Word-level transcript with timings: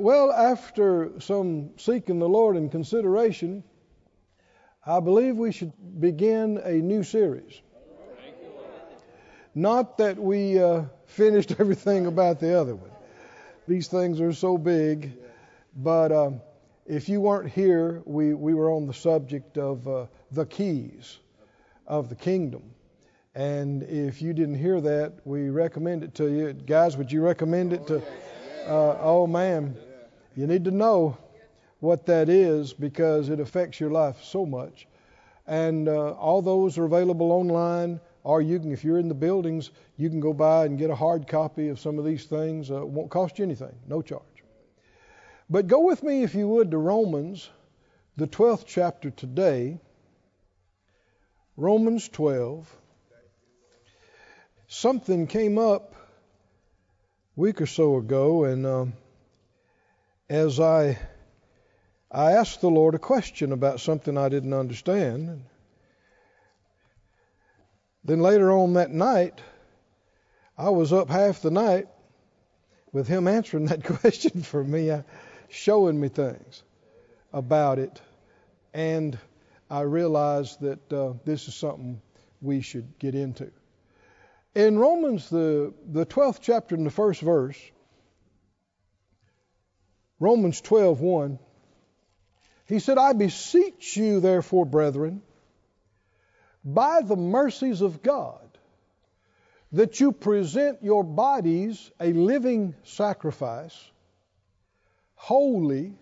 well, 0.00 0.32
after 0.32 1.12
some 1.20 1.70
seeking 1.76 2.18
the 2.18 2.28
Lord 2.28 2.56
and 2.56 2.70
consideration, 2.70 3.62
I 4.84 5.00
believe 5.00 5.36
we 5.36 5.52
should 5.52 5.72
begin 6.00 6.58
a 6.64 6.72
new 6.72 7.02
series. 7.02 7.60
Not 9.54 9.98
that 9.98 10.18
we 10.18 10.58
uh, 10.58 10.84
finished 11.06 11.52
everything 11.58 12.06
about 12.06 12.40
the 12.40 12.58
other 12.58 12.74
one. 12.74 12.90
These 13.68 13.88
things 13.88 14.20
are 14.20 14.32
so 14.32 14.56
big. 14.56 15.12
But 15.76 16.12
um, 16.12 16.40
if 16.86 17.08
you 17.08 17.20
weren't 17.20 17.50
here, 17.50 18.02
we, 18.04 18.34
we 18.34 18.54
were 18.54 18.70
on 18.70 18.86
the 18.86 18.94
subject 18.94 19.58
of 19.58 19.86
uh, 19.86 20.06
the 20.32 20.46
keys 20.46 21.18
of 21.86 22.08
the 22.08 22.16
kingdom. 22.16 22.62
And 23.34 23.84
if 23.84 24.20
you 24.20 24.32
didn't 24.32 24.56
hear 24.56 24.80
that, 24.80 25.20
we 25.24 25.50
recommend 25.50 26.02
it 26.02 26.14
to 26.16 26.28
you. 26.28 26.52
Guys, 26.52 26.96
would 26.96 27.12
you 27.12 27.22
recommend 27.22 27.72
it 27.72 27.86
to? 27.86 28.02
Uh, 28.66 28.98
oh, 29.00 29.26
man. 29.26 29.76
You 30.40 30.46
need 30.46 30.64
to 30.64 30.70
know 30.70 31.18
what 31.80 32.06
that 32.06 32.30
is 32.30 32.72
because 32.72 33.28
it 33.28 33.40
affects 33.40 33.78
your 33.78 33.90
life 33.90 34.24
so 34.24 34.46
much. 34.46 34.88
And 35.46 35.86
uh, 35.86 36.12
all 36.12 36.40
those 36.40 36.78
are 36.78 36.86
available 36.86 37.30
online, 37.30 38.00
or 38.24 38.40
you 38.40 38.58
can, 38.58 38.72
if 38.72 38.82
you're 38.82 38.98
in 38.98 39.08
the 39.08 39.14
buildings, 39.14 39.70
you 39.98 40.08
can 40.08 40.18
go 40.18 40.32
by 40.32 40.64
and 40.64 40.78
get 40.78 40.88
a 40.88 40.94
hard 40.94 41.28
copy 41.28 41.68
of 41.68 41.78
some 41.78 41.98
of 41.98 42.06
these 42.06 42.24
things. 42.24 42.70
Uh, 42.70 42.80
it 42.80 42.88
won't 42.88 43.10
cost 43.10 43.38
you 43.38 43.44
anything, 43.44 43.74
no 43.86 44.00
charge. 44.00 44.22
But 45.50 45.66
go 45.66 45.80
with 45.80 46.02
me, 46.02 46.22
if 46.22 46.34
you 46.34 46.48
would, 46.48 46.70
to 46.70 46.78
Romans, 46.78 47.50
the 48.16 48.26
12th 48.26 48.64
chapter 48.66 49.10
today. 49.10 49.78
Romans 51.58 52.08
12. 52.08 52.74
Something 54.68 55.26
came 55.26 55.58
up 55.58 55.94
a 57.36 57.40
week 57.40 57.60
or 57.60 57.66
so 57.66 57.98
ago, 57.98 58.44
and 58.44 58.64
um, 58.64 58.92
as 60.30 60.60
I 60.60 60.96
I 62.10 62.32
asked 62.32 62.60
the 62.60 62.70
Lord 62.70 62.94
a 62.94 62.98
question 62.98 63.52
about 63.52 63.80
something 63.80 64.16
I 64.16 64.28
didn't 64.28 64.54
understand. 64.54 65.44
Then 68.04 68.20
later 68.20 68.50
on 68.50 68.74
that 68.74 68.90
night, 68.90 69.40
I 70.56 70.70
was 70.70 70.92
up 70.92 71.10
half 71.10 71.42
the 71.42 71.50
night 71.50 71.88
with 72.92 73.06
him 73.06 73.28
answering 73.28 73.66
that 73.66 73.84
question 74.00 74.42
for 74.42 74.62
me, 74.64 74.90
uh, 74.90 75.02
showing 75.48 76.00
me 76.00 76.08
things 76.08 76.62
about 77.32 77.78
it. 77.78 78.00
And 78.72 79.18
I 79.68 79.82
realized 79.82 80.60
that 80.62 80.92
uh, 80.92 81.12
this 81.24 81.46
is 81.46 81.54
something 81.54 82.00
we 82.40 82.60
should 82.60 82.98
get 82.98 83.14
into. 83.14 83.50
In 84.54 84.78
Romans, 84.78 85.28
the, 85.30 85.72
the 85.86 86.06
12th 86.06 86.38
chapter, 86.40 86.74
and 86.74 86.86
the 86.86 86.90
first 86.90 87.20
verse, 87.20 87.58
Romans 90.20 90.60
12, 90.60 91.00
1, 91.00 91.38
he 92.66 92.78
said, 92.78 92.98
I 92.98 93.14
beseech 93.14 93.96
you, 93.96 94.20
therefore, 94.20 94.66
brethren, 94.66 95.22
by 96.64 97.00
the 97.02 97.16
mercies 97.16 97.80
of 97.80 98.02
God, 98.02 98.46
that 99.72 99.98
you 99.98 100.12
present 100.12 100.82
your 100.82 101.02
bodies 101.02 101.90
a 101.98 102.12
living 102.12 102.74
sacrifice, 102.84 103.76
holy, 105.14 105.94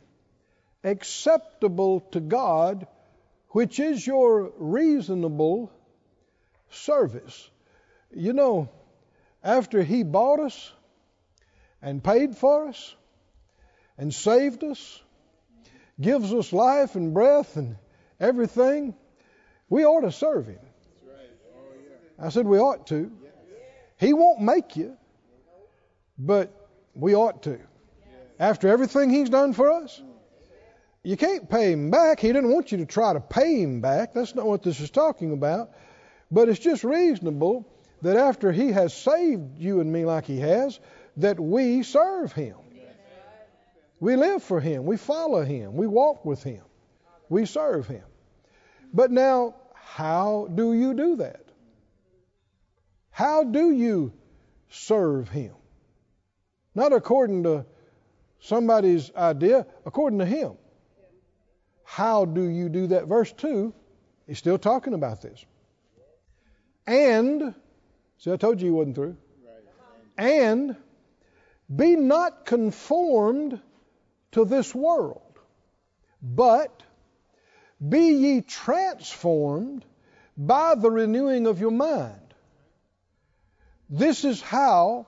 acceptable 0.82 2.00
to 2.12 2.20
God, 2.20 2.86
which 3.50 3.78
is 3.78 4.06
your 4.06 4.52
reasonable 4.58 5.72
service. 6.70 7.50
You 8.10 8.32
know, 8.32 8.68
after 9.44 9.82
He 9.82 10.02
bought 10.02 10.40
us 10.40 10.72
and 11.80 12.02
paid 12.02 12.36
for 12.36 12.68
us, 12.68 12.94
and 13.98 14.14
saved 14.14 14.62
us, 14.64 15.02
gives 16.00 16.32
us 16.32 16.52
life 16.52 16.94
and 16.94 17.12
breath 17.12 17.56
and 17.56 17.76
everything, 18.20 18.94
we 19.68 19.84
ought 19.84 20.02
to 20.02 20.12
serve 20.12 20.46
Him. 20.46 20.60
I 22.18 22.30
said 22.30 22.46
we 22.46 22.58
ought 22.58 22.86
to. 22.88 23.12
He 23.98 24.12
won't 24.12 24.40
make 24.40 24.76
you, 24.76 24.96
but 26.16 26.52
we 26.94 27.14
ought 27.14 27.42
to. 27.44 27.58
After 28.38 28.68
everything 28.68 29.10
He's 29.10 29.28
done 29.28 29.52
for 29.52 29.70
us, 29.72 30.00
you 31.02 31.16
can't 31.16 31.50
pay 31.50 31.72
Him 31.72 31.90
back. 31.90 32.20
He 32.20 32.28
didn't 32.28 32.52
want 32.52 32.70
you 32.70 32.78
to 32.78 32.86
try 32.86 33.12
to 33.12 33.20
pay 33.20 33.60
Him 33.60 33.80
back. 33.80 34.14
That's 34.14 34.34
not 34.34 34.46
what 34.46 34.62
this 34.62 34.80
is 34.80 34.90
talking 34.90 35.32
about. 35.32 35.70
But 36.30 36.48
it's 36.48 36.58
just 36.58 36.84
reasonable 36.84 37.66
that 38.02 38.16
after 38.16 38.52
He 38.52 38.70
has 38.72 38.94
saved 38.94 39.58
you 39.58 39.80
and 39.80 39.92
me 39.92 40.04
like 40.04 40.26
He 40.26 40.38
has, 40.38 40.78
that 41.16 41.40
we 41.40 41.82
serve 41.82 42.32
Him. 42.32 42.56
We 44.00 44.16
live 44.16 44.42
for 44.42 44.60
Him. 44.60 44.84
We 44.84 44.96
follow 44.96 45.44
Him. 45.44 45.74
We 45.74 45.86
walk 45.86 46.24
with 46.24 46.42
Him. 46.42 46.62
We 47.28 47.46
serve 47.46 47.86
Him. 47.86 48.04
But 48.92 49.10
now, 49.10 49.56
how 49.74 50.48
do 50.54 50.72
you 50.72 50.94
do 50.94 51.16
that? 51.16 51.44
How 53.10 53.44
do 53.44 53.72
you 53.72 54.12
serve 54.70 55.28
Him? 55.28 55.54
Not 56.74 56.92
according 56.92 57.42
to 57.44 57.66
somebody's 58.40 59.12
idea, 59.14 59.66
according 59.84 60.20
to 60.20 60.26
Him. 60.26 60.52
How 61.84 62.24
do 62.24 62.44
you 62.44 62.68
do 62.68 62.88
that? 62.88 63.06
Verse 63.06 63.32
2 63.32 63.74
is 64.28 64.38
still 64.38 64.58
talking 64.58 64.94
about 64.94 65.22
this. 65.22 65.44
And, 66.86 67.54
see, 68.18 68.30
I 68.30 68.36
told 68.36 68.60
you 68.60 68.66
he 68.66 68.70
wasn't 68.70 68.94
through. 68.94 69.16
And 70.16 70.76
be 71.74 71.96
not 71.96 72.46
conformed 72.46 73.60
to 74.32 74.44
this 74.44 74.74
world, 74.74 75.38
but 76.22 76.82
be 77.86 78.12
ye 78.12 78.40
transformed 78.40 79.84
by 80.36 80.74
the 80.74 80.90
renewing 80.90 81.46
of 81.46 81.60
your 81.60 81.70
mind. 81.70 82.34
This 83.90 84.24
is 84.24 84.40
how 84.40 85.06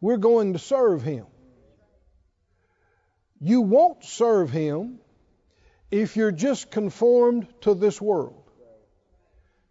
we're 0.00 0.16
going 0.16 0.54
to 0.54 0.58
serve 0.58 1.02
Him. 1.02 1.26
You 3.40 3.60
won't 3.62 4.04
serve 4.04 4.50
Him 4.50 4.98
if 5.90 6.16
you're 6.16 6.32
just 6.32 6.70
conformed 6.70 7.46
to 7.62 7.74
this 7.74 8.00
world. 8.00 8.42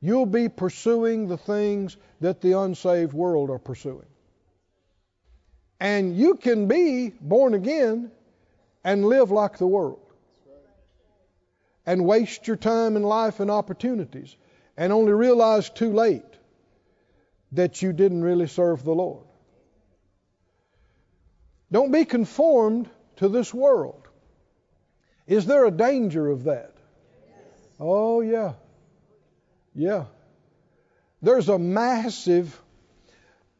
You'll 0.01 0.25
be 0.27 0.49
pursuing 0.49 1.27
the 1.27 1.37
things 1.37 1.97
that 2.21 2.41
the 2.41 2.59
unsaved 2.59 3.13
world 3.13 3.49
are 3.49 3.59
pursuing. 3.59 4.05
And 5.79 6.15
you 6.15 6.35
can 6.35 6.67
be 6.67 7.09
born 7.09 7.53
again 7.53 8.11
and 8.85 9.03
live 9.03 9.31
like 9.31 9.57
the 9.57 9.67
world. 9.67 9.99
And 11.87 12.05
waste 12.05 12.47
your 12.47 12.55
time 12.55 12.95
and 12.95 13.05
life 13.05 13.39
and 13.39 13.51
opportunities 13.51 14.35
and 14.77 14.93
only 14.93 15.11
realize 15.11 15.69
too 15.69 15.91
late 15.91 16.23
that 17.51 17.81
you 17.81 17.93
didn't 17.93 18.23
really 18.23 18.47
serve 18.47 18.83
the 18.83 18.93
Lord. 18.93 19.25
Don't 21.71 21.91
be 21.91 22.05
conformed 22.05 22.89
to 23.17 23.27
this 23.27 23.53
world. 23.53 24.07
Is 25.27 25.45
there 25.45 25.65
a 25.65 25.71
danger 25.71 26.29
of 26.29 26.43
that? 26.43 26.73
Oh, 27.79 28.21
yeah. 28.21 28.53
Yeah. 29.73 30.05
There's 31.21 31.49
a 31.49 31.57
massive 31.57 32.59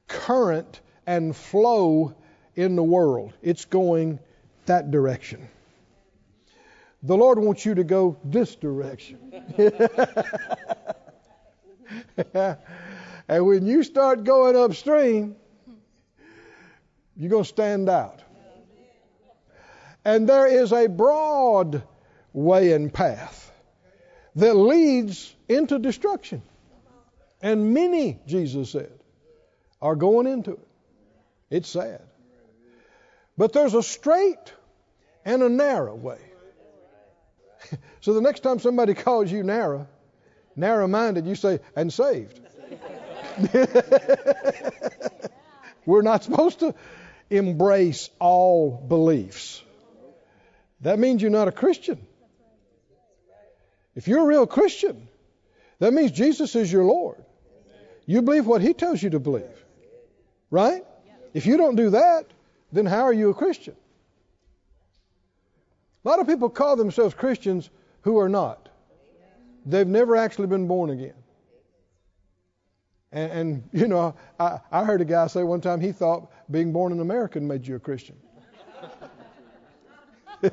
current 0.08 0.80
and 1.08 1.36
flow 1.36 2.16
in 2.56 2.76
the 2.76 2.84
world. 2.84 3.34
It's 3.42 3.66
going 3.66 4.20
that 4.68 4.92
direction. 4.92 5.48
The 7.04 7.16
Lord 7.16 7.40
wants 7.40 7.66
you 7.66 7.76
to 7.76 7.84
go 7.84 8.18
this 8.24 8.56
direction. 8.56 9.20
and 13.28 13.46
when 13.46 13.66
you 13.68 13.84
start 13.84 14.24
going 14.24 14.56
upstream, 14.56 15.36
you're 17.16 17.30
going 17.30 17.44
to 17.44 17.50
stand 17.50 17.90
out. 17.90 18.22
And 20.04 20.28
there 20.28 20.48
is 20.48 20.72
a 20.72 20.88
broad 20.88 21.84
way 22.34 22.74
and 22.74 22.94
path 22.94 23.52
that 24.36 24.56
leads 24.56 25.34
into 25.48 25.80
destruction. 25.80 26.42
And 27.42 27.74
many, 27.74 28.20
Jesus 28.28 28.72
said, 28.72 28.92
are 29.82 29.96
going 29.96 30.28
into 30.28 30.54
it. 30.54 30.68
It's 31.50 31.70
sad. 31.70 32.02
But 33.38 33.54
there's 33.54 33.74
a 33.74 33.84
straight 33.84 34.54
and 35.26 35.44
a 35.44 35.50
narrow 35.50 35.96
way. 35.96 36.20
so 38.02 38.14
the 38.14 38.22
next 38.22 38.42
time 38.42 38.60
somebody 38.60 38.94
calls 39.06 39.32
you 39.32 39.44
narrow, 39.44 39.88
narrow 40.56 40.88
minded, 40.88 41.26
you 41.26 41.36
say, 41.36 41.60
and 41.76 41.92
saved. 41.92 42.40
We're 45.86 46.04
not 46.04 46.24
supposed 46.24 46.60
to 46.60 46.74
embrace 47.30 48.10
all 48.20 48.72
beliefs. 48.72 49.62
That 50.82 51.00
means 51.00 51.22
you're 51.22 51.32
not 51.32 51.48
a 51.48 51.52
Christian. 51.52 52.06
If 53.96 54.08
you're 54.08 54.22
a 54.22 54.26
real 54.26 54.46
Christian, 54.48 55.08
that 55.80 55.94
means 55.94 56.12
Jesus 56.12 56.56
is 56.56 56.72
your 56.72 56.84
Lord. 56.84 57.24
You 58.06 58.22
believe 58.22 58.46
what 58.46 58.62
He 58.62 58.74
tells 58.74 59.02
you 59.02 59.10
to 59.12 59.20
believe. 59.20 59.44
Right? 60.52 60.86
If 61.34 61.46
you 61.46 61.58
don't 61.58 61.76
do 61.76 61.90
that, 61.92 62.26
then 62.72 62.86
how 62.86 63.04
are 63.04 63.14
you 63.14 63.30
a 63.30 63.34
Christian? 63.34 63.76
A 66.06 66.10
lot 66.10 66.20
of 66.20 66.28
people 66.28 66.50
call 66.50 66.76
themselves 66.76 67.16
Christians 67.16 67.72
who 68.02 68.20
are 68.20 68.30
not. 68.30 68.70
They've 69.66 69.88
never 69.88 70.16
actually 70.16 70.48
been 70.48 70.68
born 70.68 70.92
again. 70.92 71.16
And, 73.12 73.32
and 73.32 73.70
you 73.74 73.88
know, 73.88 74.16
I, 74.40 74.60
I 74.72 74.84
heard 74.84 75.02
a 75.02 75.06
guy 75.06 75.26
say 75.28 75.42
one 75.44 75.62
time 75.62 75.82
he 75.82 75.92
thought 75.92 76.32
being 76.52 76.72
born 76.72 76.92
an 76.92 77.00
American 77.00 77.48
made 77.48 77.66
you 77.66 77.76
a 77.76 77.80
Christian. 77.80 78.16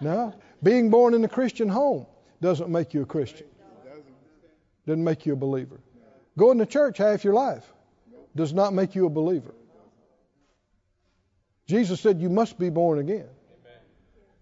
no, 0.00 0.34
being 0.62 0.90
born 0.90 1.14
in 1.14 1.24
a 1.24 1.28
Christian 1.28 1.68
home 1.68 2.06
doesn't 2.42 2.68
make 2.68 2.92
you 2.92 3.02
a 3.02 3.06
Christian. 3.06 3.46
Doesn't 4.86 5.02
make 5.02 5.24
you 5.24 5.32
a 5.32 5.36
believer. 5.36 5.80
Going 6.36 6.58
to 6.58 6.66
church 6.66 6.98
half 6.98 7.24
your 7.24 7.32
life 7.32 7.64
does 8.34 8.52
not 8.52 8.74
make 8.74 8.94
you 8.94 9.06
a 9.06 9.10
believer. 9.10 9.54
Jesus 11.66 11.98
said 11.98 12.20
you 12.20 12.28
must 12.28 12.58
be 12.58 12.68
born 12.68 12.98
again. 12.98 13.26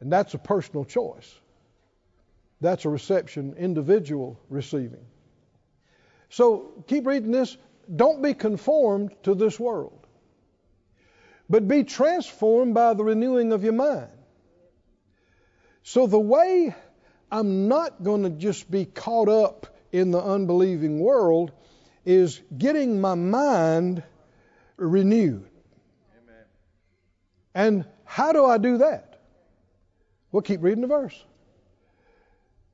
And 0.00 0.12
that's 0.12 0.34
a 0.34 0.38
personal 0.38 0.84
choice. 0.84 1.34
That's 2.60 2.84
a 2.84 2.88
reception, 2.88 3.54
individual 3.58 4.38
receiving. 4.48 5.04
So 6.30 6.84
keep 6.86 7.06
reading 7.06 7.30
this. 7.30 7.56
Don't 7.94 8.22
be 8.22 8.34
conformed 8.34 9.14
to 9.24 9.34
this 9.34 9.60
world, 9.60 10.06
but 11.50 11.68
be 11.68 11.84
transformed 11.84 12.74
by 12.74 12.94
the 12.94 13.04
renewing 13.04 13.52
of 13.52 13.62
your 13.62 13.74
mind. 13.74 14.08
So 15.82 16.06
the 16.06 16.18
way 16.18 16.74
I'm 17.30 17.68
not 17.68 18.02
going 18.02 18.22
to 18.22 18.30
just 18.30 18.70
be 18.70 18.86
caught 18.86 19.28
up 19.28 19.66
in 19.92 20.10
the 20.10 20.22
unbelieving 20.22 20.98
world 20.98 21.52
is 22.06 22.40
getting 22.56 23.00
my 23.00 23.14
mind 23.14 24.02
renewed. 24.76 25.48
Amen. 26.22 26.44
And 27.54 27.84
how 28.04 28.32
do 28.32 28.44
I 28.44 28.58
do 28.58 28.78
that? 28.78 29.13
Well, 30.34 30.42
keep 30.42 30.64
reading 30.64 30.80
the 30.80 30.88
verse. 30.88 31.24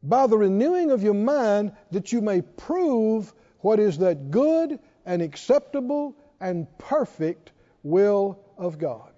By 0.02 0.28
the 0.28 0.38
renewing 0.38 0.92
of 0.92 1.02
your 1.02 1.12
mind, 1.12 1.72
that 1.90 2.10
you 2.10 2.22
may 2.22 2.40
prove 2.40 3.34
what 3.58 3.78
is 3.78 3.98
that 3.98 4.30
good 4.30 4.78
and 5.04 5.20
acceptable 5.20 6.16
and 6.40 6.66
perfect 6.78 7.52
will 7.82 8.38
of 8.56 8.78
God. 8.78 9.12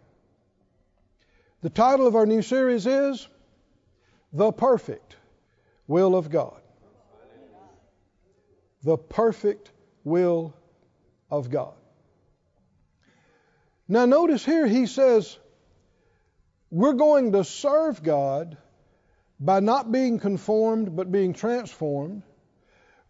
The 1.61 1.71
title 1.71 2.09
of 2.09 2.17
our 2.17 2.27
new 2.27 2.43
series 2.43 2.85
is 2.85 3.29
The 4.33 4.51
Perfect 4.51 5.15
Will 5.87 6.17
of 6.17 6.29
God. 6.29 6.61
The 8.83 8.99
perfect 8.99 9.71
will 10.03 10.53
of 11.31 11.49
God. 11.49 11.75
Now, 13.87 14.05
notice 14.05 14.45
here 14.45 14.67
he 14.67 14.87
says, 14.87 15.39
we're 16.73 16.95
going 16.95 17.33
to 17.33 17.45
serve 17.45 18.03
God 18.03 18.57
by 19.39 19.61
not 19.61 19.93
being 19.93 20.19
conformed 20.19 20.97
but 20.97 21.13
being 21.13 21.35
transformed. 21.35 22.23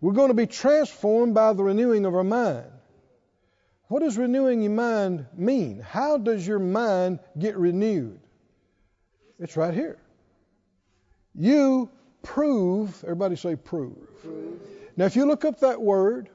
We're 0.01 0.15
going 0.15 0.29
to 0.29 0.35
be 0.35 0.49
transformed 0.49 1.33
by 1.35 1.53
the 1.53 1.63
renewing 1.63 2.05
of 2.05 2.13
our 2.17 2.25
mind. 2.25 2.67
What 3.87 4.01
does 4.01 4.19
renewing 4.19 4.63
your 4.63 4.73
mind 4.73 5.27
mean? 5.37 5.79
How 5.79 6.19
does 6.19 6.45
your 6.45 6.59
mind 6.59 7.21
get 7.39 7.57
renewed? 7.57 8.19
It's 9.39 9.57
right 9.57 9.73
here. 9.73 9.99
You 11.33 11.89
prove, 12.25 13.05
everybody 13.05 13.37
say 13.37 13.55
prove. 13.55 13.97
prove. 14.23 14.61
Now, 14.97 15.05
if 15.05 15.15
you 15.15 15.25
look 15.25 15.45
up 15.45 15.61
that 15.61 15.81
word, 15.81 16.31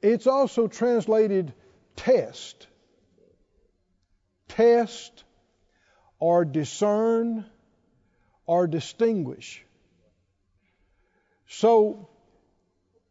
it's 0.00 0.26
also 0.26 0.66
translated 0.66 1.52
test. 1.94 2.66
Test 4.48 5.24
or 6.18 6.44
discern 6.44 7.44
or 8.46 8.66
distinguish. 8.66 9.64
So 11.48 12.08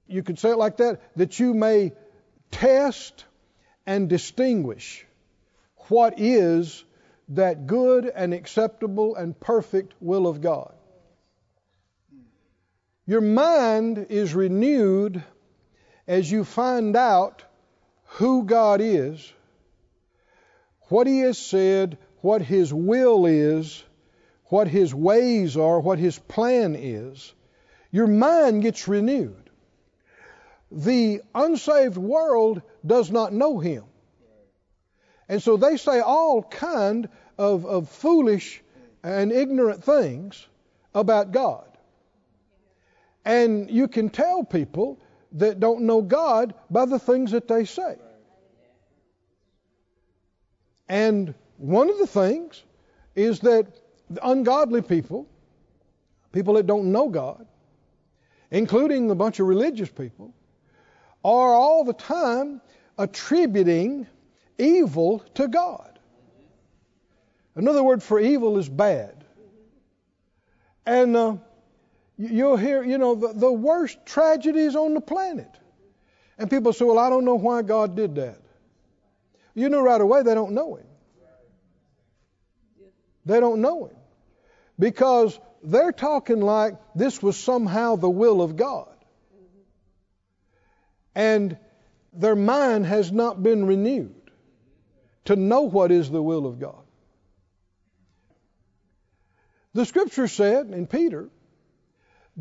you 0.08 0.24
could 0.24 0.40
say 0.40 0.52
it 0.52 0.58
like 0.58 0.78
that 0.78 1.02
that 1.16 1.40
you 1.40 1.54
may 1.54 1.94
test 2.52 3.26
and 3.86 4.10
distinguish 4.10 5.06
what 5.90 6.16
is 6.18 6.84
that 7.30 7.68
good 7.68 8.06
and 8.06 8.34
acceptable 8.34 9.16
and 9.16 9.38
perfect 9.40 9.94
will 10.00 10.28
of 10.28 10.42
God. 10.42 10.74
Your 13.06 13.22
mind 13.22 14.08
is 14.10 14.34
renewed 14.34 15.24
as 16.08 16.30
you 16.30 16.44
find 16.44 16.96
out 16.96 17.44
who 18.12 18.44
God 18.44 18.82
is, 18.82 19.32
what 20.90 21.08
He 21.08 21.20
has 21.20 21.38
said, 21.38 21.98
what 22.22 22.42
His 22.42 22.74
will 22.74 23.26
is, 23.26 23.84
what 24.46 24.68
His 24.68 24.94
ways 24.94 25.58
are, 25.58 25.80
what 25.80 26.00
His 26.00 26.18
plan 26.18 26.76
is, 26.76 27.34
your 27.92 28.08
mind 28.08 28.64
gets 28.64 28.88
renewed. 28.88 29.50
The 30.72 31.22
unsaved 31.34 31.98
world 31.98 32.62
does 32.86 33.10
not 33.12 33.34
know 33.34 33.60
Him. 33.60 33.84
And 35.30 35.42
so 35.42 35.58
they 35.58 35.78
say 35.78 36.00
all 36.00 36.44
kind 36.44 37.10
of, 37.38 37.66
of 37.66 37.90
foolish 37.90 38.62
and 39.04 39.32
ignorant 39.32 39.84
things 39.84 40.46
about 40.94 41.32
God. 41.32 41.66
And 43.26 43.70
you 43.70 43.88
can 43.88 44.10
tell 44.10 44.44
people 44.44 45.00
that 45.34 45.60
don't 45.60 45.82
know 45.82 46.02
God 46.02 46.54
by 46.70 46.86
the 46.86 47.00
things 47.00 47.32
that 47.32 47.48
they 47.48 47.66
say. 47.66 47.98
And 50.88 51.34
one 51.58 51.90
of 51.90 51.98
the 51.98 52.08
things 52.08 52.64
is 53.16 53.40
that 53.42 53.68
ungodly 54.24 54.82
people, 54.82 55.28
people 56.32 56.54
that 56.56 56.68
don't 56.68 56.92
know 56.92 57.10
God, 57.10 57.46
including 58.52 59.10
a 59.12 59.16
bunch 59.16 59.40
of 59.40 59.48
religious 59.48 59.90
people, 59.90 60.34
are 61.24 61.54
all 61.54 61.84
the 61.84 61.94
time 61.94 62.62
attributing 62.98 64.08
evil 64.58 65.20
to 65.36 65.48
God. 65.48 66.00
Another 67.56 67.84
word 67.84 68.04
for 68.04 68.20
evil 68.20 68.58
is 68.58 68.70
bad. 68.70 69.26
And 70.86 71.18
uh, 71.18 71.38
You'll 72.18 72.58
hear, 72.58 72.84
you 72.84 72.98
know, 72.98 73.14
the, 73.14 73.32
the 73.34 73.52
worst 73.52 74.00
tragedies 74.06 74.76
on 74.76 74.96
the 74.96 75.02
planet. 75.02 75.52
And 76.40 76.50
people 76.50 76.74
say, 76.74 76.84
well, 76.84 76.98
I 76.98 77.10
don't 77.10 77.26
know 77.26 77.36
why 77.36 77.62
God 77.62 77.96
did 77.96 78.16
that. 78.16 78.40
You 79.54 79.70
know 79.70 79.82
right 79.82 80.02
away 80.02 80.24
they 80.24 80.34
don't 80.34 80.54
know 80.54 80.76
Him. 80.76 80.87
They 83.28 83.40
don't 83.42 83.62
know 83.62 83.88
Him. 83.88 83.98
Because 84.80 85.38
they're 85.64 85.92
talking 85.92 86.40
like 86.40 86.76
this 86.96 87.22
was 87.22 87.38
somehow 87.38 87.98
the 87.98 88.10
will 88.10 88.42
of 88.42 88.56
God. 88.56 88.94
And 91.14 91.58
their 92.14 92.36
mind 92.36 92.86
has 92.86 93.12
not 93.12 93.42
been 93.44 93.66
renewed 93.66 94.16
to 95.26 95.36
know 95.36 95.62
what 95.62 95.92
is 95.92 96.10
the 96.10 96.22
will 96.22 96.46
of 96.46 96.60
God. 96.60 96.84
The 99.74 99.86
scripture 99.86 100.28
said 100.28 100.68
in 100.68 100.88
Peter 100.88 101.30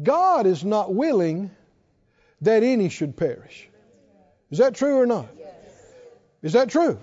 God 0.01 0.47
is 0.47 0.65
not 0.65 0.95
willing 0.95 1.51
that 2.43 2.63
any 2.63 2.91
should 2.91 3.17
perish. 3.17 3.69
Is 4.51 4.59
that 4.59 4.75
true 4.75 4.99
or 4.99 5.07
not? 5.07 5.29
Is 6.43 6.53
that 6.53 6.69
true? 6.69 7.01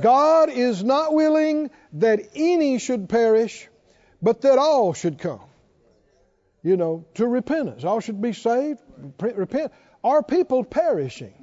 God 0.00 0.50
is 0.50 0.84
not 0.84 1.14
willing 1.14 1.70
that 1.94 2.20
any 2.34 2.78
should 2.78 3.08
perish, 3.08 3.68
but 4.20 4.42
that 4.42 4.58
all 4.58 4.92
should 4.94 5.18
come. 5.18 5.40
You 6.62 6.76
know, 6.76 7.04
to 7.14 7.26
repentance. 7.26 7.84
All 7.84 8.00
should 8.00 8.20
be 8.20 8.32
saved, 8.32 8.80
repent. 9.20 9.72
Are 10.04 10.22
people 10.22 10.64
perishing 10.64 11.34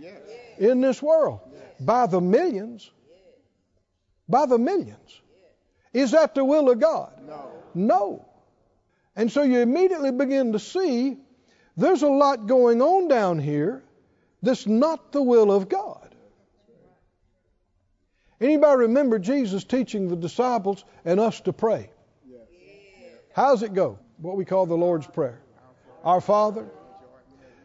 in 0.58 0.82
this 0.82 1.02
world? 1.02 1.40
By 1.80 2.08
the 2.08 2.22
millions. 2.22 2.90
By 4.28 4.46
the 4.46 4.58
millions. 4.58 5.22
Is 5.94 6.12
that 6.12 6.36
the 6.36 6.44
will 6.44 6.70
of 6.70 6.80
God? 6.80 7.14
No. 7.26 7.52
No. 7.74 8.26
And 9.16 9.32
so 9.32 9.44
you 9.44 9.60
immediately 9.60 10.12
begin 10.12 10.54
to 10.54 10.60
see 10.60 11.18
there's 11.78 12.04
a 12.04 12.10
lot 12.10 12.48
going 12.48 12.82
on 12.82 13.08
down 13.08 13.40
here 13.40 13.84
that's 14.42 14.68
not 14.68 15.12
the 15.12 15.22
will 15.22 15.52
of 15.52 15.70
God. 15.70 16.05
Anybody 18.42 18.80
remember 18.80 19.20
Jesus 19.20 19.64
teaching 19.64 20.08
the 20.08 20.16
disciples 20.16 20.86
and 21.06 21.20
us 21.20 21.40
to 21.42 21.54
pray? 21.54 21.90
How's 23.34 23.64
it 23.64 23.74
go? 23.74 24.00
What 24.18 24.38
we 24.38 24.46
call 24.46 24.66
the 24.66 24.76
Lord's 24.76 25.08
Prayer. 25.08 25.42
Our 26.04 26.22
Father, 26.22 26.66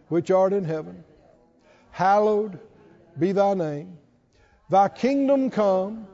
which 0.08 0.30
art 0.30 0.52
in 0.52 0.64
heaven, 0.64 1.04
hallowed 1.90 2.58
be 3.18 3.32
thy 3.32 3.54
name. 3.54 3.98
Thy 4.68 4.88
kingdom 4.88 5.50
come. 5.50 6.06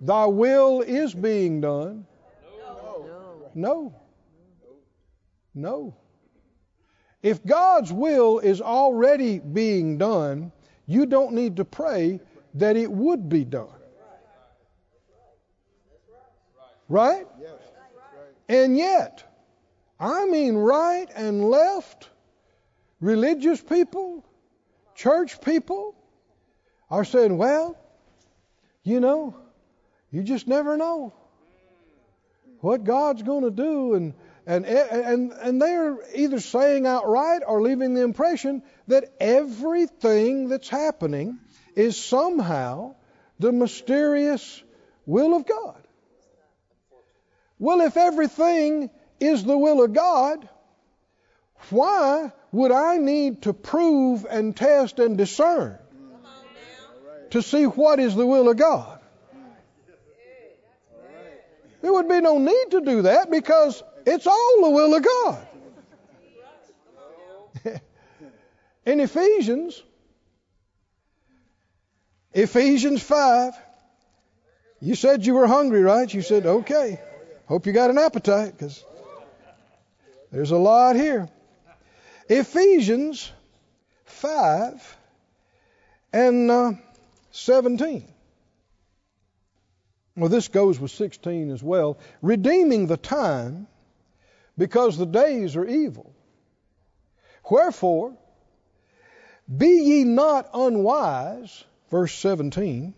Thy 0.00 0.26
will 0.26 0.80
is 0.82 1.14
being 1.14 1.60
done 1.60 2.06
no. 3.54 3.94
No. 5.54 5.96
If 7.22 7.44
God's 7.44 7.92
will 7.92 8.38
is 8.38 8.60
already 8.60 9.38
being 9.38 9.98
done, 9.98 10.52
you 10.90 11.06
don't 11.06 11.34
need 11.34 11.58
to 11.58 11.64
pray 11.64 12.18
that 12.54 12.76
it 12.76 12.90
would 12.90 13.28
be 13.28 13.44
done. 13.44 13.68
Right? 16.88 17.28
And 18.48 18.76
yet, 18.76 19.22
I 20.00 20.24
mean, 20.26 20.56
right 20.56 21.06
and 21.14 21.44
left, 21.44 22.10
religious 23.00 23.60
people, 23.60 24.26
church 24.96 25.40
people 25.40 25.94
are 26.90 27.04
saying, 27.04 27.38
well, 27.38 27.78
you 28.82 28.98
know, 28.98 29.36
you 30.10 30.24
just 30.24 30.48
never 30.48 30.76
know 30.76 31.12
what 32.62 32.82
God's 32.82 33.22
going 33.22 33.44
to 33.44 33.52
do. 33.52 33.94
And, 33.94 34.12
and, 34.50 34.66
eh, 34.66 34.86
and, 34.90 35.30
and 35.30 35.62
they're 35.62 35.96
either 36.12 36.40
saying 36.40 36.84
outright 36.84 37.42
or 37.46 37.62
leaving 37.62 37.94
the 37.94 38.02
impression 38.02 38.64
that 38.88 39.12
everything 39.20 40.48
that's 40.48 40.68
happening 40.68 41.38
is 41.76 41.96
somehow 41.96 42.96
the 43.38 43.52
mysterious 43.52 44.60
will 45.06 45.36
of 45.36 45.46
God. 45.46 45.80
Well, 47.60 47.80
if 47.82 47.96
everything 47.96 48.90
is 49.20 49.44
the 49.44 49.56
will 49.56 49.84
of 49.84 49.92
God, 49.92 50.48
why 51.68 52.32
would 52.50 52.72
I 52.72 52.96
need 52.96 53.42
to 53.42 53.52
prove 53.52 54.26
and 54.28 54.56
test 54.56 54.98
and 54.98 55.16
discern 55.16 55.78
to 57.30 57.40
see 57.40 57.66
what 57.66 58.00
is 58.00 58.16
the 58.16 58.26
will 58.26 58.48
of 58.48 58.56
God? 58.56 58.98
There 61.82 61.92
would 61.92 62.08
be 62.08 62.20
no 62.20 62.38
need 62.38 62.70
to 62.72 62.80
do 62.80 63.02
that 63.02 63.30
because 63.30 63.82
it's 64.06 64.26
all 64.26 64.62
the 64.62 64.70
will 64.70 64.94
of 64.94 65.04
God. 65.04 65.46
In 68.86 69.00
Ephesians, 69.00 69.82
Ephesians 72.32 73.02
5, 73.02 73.52
you 74.80 74.94
said 74.94 75.26
you 75.26 75.34
were 75.34 75.46
hungry, 75.46 75.82
right? 75.82 76.12
You 76.12 76.22
said, 76.22 76.46
okay. 76.46 77.00
Hope 77.46 77.66
you 77.66 77.72
got 77.72 77.90
an 77.90 77.98
appetite 77.98 78.52
because 78.56 78.84
there's 80.30 80.52
a 80.52 80.56
lot 80.56 80.96
here. 80.96 81.28
Ephesians 82.28 83.30
5 84.04 84.98
and 86.12 86.50
uh, 86.50 86.72
17. 87.32 88.06
Well, 90.16 90.28
this 90.28 90.48
goes 90.48 90.78
with 90.78 90.90
16 90.92 91.50
as 91.50 91.62
well. 91.62 91.98
Redeeming 92.22 92.86
the 92.86 92.96
time 92.96 93.66
because 94.60 94.98
the 94.98 95.06
days 95.06 95.56
are 95.56 95.66
evil. 95.66 96.12
Wherefore, 97.50 98.14
be 99.64 99.70
ye 99.84 100.04
not 100.04 100.50
unwise, 100.52 101.64
verse 101.90 102.12
17, 102.12 102.92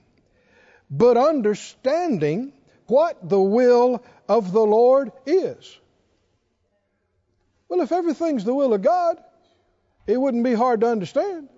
but 0.91 1.17
understanding 1.17 2.53
what 2.89 3.17
the 3.29 3.41
will 3.41 4.05
of 4.29 4.51
the 4.51 4.61
Lord 4.61 5.13
is. 5.25 5.79
Well, 7.69 7.81
if 7.81 7.93
everything's 7.93 8.43
the 8.43 8.53
will 8.53 8.75
of 8.75 8.83
God, 8.83 9.19
it 10.09 10.21
wouldn't 10.21 10.43
be 10.43 10.55
hard 10.55 10.81
to 10.81 10.89
understand. 10.89 11.49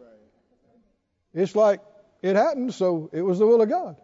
It's 1.32 1.56
like 1.56 1.80
it 2.20 2.36
happened, 2.36 2.74
so 2.74 3.08
it 3.10 3.22
was 3.22 3.38
the 3.38 3.46
will 3.46 3.62
of 3.62 3.70
God. 3.70 3.96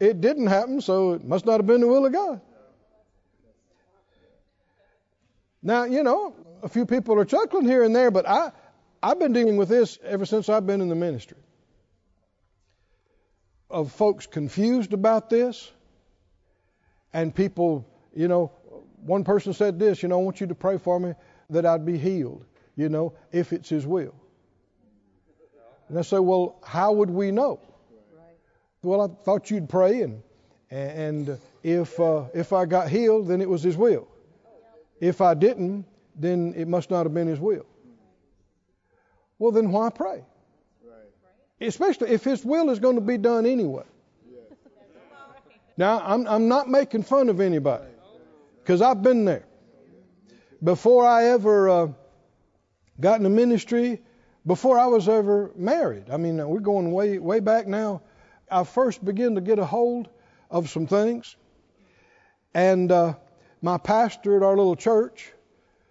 It 0.00 0.22
didn't 0.22 0.46
happen, 0.46 0.80
so 0.80 1.12
it 1.12 1.24
must 1.24 1.44
not 1.44 1.58
have 1.58 1.66
been 1.66 1.82
the 1.82 1.86
will 1.88 2.06
of 2.06 2.12
God. 2.14 2.40
Now, 5.62 5.84
you 5.84 6.02
know, 6.02 6.34
a 6.62 6.68
few 6.68 6.86
people 6.86 7.18
are 7.18 7.24
chuckling 7.24 7.64
here 7.64 7.82
and 7.82 7.94
there, 7.94 8.10
but 8.10 8.28
I, 8.28 8.52
I've 9.02 9.18
been 9.18 9.32
dealing 9.32 9.56
with 9.56 9.68
this 9.68 9.98
ever 10.04 10.24
since 10.24 10.48
I've 10.48 10.66
been 10.66 10.80
in 10.80 10.88
the 10.88 10.94
ministry. 10.94 11.38
Of 13.70 13.92
folks 13.92 14.26
confused 14.26 14.92
about 14.92 15.28
this, 15.28 15.70
and 17.12 17.34
people, 17.34 17.86
you 18.14 18.28
know, 18.28 18.52
one 19.02 19.24
person 19.24 19.52
said 19.52 19.78
this, 19.78 20.02
you 20.02 20.08
know, 20.08 20.18
I 20.18 20.22
want 20.22 20.40
you 20.40 20.46
to 20.46 20.54
pray 20.54 20.78
for 20.78 20.98
me 20.98 21.14
that 21.50 21.66
I'd 21.66 21.84
be 21.84 21.98
healed, 21.98 22.44
you 22.76 22.88
know, 22.88 23.14
if 23.32 23.52
it's 23.52 23.68
His 23.68 23.86
will. 23.86 24.14
And 25.88 25.98
I 25.98 26.02
say, 26.02 26.18
well, 26.18 26.58
how 26.62 26.92
would 26.92 27.10
we 27.10 27.30
know? 27.30 27.60
Right. 28.14 28.24
Well, 28.82 29.00
I 29.02 29.24
thought 29.24 29.50
you'd 29.50 29.68
pray, 29.68 30.02
and 30.02 30.22
and 30.70 31.38
if 31.62 31.98
uh, 31.98 32.24
if 32.34 32.52
I 32.52 32.66
got 32.66 32.88
healed, 32.90 33.28
then 33.28 33.40
it 33.40 33.48
was 33.48 33.62
His 33.62 33.76
will. 33.76 34.06
If 35.00 35.20
I 35.20 35.34
didn't, 35.34 35.84
then 36.14 36.54
it 36.56 36.68
must 36.68 36.90
not 36.90 37.06
have 37.06 37.14
been 37.14 37.28
His 37.28 37.40
will. 37.40 37.66
Well, 39.38 39.52
then 39.52 39.70
why 39.70 39.90
pray? 39.90 40.24
Especially 41.60 42.10
if 42.10 42.24
His 42.24 42.44
will 42.44 42.70
is 42.70 42.78
going 42.78 42.96
to 42.96 43.00
be 43.00 43.18
done 43.18 43.46
anyway. 43.46 43.84
Now, 45.76 46.02
I'm, 46.04 46.26
I'm 46.26 46.48
not 46.48 46.68
making 46.68 47.04
fun 47.04 47.28
of 47.28 47.40
anybody 47.40 47.86
because 48.58 48.82
I've 48.82 49.02
been 49.02 49.24
there. 49.24 49.44
Before 50.62 51.06
I 51.06 51.26
ever 51.26 51.68
uh, 51.68 51.88
got 53.00 53.18
in 53.18 53.22
the 53.22 53.30
ministry, 53.30 54.02
before 54.44 54.76
I 54.76 54.86
was 54.86 55.08
ever 55.08 55.52
married, 55.54 56.10
I 56.10 56.16
mean, 56.16 56.44
we're 56.48 56.58
going 56.58 56.90
way, 56.90 57.18
way 57.18 57.38
back 57.38 57.68
now. 57.68 58.02
I 58.50 58.64
first 58.64 59.04
began 59.04 59.36
to 59.36 59.40
get 59.40 59.60
a 59.60 59.64
hold 59.64 60.08
of 60.50 60.68
some 60.68 60.88
things. 60.88 61.36
And 62.54 62.90
uh, 62.90 63.14
my 63.62 63.78
pastor 63.78 64.36
at 64.36 64.42
our 64.42 64.56
little 64.56 64.76
church 64.76 65.32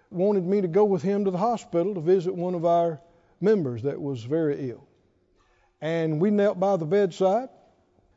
wanted 0.10 0.46
me 0.46 0.62
to 0.62 0.68
go 0.68 0.86
with 0.86 1.02
him 1.02 1.26
to 1.26 1.32
the 1.32 1.38
hospital 1.38 1.94
to 1.94 2.02
visit 2.02 2.34
one 2.34 2.56
of 2.56 2.66
our 2.66 3.02
members 3.42 3.84
that 3.84 4.02
was 4.02 4.24
very 4.24 4.70
ill. 4.70 4.88
And 5.82 6.20
we 6.20 6.32
knelt 6.32 6.60
by 6.60 6.78
the 6.78 6.86
bedside. 6.86 7.50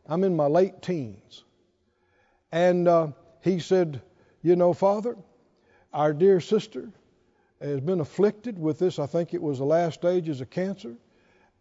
I'm 0.07 0.25
in 0.25 0.37
my 0.37 0.47
late 0.47 0.83
teens. 0.83 1.45
And 2.53 2.89
uh, 2.89 3.09
he 3.43 3.59
said, 3.59 4.01
You 4.43 4.57
know, 4.57 4.73
Father, 4.73 5.17
our 5.93 6.13
dear 6.13 6.41
sister 6.41 6.91
has 7.61 7.81
been 7.81 8.01
afflicted 8.01 8.59
with 8.59 8.79
this. 8.79 8.99
I 8.99 9.07
think 9.07 9.35
it 9.35 9.43
was 9.43 9.59
the 9.59 9.65
last 9.65 9.95
stages 9.95 10.41
of 10.41 10.51
cancer. 10.51 10.97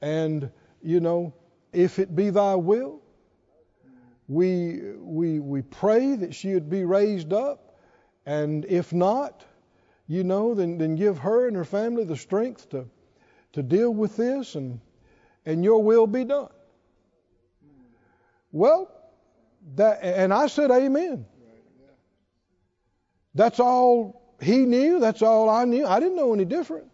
And, 0.02 0.50
you 0.82 1.00
know, 1.00 1.34
if 1.74 2.00
it 2.00 2.16
be 2.16 2.30
thy 2.30 2.56
will, 2.56 3.02
we, 4.28 4.80
we, 4.98 5.40
we 5.40 5.62
pray 5.64 6.16
that 6.16 6.34
she 6.34 6.54
would 6.54 6.70
be 6.70 6.86
raised 6.86 7.34
up. 7.34 7.69
And 8.30 8.64
if 8.66 8.94
not, 8.94 9.44
you 10.08 10.24
know, 10.24 10.54
then, 10.54 10.78
then 10.78 10.96
give 10.96 11.18
her 11.18 11.48
and 11.48 11.56
her 11.58 11.66
family 11.66 12.04
the 12.04 12.16
strength 12.16 12.70
to, 12.70 12.86
to 13.54 13.64
deal 13.64 13.90
with 13.92 14.18
this 14.18 14.54
and, 14.54 14.80
and 15.48 15.64
your 15.64 15.82
will 15.82 16.06
be 16.06 16.26
done. 16.26 16.50
Well, 18.52 18.92
that, 19.78 20.02
and 20.04 20.32
I 20.32 20.46
said, 20.46 20.70
Amen. 20.70 21.26
That's 23.34 23.60
all 23.60 24.36
he 24.40 24.60
knew. 24.60 25.00
That's 25.00 25.24
all 25.24 25.50
I 25.50 25.66
knew. 25.66 25.88
I 25.88 26.00
didn't 26.00 26.16
know 26.16 26.32
any 26.32 26.46
different. 26.46 26.86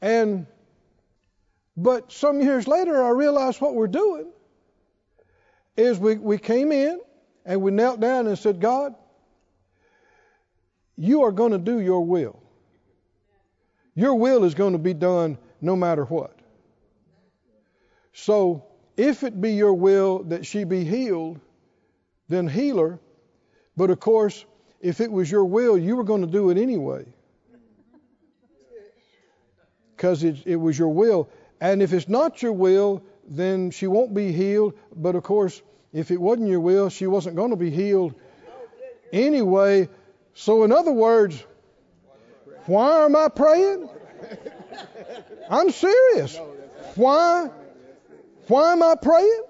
And, 0.00 0.46
but 1.76 2.12
some 2.12 2.40
years 2.40 2.68
later, 2.68 3.02
I 3.02 3.08
realized 3.08 3.60
what 3.60 3.74
we're 3.74 3.88
doing 3.88 4.30
is 5.76 5.98
we, 5.98 6.18
we 6.18 6.38
came 6.38 6.70
in 6.70 7.00
and 7.44 7.62
we 7.62 7.72
knelt 7.72 7.98
down 7.98 8.28
and 8.28 8.38
said, 8.38 8.60
God, 8.60 8.94
you 10.98 11.22
are 11.22 11.32
going 11.32 11.52
to 11.52 11.58
do 11.58 11.78
your 11.80 12.04
will. 12.04 12.42
Your 13.94 14.16
will 14.16 14.44
is 14.44 14.54
going 14.54 14.72
to 14.72 14.78
be 14.78 14.94
done 14.94 15.38
no 15.60 15.76
matter 15.76 16.04
what. 16.04 16.36
So, 18.12 18.64
if 18.96 19.22
it 19.22 19.40
be 19.40 19.52
your 19.52 19.74
will 19.74 20.24
that 20.24 20.44
she 20.44 20.64
be 20.64 20.84
healed, 20.84 21.40
then 22.28 22.48
heal 22.48 22.78
her. 22.78 22.98
But 23.76 23.90
of 23.90 24.00
course, 24.00 24.44
if 24.80 25.00
it 25.00 25.10
was 25.10 25.30
your 25.30 25.44
will, 25.44 25.78
you 25.78 25.94
were 25.94 26.04
going 26.04 26.22
to 26.22 26.26
do 26.26 26.50
it 26.50 26.58
anyway. 26.58 27.06
Because 29.96 30.24
it, 30.24 30.38
it 30.46 30.56
was 30.56 30.76
your 30.76 30.88
will. 30.88 31.28
And 31.60 31.80
if 31.80 31.92
it's 31.92 32.08
not 32.08 32.42
your 32.42 32.52
will, 32.52 33.02
then 33.28 33.70
she 33.70 33.86
won't 33.86 34.14
be 34.14 34.32
healed. 34.32 34.74
But 34.94 35.14
of 35.14 35.22
course, 35.22 35.62
if 35.92 36.10
it 36.10 36.20
wasn't 36.20 36.48
your 36.48 36.60
will, 36.60 36.88
she 36.88 37.06
wasn't 37.06 37.36
going 37.36 37.50
to 37.50 37.56
be 37.56 37.70
healed 37.70 38.14
anyway. 39.12 39.88
So, 40.38 40.62
in 40.62 40.70
other 40.70 40.92
words, 40.92 41.44
why 42.66 43.04
am 43.04 43.16
I 43.16 43.26
praying? 43.26 43.88
I'm 45.50 45.72
serious. 45.72 46.38
Why 46.94 47.50
why 48.46 48.72
am 48.72 48.84
I 48.84 48.94
praying? 48.94 49.42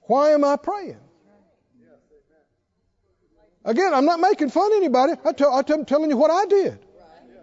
Why 0.00 0.30
am 0.30 0.42
I 0.42 0.56
praying? 0.56 0.98
Again, 3.64 3.94
I'm 3.94 4.04
not 4.04 4.18
making 4.18 4.50
fun 4.50 4.72
of 4.72 4.78
anybody. 4.78 5.12
I 5.24 5.30
tell, 5.30 5.52
I'm 5.54 5.84
telling 5.84 6.10
you 6.10 6.16
what 6.16 6.32
I 6.32 6.44
did, 6.46 6.80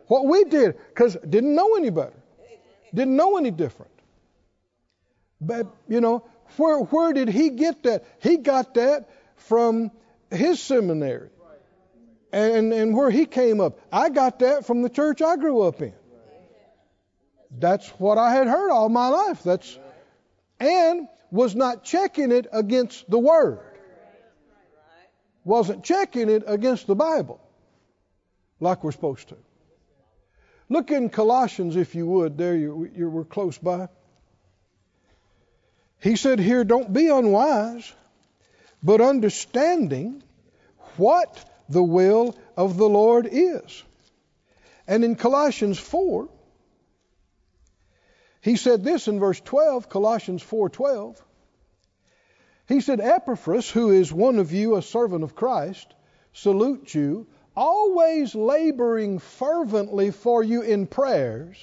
what 0.08 0.26
we 0.26 0.44
did, 0.44 0.76
because 0.90 1.16
didn't 1.30 1.56
know 1.56 1.78
any 1.78 1.90
better, 1.90 2.22
didn't 2.94 3.16
know 3.16 3.38
any 3.38 3.52
different. 3.52 3.94
But 5.40 5.68
you 5.88 6.02
know, 6.02 6.26
where 6.58 6.80
where 6.80 7.14
did 7.14 7.30
he 7.30 7.52
get 7.52 7.84
that? 7.84 8.04
He 8.20 8.36
got 8.36 8.74
that 8.74 9.10
from 9.38 9.92
his 10.32 10.62
seminary, 10.62 11.30
and 12.32 12.74
and 12.74 12.96
where 12.96 13.10
he 13.10 13.26
came 13.26 13.62
up. 13.62 13.80
I 13.92 14.10
got 14.10 14.40
that 14.40 14.66
from 14.66 14.82
the 14.82 14.90
church 14.90 15.22
I 15.22 15.36
grew 15.36 15.62
up 15.62 15.82
in. 15.82 15.94
That's 17.52 17.88
what 18.00 18.18
I 18.18 18.34
had 18.34 18.48
heard 18.48 18.72
all 18.72 18.90
my 18.90 19.08
life. 19.08 19.44
That's 19.44 19.78
and 20.60 21.08
was 21.32 21.56
not 21.56 21.84
checking 21.84 22.32
it 22.32 22.48
against 22.52 23.10
the 23.10 23.20
word. 23.20 23.60
wasn't 25.44 25.84
checking 25.84 26.30
it 26.30 26.44
against 26.46 26.88
the 26.88 26.96
Bible 26.96 27.40
like 28.60 28.84
we're 28.84 28.92
supposed 28.92 29.30
to. 29.30 29.38
Look 30.70 30.92
in 30.92 31.10
Colossians, 31.10 31.76
if 31.76 31.96
you 31.96 32.06
would. 32.06 32.38
There, 32.38 32.56
you, 32.56 32.90
you 32.94 33.10
we're 33.10 33.24
close 33.24 33.58
by. 33.58 33.88
He 36.02 36.16
said 36.16 36.40
here, 36.40 36.64
don't 36.64 36.92
be 36.92 37.08
unwise, 37.08 37.92
but 38.84 39.02
understanding 39.02 40.24
what 40.98 41.44
the 41.70 41.84
will 41.84 42.36
of 42.56 42.78
the 42.78 42.88
Lord 42.88 43.28
is. 43.30 43.84
And 44.88 45.04
in 45.04 45.16
Colossians 45.16 45.78
4, 45.78 46.30
he 48.42 48.56
said 48.56 48.84
this 48.84 49.08
in 49.08 49.20
verse 49.20 49.42
12, 49.42 49.90
Colossians 49.90 50.44
4:12. 50.44 51.22
He 52.68 52.82
said, 52.82 53.00
Epaphras, 53.00 53.70
who 53.70 53.92
is 53.92 54.12
one 54.12 54.40
of 54.40 54.52
you, 54.52 54.76
a 54.76 54.82
servant 54.82 55.24
of 55.24 55.36
Christ, 55.36 55.94
salute 56.34 56.94
you, 56.94 57.28
always 57.56 58.36
laboring 58.36 59.20
fervently 59.20 60.12
for 60.12 60.44
you 60.44 60.62
in 60.62 60.86
prayers, 60.86 61.58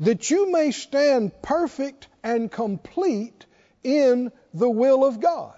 that 0.00 0.30
you 0.30 0.50
may 0.50 0.70
stand 0.70 1.42
perfect 1.42 2.08
and 2.22 2.50
complete 2.50 3.46
in 3.84 4.32
the 4.54 4.70
will 4.70 5.04
of 5.04 5.20
God. 5.20 5.57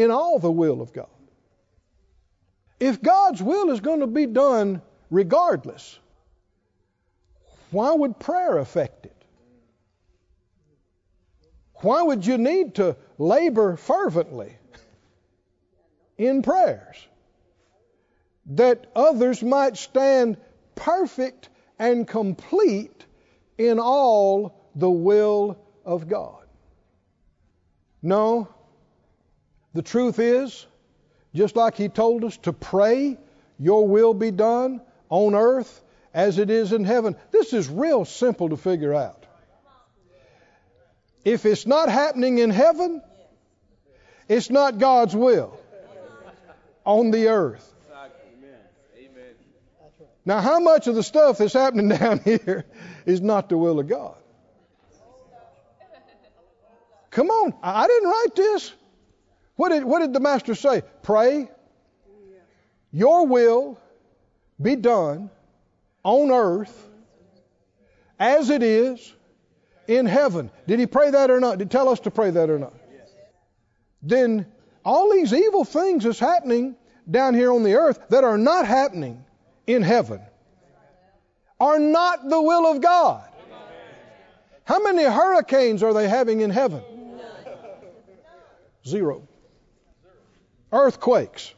In 0.00 0.10
all 0.10 0.38
the 0.38 0.50
will 0.50 0.80
of 0.80 0.94
God. 0.94 1.10
If 2.80 3.02
God's 3.02 3.42
will 3.42 3.68
is 3.68 3.80
going 3.80 4.00
to 4.00 4.06
be 4.06 4.24
done 4.24 4.80
regardless, 5.10 5.98
why 7.70 7.92
would 7.92 8.18
prayer 8.18 8.56
affect 8.56 9.04
it? 9.04 9.24
Why 11.82 12.00
would 12.00 12.24
you 12.24 12.38
need 12.38 12.76
to 12.76 12.96
labor 13.18 13.76
fervently 13.76 14.56
in 16.16 16.40
prayers 16.40 17.06
that 18.46 18.86
others 18.96 19.42
might 19.42 19.76
stand 19.76 20.38
perfect 20.76 21.50
and 21.78 22.08
complete 22.08 23.04
in 23.58 23.78
all 23.78 24.70
the 24.74 24.90
will 24.90 25.58
of 25.84 26.08
God? 26.08 26.46
No. 28.00 28.48
The 29.74 29.82
truth 29.82 30.18
is, 30.18 30.66
just 31.34 31.56
like 31.56 31.76
He 31.76 31.88
told 31.88 32.24
us 32.24 32.36
to 32.38 32.52
pray, 32.52 33.16
Your 33.58 33.86
will 33.86 34.14
be 34.14 34.30
done 34.30 34.80
on 35.08 35.34
earth 35.34 35.82
as 36.12 36.38
it 36.38 36.50
is 36.50 36.72
in 36.72 36.84
heaven. 36.84 37.16
This 37.30 37.52
is 37.52 37.68
real 37.68 38.04
simple 38.04 38.48
to 38.48 38.56
figure 38.56 38.94
out. 38.94 39.26
If 41.24 41.44
it's 41.44 41.66
not 41.66 41.88
happening 41.88 42.38
in 42.38 42.50
heaven, 42.50 43.02
it's 44.28 44.50
not 44.50 44.78
God's 44.78 45.14
will 45.14 45.58
on 46.84 47.10
the 47.10 47.28
earth. 47.28 47.66
Now, 50.24 50.40
how 50.40 50.60
much 50.60 50.86
of 50.86 50.94
the 50.94 51.02
stuff 51.02 51.38
that's 51.38 51.54
happening 51.54 51.88
down 51.98 52.20
here 52.20 52.64
is 53.06 53.20
not 53.20 53.48
the 53.48 53.56
will 53.56 53.78
of 53.80 53.88
God? 53.88 54.16
Come 57.10 57.28
on, 57.28 57.54
I 57.62 57.86
didn't 57.86 58.08
write 58.08 58.36
this. 58.36 58.72
What 59.60 59.72
did, 59.72 59.84
what 59.84 59.98
did 59.98 60.14
the 60.14 60.20
Master 60.20 60.54
say? 60.54 60.80
Pray, 61.02 61.50
your 62.92 63.26
will 63.26 63.78
be 64.58 64.74
done 64.74 65.28
on 66.02 66.30
earth 66.30 66.88
as 68.18 68.48
it 68.48 68.62
is 68.62 69.12
in 69.86 70.06
heaven. 70.06 70.50
Did 70.66 70.80
he 70.80 70.86
pray 70.86 71.10
that 71.10 71.30
or 71.30 71.40
not? 71.40 71.58
Did 71.58 71.64
he 71.64 71.68
tell 71.68 71.90
us 71.90 72.00
to 72.00 72.10
pray 72.10 72.30
that 72.30 72.48
or 72.48 72.58
not? 72.58 72.72
Then 74.00 74.46
all 74.82 75.12
these 75.12 75.34
evil 75.34 75.66
things 75.66 76.04
that's 76.04 76.18
happening 76.18 76.74
down 77.10 77.34
here 77.34 77.52
on 77.52 77.62
the 77.62 77.74
earth 77.74 77.98
that 78.08 78.24
are 78.24 78.38
not 78.38 78.66
happening 78.66 79.22
in 79.66 79.82
heaven 79.82 80.22
are 81.60 81.78
not 81.78 82.30
the 82.30 82.40
will 82.40 82.66
of 82.66 82.80
God. 82.80 83.28
How 84.64 84.82
many 84.82 85.04
hurricanes 85.04 85.82
are 85.82 85.92
they 85.92 86.08
having 86.08 86.40
in 86.40 86.48
heaven? 86.48 86.82
Zero. 88.86 89.28
Earthquakes, 90.72 91.52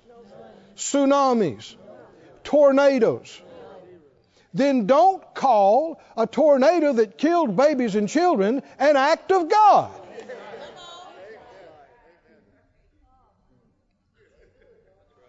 tsunamis, 0.76 1.76
tornadoes 2.44 3.42
then 4.54 4.86
don't 4.86 5.22
call 5.34 6.00
a 6.16 6.26
tornado 6.26 6.92
that 6.92 7.16
killed 7.16 7.56
babies 7.56 7.94
and 7.94 8.08
children 8.08 8.62
an 8.78 8.96
act 8.96 9.32
of 9.32 9.48
God. 9.48 9.90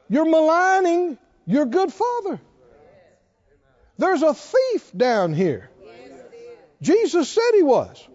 You're 0.10 0.30
maligning 0.30 1.18
your 1.46 1.66
good 1.66 1.92
father. 1.92 2.40
There's 3.98 4.22
a 4.22 4.34
thief 4.34 4.92
down 4.96 5.34
here. 5.34 5.70
Jesus 6.82 7.30
said 7.30 7.52
he 7.54 7.64
was. 7.64 8.06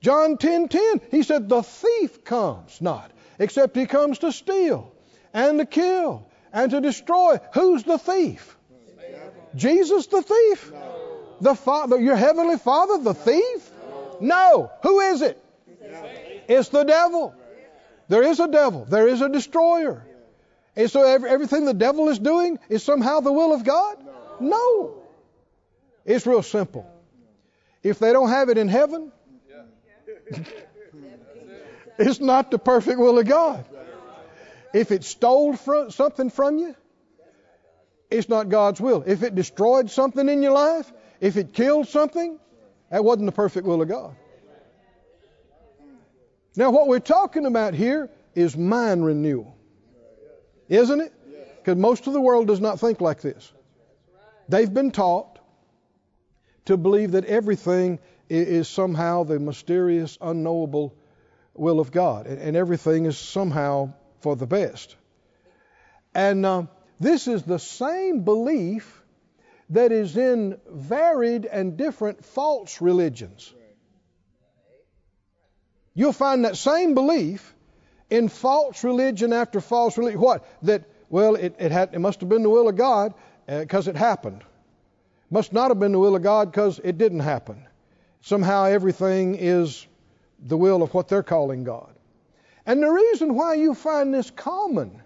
John 0.00 0.38
10:10, 0.38 0.38
10, 0.38 0.68
10, 0.68 1.00
he 1.10 1.22
said 1.22 1.48
the 1.48 1.62
thief 1.62 2.24
comes 2.24 2.80
not 2.80 3.10
except 3.40 3.74
he 3.74 3.86
comes 3.86 4.18
to 4.20 4.30
steal 4.30 4.92
and 5.34 5.58
to 5.58 5.66
kill 5.66 6.26
and 6.52 6.70
to 6.70 6.80
destroy. 6.80 7.38
Who's 7.54 7.82
the 7.82 7.98
thief? 7.98 8.56
Jesus 9.56 10.06
the 10.06 10.22
thief? 10.22 10.70
No. 10.70 10.96
The 11.40 11.54
Father, 11.54 11.98
your 11.98 12.16
heavenly 12.16 12.58
Father, 12.58 13.02
the 13.02 13.14
thief? 13.14 13.70
No. 13.82 14.18
no. 14.20 14.70
Who 14.82 15.00
is 15.00 15.22
it? 15.22 15.42
It's 16.46 16.68
the 16.68 16.84
devil. 16.84 17.34
There 18.08 18.22
is 18.22 18.40
a 18.40 18.48
devil. 18.48 18.84
There 18.84 19.08
is 19.08 19.22
a 19.22 19.28
destroyer. 19.28 20.04
And 20.76 20.90
so 20.90 21.04
every, 21.04 21.30
everything 21.30 21.64
the 21.64 21.74
devil 21.74 22.08
is 22.08 22.18
doing 22.18 22.58
is 22.68 22.82
somehow 22.82 23.20
the 23.20 23.32
will 23.32 23.52
of 23.52 23.64
God? 23.64 23.98
No. 24.38 25.02
It's 26.04 26.26
real 26.26 26.42
simple. 26.42 26.90
If 27.82 27.98
they 27.98 28.12
don't 28.12 28.28
have 28.28 28.48
it 28.50 28.58
in 28.58 28.68
heaven, 28.68 29.10
it's 32.00 32.20
not 32.20 32.50
the 32.50 32.58
perfect 32.58 32.98
will 32.98 33.18
of 33.18 33.26
God. 33.26 33.64
If 34.72 34.90
it 34.90 35.04
stole 35.04 35.56
from, 35.56 35.90
something 35.90 36.30
from 36.30 36.58
you, 36.58 36.74
it's 38.10 38.28
not 38.28 38.48
God's 38.48 38.80
will. 38.80 39.04
If 39.06 39.22
it 39.22 39.34
destroyed 39.34 39.90
something 39.90 40.28
in 40.28 40.42
your 40.42 40.52
life, 40.52 40.90
if 41.20 41.36
it 41.36 41.52
killed 41.52 41.88
something, 41.88 42.38
that 42.90 43.04
wasn't 43.04 43.26
the 43.26 43.32
perfect 43.32 43.66
will 43.66 43.82
of 43.82 43.88
God. 43.88 44.16
Now, 46.56 46.70
what 46.70 46.88
we're 46.88 46.98
talking 46.98 47.46
about 47.46 47.74
here 47.74 48.10
is 48.34 48.56
mind 48.56 49.04
renewal. 49.04 49.56
Isn't 50.68 51.00
it? 51.00 51.12
Because 51.58 51.76
most 51.76 52.06
of 52.06 52.12
the 52.12 52.20
world 52.20 52.46
does 52.46 52.60
not 52.60 52.80
think 52.80 53.00
like 53.00 53.20
this. 53.20 53.52
They've 54.48 54.72
been 54.72 54.90
taught 54.90 55.38
to 56.64 56.76
believe 56.76 57.12
that 57.12 57.24
everything 57.24 57.98
is 58.28 58.68
somehow 58.68 59.24
the 59.24 59.38
mysterious, 59.38 60.18
unknowable 60.20 60.94
will 61.60 61.78
of 61.78 61.92
God, 61.92 62.26
and 62.26 62.56
everything 62.56 63.04
is 63.04 63.18
somehow 63.18 63.92
for 64.20 64.34
the 64.34 64.46
best. 64.46 64.96
And 66.14 66.44
uh, 66.46 66.62
this 66.98 67.28
is 67.28 67.42
the 67.42 67.58
same 67.58 68.24
belief 68.24 69.02
that 69.68 69.92
is 69.92 70.16
in 70.16 70.58
varied 70.68 71.44
and 71.44 71.76
different 71.76 72.24
false 72.24 72.80
religions. 72.80 73.52
You'll 75.94 76.14
find 76.14 76.46
that 76.46 76.56
same 76.56 76.94
belief 76.94 77.54
in 78.08 78.28
false 78.28 78.82
religion 78.82 79.32
after 79.34 79.60
false 79.60 79.98
religion. 79.98 80.20
What? 80.20 80.46
That, 80.62 80.84
well, 81.10 81.34
it, 81.34 81.56
it, 81.58 81.72
had, 81.72 81.94
it 81.94 81.98
must 81.98 82.20
have 82.20 82.28
been 82.28 82.42
the 82.42 82.50
will 82.50 82.68
of 82.68 82.76
God 82.76 83.12
because 83.46 83.86
uh, 83.86 83.90
it 83.90 83.96
happened. 83.96 84.42
Must 85.30 85.52
not 85.52 85.70
have 85.70 85.78
been 85.78 85.92
the 85.92 85.98
will 85.98 86.16
of 86.16 86.22
God 86.22 86.50
because 86.50 86.80
it 86.82 86.96
didn't 86.96 87.20
happen. 87.20 87.66
Somehow 88.22 88.64
everything 88.64 89.34
is 89.34 89.86
the 90.42 90.56
will 90.56 90.82
of 90.82 90.92
what 90.94 91.08
they're 91.08 91.22
calling 91.22 91.64
God. 91.64 91.92
And 92.66 92.82
the 92.82 92.90
reason 92.90 93.34
why 93.34 93.54
you 93.54 93.74
find 93.74 94.12
this 94.12 94.30
common 94.30 95.02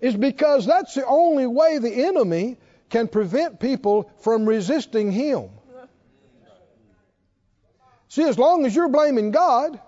is 0.00 0.14
because 0.14 0.66
that's 0.66 0.94
the 0.94 1.06
only 1.06 1.46
way 1.46 1.78
the 1.78 2.06
enemy 2.06 2.56
can 2.90 3.08
prevent 3.08 3.60
people 3.60 4.10
from 4.20 4.46
resisting 4.46 5.10
him. 5.10 5.50
See, 8.08 8.22
as 8.22 8.38
long 8.38 8.64
as 8.64 8.74
you're 8.74 8.88
blaming 8.88 9.32
God, 9.32 9.80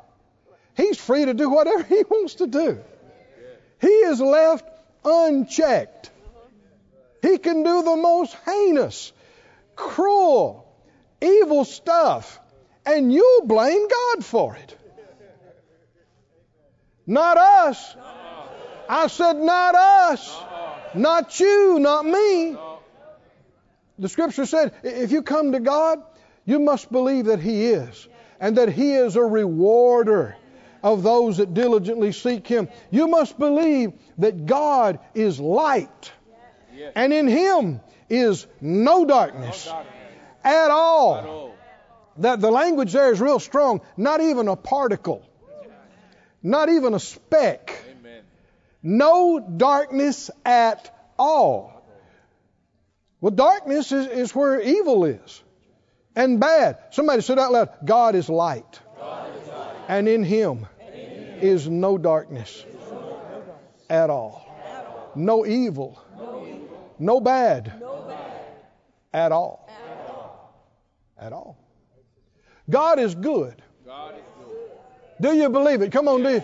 he's 0.76 0.98
free 0.98 1.24
to 1.26 1.34
do 1.34 1.48
whatever 1.48 1.82
he 1.94 2.02
wants 2.08 2.36
to 2.36 2.46
do. 2.46 2.82
He 3.80 3.88
is 3.88 4.20
left 4.20 4.68
unchecked. 5.04 6.10
He 7.22 7.38
can 7.38 7.62
do 7.62 7.82
the 7.82 7.96
most 7.96 8.36
heinous, 8.44 9.12
cruel, 9.74 10.66
evil 11.20 11.64
stuff, 11.64 12.40
and 12.86 13.12
you'll 13.12 13.46
blame 13.46 13.88
God 13.88 14.24
for 14.24 14.56
it. 14.56 14.76
Not 17.06 17.36
us. 17.36 17.96
I 18.88 19.08
said, 19.08 19.36
not 19.36 19.74
us. 19.74 20.42
Not 20.94 21.38
you, 21.40 21.78
not 21.78 22.06
me. 22.06 22.56
The 23.98 24.08
scripture 24.08 24.46
said, 24.46 24.72
if 24.82 25.10
you 25.10 25.22
come 25.22 25.52
to 25.52 25.60
God, 25.60 26.02
you 26.44 26.60
must 26.60 26.90
believe 26.92 27.26
that 27.26 27.40
He 27.40 27.66
is, 27.66 28.08
and 28.38 28.56
that 28.58 28.68
He 28.68 28.94
is 28.94 29.16
a 29.16 29.22
rewarder 29.22 30.36
of 30.82 31.02
those 31.02 31.38
that 31.38 31.54
diligently 31.54 32.12
seek 32.12 32.46
Him. 32.46 32.68
You 32.90 33.08
must 33.08 33.38
believe 33.38 33.92
that 34.18 34.46
God 34.46 35.00
is 35.14 35.40
light, 35.40 36.12
and 36.94 37.12
in 37.12 37.26
Him 37.26 37.80
is 38.08 38.46
no 38.60 39.04
darkness 39.04 39.68
at 40.44 40.70
all. 40.70 41.55
That 42.18 42.40
the 42.40 42.50
language 42.50 42.92
there 42.92 43.12
is 43.12 43.20
real 43.20 43.38
strong. 43.38 43.80
Not 43.96 44.20
even 44.20 44.48
a 44.48 44.56
particle, 44.56 45.28
not 46.42 46.68
even 46.68 46.94
a 46.94 47.00
speck. 47.00 47.82
No 48.82 49.40
darkness 49.40 50.30
at 50.44 50.96
all. 51.18 51.82
Well, 53.20 53.32
darkness 53.32 53.90
is, 53.92 54.06
is 54.06 54.34
where 54.34 54.60
evil 54.60 55.04
is 55.04 55.42
and 56.14 56.38
bad. 56.38 56.78
Somebody 56.90 57.22
said 57.22 57.38
out 57.38 57.52
loud, 57.52 57.70
God 57.84 58.14
is 58.14 58.28
light. 58.28 58.80
God 58.98 59.30
is 59.36 59.48
light. 59.48 59.74
And 59.88 60.08
in 60.08 60.22
Him 60.22 60.66
is 61.40 61.68
no 61.68 61.98
darkness 61.98 62.64
at 63.90 64.10
all. 64.10 64.46
No 65.14 65.46
evil. 65.46 65.98
No 66.98 67.20
bad. 67.20 67.72
at 69.12 69.32
all. 69.32 69.68
At 69.68 70.08
all. 70.08 70.62
At 71.18 71.32
all. 71.32 71.65
God 72.68 72.98
is 72.98 73.14
good. 73.14 73.62
Do 75.20 75.34
you 75.34 75.48
believe 75.48 75.82
it? 75.82 75.92
Come 75.92 76.08
on, 76.08 76.22
do 76.22 76.30
you? 76.30 76.42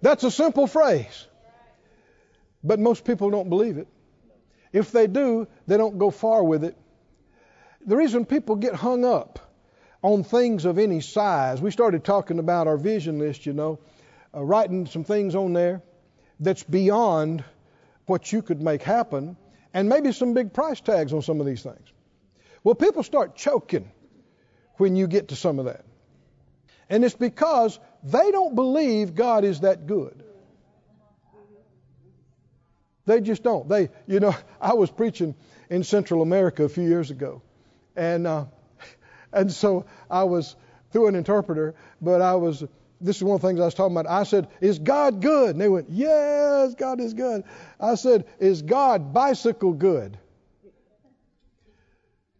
That's 0.00 0.24
a 0.24 0.30
simple 0.30 0.66
phrase. 0.66 1.26
But 2.64 2.80
most 2.80 3.04
people 3.04 3.30
don't 3.30 3.48
believe 3.48 3.78
it. 3.78 3.88
If 4.72 4.92
they 4.92 5.06
do, 5.06 5.46
they 5.66 5.76
don't 5.76 5.98
go 5.98 6.10
far 6.10 6.42
with 6.42 6.64
it. 6.64 6.76
The 7.86 7.96
reason 7.96 8.24
people 8.24 8.56
get 8.56 8.74
hung 8.74 9.04
up 9.04 9.38
on 10.02 10.24
things 10.24 10.64
of 10.64 10.78
any 10.78 11.00
size, 11.00 11.60
we 11.60 11.70
started 11.70 12.04
talking 12.04 12.38
about 12.38 12.66
our 12.66 12.76
vision 12.76 13.18
list, 13.18 13.46
you 13.46 13.52
know, 13.52 13.78
uh, 14.34 14.42
writing 14.42 14.86
some 14.86 15.04
things 15.04 15.34
on 15.34 15.52
there 15.52 15.82
that's 16.40 16.62
beyond 16.62 17.44
what 18.06 18.32
you 18.32 18.42
could 18.42 18.60
make 18.60 18.82
happen, 18.82 19.36
and 19.74 19.88
maybe 19.88 20.12
some 20.12 20.34
big 20.34 20.52
price 20.52 20.80
tags 20.80 21.12
on 21.12 21.22
some 21.22 21.40
of 21.40 21.46
these 21.46 21.62
things. 21.62 21.92
Well, 22.64 22.74
people 22.74 23.02
start 23.02 23.36
choking 23.36 23.90
when 24.78 24.96
you 24.96 25.06
get 25.06 25.28
to 25.28 25.36
some 25.36 25.58
of 25.58 25.66
that. 25.66 25.84
And 26.90 27.04
it's 27.04 27.14
because 27.14 27.78
they 28.02 28.30
don't 28.30 28.54
believe 28.54 29.14
God 29.14 29.44
is 29.44 29.60
that 29.60 29.86
good. 29.86 30.24
They 33.08 33.22
just 33.22 33.42
don't. 33.42 33.68
They, 33.68 33.88
you 34.06 34.20
know, 34.20 34.36
I 34.60 34.74
was 34.74 34.90
preaching 34.90 35.34
in 35.70 35.82
Central 35.82 36.22
America 36.22 36.64
a 36.64 36.68
few 36.68 36.84
years 36.84 37.10
ago, 37.10 37.42
and 37.96 38.26
uh, 38.26 38.44
and 39.32 39.50
so 39.50 39.86
I 40.10 40.24
was 40.24 40.54
through 40.92 41.08
an 41.08 41.14
interpreter, 41.14 41.74
but 42.00 42.20
I 42.20 42.36
was. 42.36 42.64
This 43.00 43.16
is 43.16 43.22
one 43.22 43.36
of 43.36 43.42
the 43.42 43.46
things 43.46 43.60
I 43.60 43.64
was 43.64 43.74
talking 43.74 43.96
about. 43.96 44.10
I 44.10 44.24
said, 44.24 44.48
"Is 44.60 44.78
God 44.78 45.22
good?" 45.22 45.50
And 45.50 45.60
they 45.60 45.68
went, 45.68 45.88
"Yes, 45.88 46.74
God 46.74 47.00
is 47.00 47.14
good." 47.14 47.44
I 47.80 47.94
said, 47.94 48.26
"Is 48.40 48.60
God 48.60 49.14
bicycle 49.14 49.72
good?" 49.72 50.18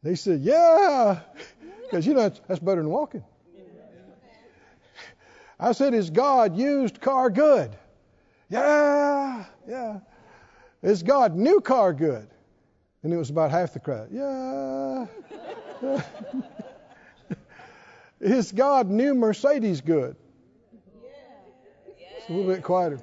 They 0.02 0.16
said, 0.16 0.40
"Yeah," 0.40 1.20
because 1.88 2.06
you 2.06 2.14
know 2.14 2.30
that's 2.46 2.60
better 2.60 2.82
than 2.82 2.90
walking. 2.90 3.24
I 5.60 5.72
said, 5.72 5.94
"Is 5.94 6.10
God 6.10 6.56
used 6.56 7.00
car 7.00 7.30
good?" 7.30 7.76
Yeah, 8.48 9.44
yeah. 9.66 10.00
Is 10.82 11.02
God 11.02 11.34
new 11.34 11.60
car 11.60 11.92
good? 11.92 12.28
And 13.02 13.12
it 13.12 13.16
was 13.16 13.30
about 13.30 13.50
half 13.50 13.72
the 13.72 13.80
crowd. 13.80 14.08
Yeah. 14.12 15.06
Is 18.20 18.50
God 18.50 18.88
new 18.88 19.14
Mercedes 19.14 19.80
good? 19.80 20.16
It's 22.16 22.28
a 22.28 22.32
little 22.32 22.52
bit 22.52 22.62
quieter. 22.64 22.98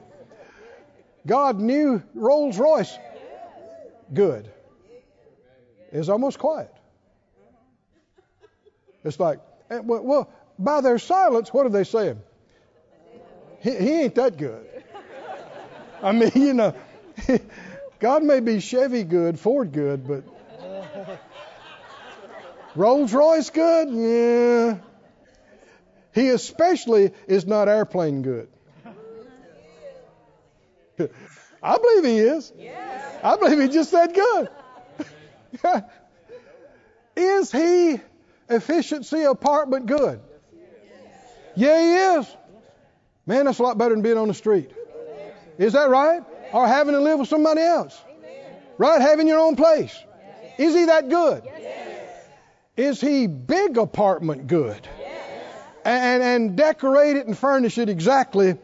God 1.25 1.59
new 1.59 2.03
Rolls 2.13 2.57
Royce 2.57 2.97
good. 4.13 4.51
It's 5.91 6.09
almost 6.09 6.37
quiet. 6.37 6.74
It's 9.05 9.19
like, 9.19 9.39
eh, 9.69 9.79
well, 9.83 10.29
by 10.57 10.81
their 10.81 10.97
silence, 10.97 11.53
what 11.53 11.65
are 11.65 11.69
they 11.69 11.83
saying? 11.83 12.19
He, 13.61 13.69
he 13.69 13.91
ain't 14.01 14.15
that 14.15 14.37
good. 14.37 14.65
I 16.01 16.11
mean, 16.11 16.31
you 16.35 16.53
know, 16.53 16.75
God 17.99 18.23
may 18.23 18.39
be 18.39 18.59
Chevy 18.59 19.03
good, 19.03 19.39
Ford 19.39 19.71
good, 19.71 20.07
but 20.07 20.23
Rolls 22.75 23.13
Royce 23.13 23.51
good? 23.51 23.89
Yeah. 23.91 24.77
He 26.13 26.29
especially 26.29 27.11
is 27.27 27.45
not 27.45 27.69
airplane 27.69 28.23
good. 28.23 28.47
I 31.61 31.77
believe 31.77 32.05
he 32.05 32.19
is. 32.19 32.53
I 33.23 33.35
believe 33.35 33.59
he 33.59 33.67
just 33.67 33.91
said 33.91 34.13
good. 34.13 34.49
is 37.15 37.51
he 37.51 37.99
efficiency 38.49 39.23
apartment 39.23 39.85
good? 39.85 40.21
Yeah, 41.55 41.79
he 41.79 42.19
is. 42.19 42.37
Man, 43.25 43.45
that's 43.45 43.59
a 43.59 43.63
lot 43.63 43.77
better 43.77 43.93
than 43.93 44.03
being 44.03 44.17
on 44.17 44.27
the 44.27 44.33
street. 44.33 44.71
Is 45.57 45.73
that 45.73 45.89
right? 45.89 46.21
or 46.55 46.67
having 46.67 46.93
to 46.93 47.01
live 47.01 47.19
with 47.19 47.27
somebody 47.27 47.61
else. 47.61 48.01
Right? 48.77 49.01
Having 49.01 49.27
your 49.27 49.39
own 49.39 49.55
place. 49.55 49.95
Is 50.57 50.73
he 50.73 50.85
that 50.85 51.09
good? 51.09 51.43
Is 52.77 53.01
he 53.01 53.27
big 53.27 53.77
apartment 53.77 54.47
good? 54.47 54.87
And, 55.83 56.23
and 56.23 56.55
decorate 56.55 57.17
it 57.17 57.27
and 57.27 57.37
furnish 57.37 57.77
it 57.77 57.89
exactly 57.89 58.55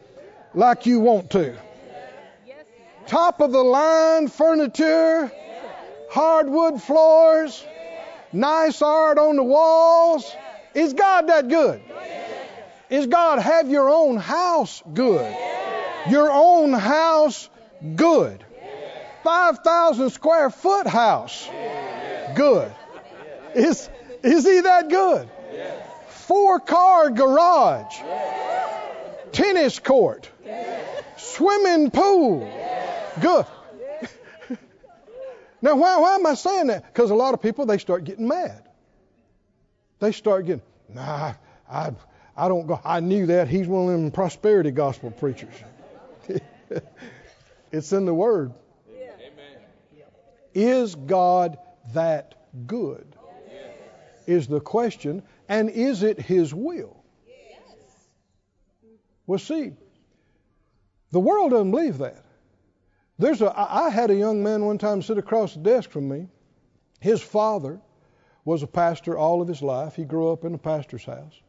like 0.54 0.86
you 0.86 1.00
want 1.00 1.30
to. 1.30 1.56
Top 3.06 3.40
of 3.40 3.52
the 3.52 3.62
line 3.62 4.28
furniture, 4.28 5.30
hardwood 6.10 6.82
floors, 6.82 7.64
nice 8.32 8.82
art 8.82 9.18
on 9.18 9.36
the 9.36 9.42
walls. 9.42 10.34
Is 10.74 10.94
God 10.94 11.28
that 11.28 11.48
good? 11.48 11.80
Is 12.90 13.06
God 13.06 13.38
have 13.38 13.70
your 13.70 13.88
own 13.88 14.16
house 14.16 14.82
good? 14.92 15.34
Your 16.08 16.30
own 16.30 16.72
house 16.72 17.48
Good. 17.96 18.44
5,000 19.24 20.10
square 20.10 20.50
foot 20.50 20.86
house. 20.86 21.48
Good. 22.34 22.72
Is, 23.54 23.88
is 24.22 24.44
he 24.44 24.60
that 24.60 24.88
good? 24.88 25.28
Four 26.08 26.60
car 26.60 27.10
garage. 27.10 27.96
Tennis 29.32 29.78
court. 29.78 30.28
Swimming 31.16 31.90
pool. 31.90 32.50
Good. 33.20 33.46
Now, 35.62 35.76
why, 35.76 35.98
why 35.98 36.16
am 36.16 36.26
I 36.26 36.34
saying 36.34 36.66
that? 36.66 36.92
Because 36.92 37.10
a 37.10 37.14
lot 37.14 37.34
of 37.34 37.40
people, 37.40 37.64
they 37.66 37.78
start 37.78 38.04
getting 38.04 38.28
mad. 38.28 38.68
They 40.00 40.12
start 40.12 40.46
getting, 40.46 40.62
nah, 40.88 41.34
I, 41.70 41.92
I 42.36 42.48
don't 42.48 42.66
go. 42.66 42.80
I 42.84 43.00
knew 43.00 43.26
that. 43.26 43.48
He's 43.48 43.68
one 43.68 43.86
of 43.86 43.92
them 43.92 44.10
prosperity 44.10 44.72
gospel 44.72 45.10
preachers. 45.10 45.54
It's 47.72 47.90
in 47.92 48.04
the 48.04 48.14
Word. 48.14 48.52
Yeah. 48.94 49.12
Is 50.54 50.94
God 50.94 51.56
that 51.94 52.34
good? 52.66 53.16
Yes. 53.50 53.70
Is 54.26 54.46
the 54.46 54.60
question. 54.60 55.22
And 55.48 55.70
is 55.70 56.02
it 56.02 56.20
His 56.20 56.54
will? 56.54 57.02
Yes. 57.26 57.76
Well, 59.26 59.38
see, 59.38 59.72
the 61.10 61.20
world 61.20 61.52
doesn't 61.52 61.70
believe 61.70 61.98
that. 61.98 62.21
There's 63.18 63.42
a, 63.42 63.52
I 63.56 63.90
had 63.90 64.10
a 64.10 64.14
young 64.14 64.42
man 64.42 64.64
one 64.64 64.78
time 64.78 65.02
sit 65.02 65.18
across 65.18 65.54
the 65.54 65.60
desk 65.60 65.90
from 65.90 66.08
me. 66.08 66.28
His 67.00 67.20
father 67.20 67.80
was 68.44 68.62
a 68.62 68.66
pastor 68.66 69.16
all 69.16 69.40
of 69.40 69.48
his 69.48 69.62
life. 69.62 69.94
He 69.94 70.04
grew 70.04 70.32
up 70.32 70.44
in 70.44 70.54
a 70.54 70.58
pastor's 70.58 71.04
house. 71.04 71.40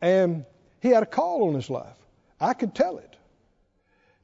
And 0.00 0.44
he 0.80 0.88
had 0.88 1.02
a 1.02 1.06
call 1.06 1.48
on 1.48 1.54
his 1.54 1.70
life. 1.70 1.96
I 2.40 2.54
could 2.54 2.74
tell 2.74 2.98
it. 2.98 3.16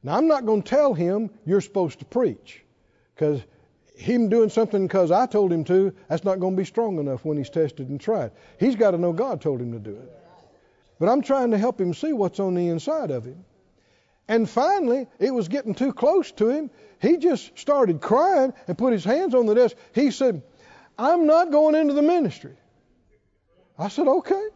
Now, 0.03 0.17
I'm 0.17 0.29
not 0.29 0.47
going 0.47 0.63
to 0.63 0.69
tell 0.69 0.95
him 0.95 1.31
you're 1.45 1.61
supposed 1.61 1.99
to 2.01 2.05
preach 2.05 2.63
because 3.15 3.43
him 3.97 4.29
doing 4.29 4.49
something 4.49 4.87
because 4.87 5.11
I 5.11 5.27
told 5.27 5.53
him 5.53 5.65
to, 5.65 5.93
that's 6.09 6.25
not 6.25 6.39
going 6.39 6.55
to 6.55 6.57
be 6.57 6.65
strong 6.65 6.99
enough 6.99 7.25
when 7.25 7.37
he's 7.37 7.51
tested 7.51 7.89
and 7.89 8.01
tried. 8.01 8.31
He's 8.61 8.77
got 8.77 8.93
to 8.93 8.99
know 8.99 9.13
God 9.13 9.41
told 9.41 9.61
him 9.61 9.73
to 9.73 9.79
do 9.79 9.91
it. 9.91 10.13
But 11.01 11.09
I'm 11.09 11.23
trying 11.23 11.51
to 11.51 11.59
help 11.59 11.81
him 11.81 11.95
see 11.95 12.13
what's 12.13 12.39
on 12.41 12.55
the 12.55 12.69
inside 12.69 13.11
of 13.11 13.25
him. 13.25 13.45
And 14.29 14.49
finally, 14.49 15.07
it 15.19 15.33
was 15.33 15.49
getting 15.49 15.75
too 15.75 15.93
close 15.93 16.31
to 16.33 16.49
him. 16.49 16.71
He 17.01 17.17
just 17.17 17.59
started 17.59 18.01
crying 18.01 18.53
and 18.67 18.77
put 18.77 18.93
his 18.93 19.05
hands 19.05 19.35
on 19.35 19.47
the 19.47 19.55
desk. 19.55 19.77
He 19.95 20.11
said, 20.11 20.43
I'm 20.99 21.27
not 21.27 21.51
going 21.51 21.75
into 21.75 21.95
the 21.95 22.03
ministry. 22.03 22.57
I 23.79 23.89
said, 23.89 24.07
okay. 24.07 24.49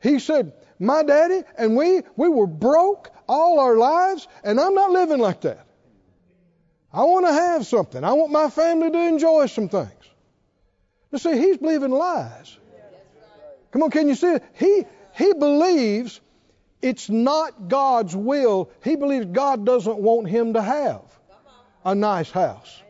He 0.00 0.18
said, 0.18 0.52
my 0.78 1.02
daddy 1.02 1.42
and 1.58 1.76
we, 1.76 2.02
we 2.16 2.28
were 2.28 2.46
broke 2.46 3.10
all 3.28 3.60
our 3.60 3.76
lives, 3.76 4.26
and 4.42 4.58
I'm 4.58 4.74
not 4.74 4.90
living 4.90 5.20
like 5.20 5.42
that. 5.42 5.66
I 6.92 7.04
want 7.04 7.26
to 7.26 7.32
have 7.32 7.66
something. 7.66 8.02
I 8.04 8.12
want 8.12 8.32
my 8.32 8.50
family 8.50 8.90
to 8.90 8.98
enjoy 8.98 9.46
some 9.46 9.68
things. 9.68 9.90
You 11.10 11.18
see, 11.18 11.38
he's 11.38 11.58
believing 11.58 11.90
lies. 11.90 12.56
Come 13.70 13.82
on, 13.82 13.90
can 13.90 14.08
you 14.08 14.14
see 14.14 14.34
it? 14.34 14.44
He 14.54 14.84
He 15.14 15.32
believes 15.34 16.20
it's 16.82 17.08
not 17.08 17.68
God's 17.68 18.14
will. 18.14 18.70
He 18.82 18.96
believes 18.96 19.26
God 19.26 19.64
doesn't 19.64 19.98
want 19.98 20.28
him 20.28 20.54
to 20.54 20.62
have 20.62 21.02
a 21.84 21.94
nice 21.94 22.30
house 22.30 22.82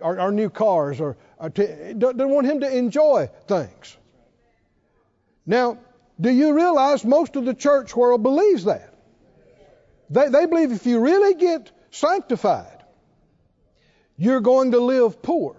or, 0.00 0.18
or 0.18 0.32
new 0.32 0.48
cars 0.48 1.00
or, 1.00 1.18
or 1.38 1.50
to, 1.50 1.94
doesn't 1.94 2.30
want 2.30 2.46
him 2.46 2.60
to 2.60 2.76
enjoy 2.76 3.28
things. 3.46 3.96
Now, 5.46 5.78
do 6.20 6.30
you 6.30 6.54
realize 6.54 7.04
most 7.04 7.36
of 7.36 7.44
the 7.44 7.54
church 7.54 7.94
world 7.94 8.22
believes 8.22 8.64
that? 8.64 8.94
They, 10.08 10.28
they 10.28 10.46
believe 10.46 10.72
if 10.72 10.86
you 10.86 11.00
really 11.00 11.34
get 11.34 11.70
sanctified, 11.90 12.84
you're 14.16 14.40
going 14.40 14.72
to 14.72 14.80
live 14.80 15.22
poor. 15.22 15.56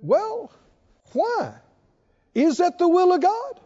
Well, 0.00 0.52
why? 1.12 1.54
Is 2.34 2.58
that 2.58 2.78
the 2.78 2.88
will 2.88 3.12
of 3.12 3.20
God? 3.20 3.60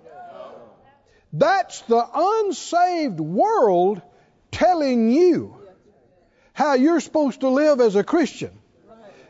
That's 1.33 1.81
the 1.83 2.07
unsaved 2.15 3.21
world 3.21 4.01
telling 4.51 5.11
you 5.11 5.57
how 6.53 6.75
you're 6.75 7.01
supposed 7.01 7.41
to 7.41 7.49
live 7.49 7.81
as 7.81 7.97
a 7.97 8.05
Christian. 8.05 8.51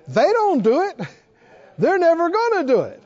They 0.09 0.32
don't 0.32 0.62
do 0.62 0.82
it. 0.82 1.00
They're 1.78 1.98
never 1.98 2.30
going 2.30 2.66
to 2.66 2.72
do 2.72 2.80
it. 2.82 3.02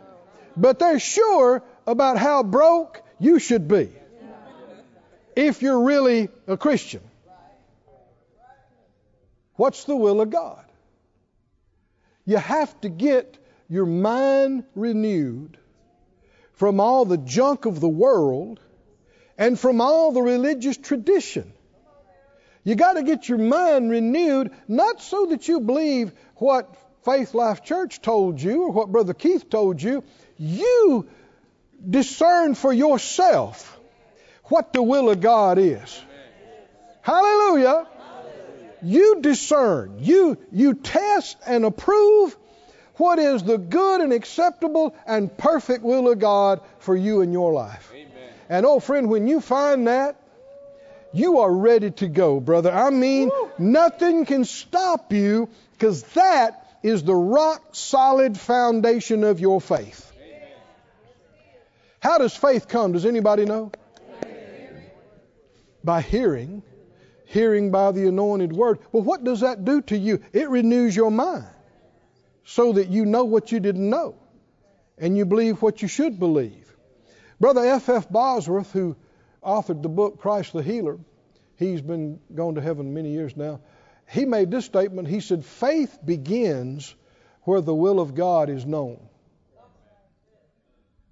But 0.57 0.79
they're 0.79 1.01
sure 1.01 1.63
about 1.87 2.19
how 2.19 2.43
broke 2.43 3.03
you 3.19 3.39
should 3.39 3.67
be 3.69 3.91
if 5.35 5.63
you're 5.63 5.81
really 5.81 6.29
a 6.47 6.57
Christian. 6.57 7.01
What's 9.55 9.85
the 9.85 9.97
will 9.97 10.21
of 10.21 10.31
God? 10.31 10.65
You 12.27 12.37
have 12.37 12.79
to 12.83 12.89
get 12.89 13.39
your 13.69 13.87
mind 13.87 14.65
renewed 14.75 15.57
from 16.53 16.81
all 16.81 17.05
the 17.05 17.17
junk 17.17 17.65
of 17.65 17.81
the 17.81 17.89
world 17.89 18.61
and 19.41 19.59
from 19.59 19.81
all 19.81 20.13
the 20.13 20.21
religious 20.21 20.77
tradition. 20.77 21.53
You 22.63 22.75
got 22.75 22.93
to 22.93 23.03
get 23.03 23.27
your 23.27 23.39
mind 23.39 23.91
renewed, 23.91 24.53
not 24.69 25.01
so 25.01 25.27
that 25.27 25.49
you 25.49 25.61
believe 25.61 26.13
what 26.37 26.77
Faith 27.07 27.33
Life 27.33 27.65
Church 27.65 28.03
told 28.03 28.41
you 28.41 28.65
or 28.65 28.71
what 28.71 28.93
Brother 28.93 29.15
Keith 29.15 29.49
told 29.49 29.83
you. 29.83 30.05
You 30.37 31.09
discern 31.89 32.55
for 32.55 32.71
yourself 32.71 33.81
what 34.45 34.75
the 34.75 34.83
will 34.83 35.09
of 35.09 35.23
God 35.23 35.57
is. 35.57 36.03
Hallelujah. 37.01 37.87
You 38.83 39.23
discern. 39.23 40.01
You, 40.01 40.37
you 40.53 40.75
test 40.75 41.39
and 41.47 41.65
approve 41.65 42.37
what 42.97 43.19
is 43.19 43.43
the 43.43 43.57
good 43.57 44.03
and 44.03 44.13
acceptable 44.13 44.95
and 45.07 45.35
perfect 45.39 45.83
will 45.83 46.11
of 46.11 46.19
God 46.19 46.61
for 46.81 46.95
you 46.95 47.23
in 47.23 47.33
your 47.33 47.55
life. 47.55 47.91
Amen. 47.95 48.10
And 48.51 48.67
oh, 48.67 48.81
friend, 48.81 49.09
when 49.09 49.29
you 49.29 49.41
find 49.41 49.87
that, 49.87 50.21
you 51.13 51.39
are 51.39 51.53
ready 51.53 51.93
to 51.93 52.09
go, 52.09 52.41
brother. 52.41 52.73
I 52.73 52.91
mean, 52.91 53.31
nothing 53.59 54.25
can 54.27 54.45
stop 54.45 55.13
you 55.13 55.49
because 55.73 56.03
that 56.15 56.79
is 56.83 57.05
the 57.05 57.15
rock 57.15 57.63
solid 57.77 58.37
foundation 58.37 59.23
of 59.23 59.39
your 59.39 59.61
faith. 59.61 60.13
Amen. 60.17 60.49
How 62.01 62.19
does 62.19 62.35
faith 62.35 62.67
come? 62.67 62.93
Does 62.93 63.07
anybody 63.07 63.45
know? 63.45 63.71
Amen. 64.21 64.83
By 65.85 66.01
hearing, 66.01 66.65
hearing 67.27 67.71
by 67.71 67.93
the 67.93 68.09
anointed 68.09 68.53
word. 68.53 68.81
Well, 68.91 69.05
what 69.05 69.23
does 69.23 69.41
that 69.41 69.65
do 69.65 69.81
to 69.83 69.97
you? 69.97 70.23
It 70.33 70.51
renews 70.51 70.97
your 70.97 71.13
mind 71.13 71.47
so 72.45 72.73
that 72.73 72.89
you 72.89 73.07
know 73.07 73.25
what 73.25 73.53
you 73.53 73.61
didn't 73.61 73.89
know 73.89 74.17
and 74.99 75.17
you 75.17 75.25
believe 75.25 75.63
what 75.63 75.83
you 75.83 75.89
should 75.89 76.19
believe. 76.19 76.70
Brother 77.41 77.65
F. 77.65 77.89
F. 77.89 78.09
Bosworth, 78.11 78.71
who 78.73 78.97
authored 79.43 79.83
the 79.83 79.89
book 79.89 80.21
Christ 80.21 80.53
the 80.53 80.63
Healer, 80.63 80.99
he's 81.57 81.81
been 81.81 82.21
gone 82.35 82.55
to 82.57 82.61
heaven 82.61 82.93
many 82.93 83.11
years 83.11 83.35
now. 83.37 83.61
He 84.09 84.27
made 84.27 84.51
this 84.51 84.67
statement. 84.67 85.09
He 85.09 85.21
said, 85.21 85.45
Faith 85.45 85.99
begins 86.05 86.95
where 87.43 87.63
the 87.63 87.75
will 87.75 87.99
of 87.99 88.15
God 88.15 88.51
is 88.51 88.67
known. 88.67 89.01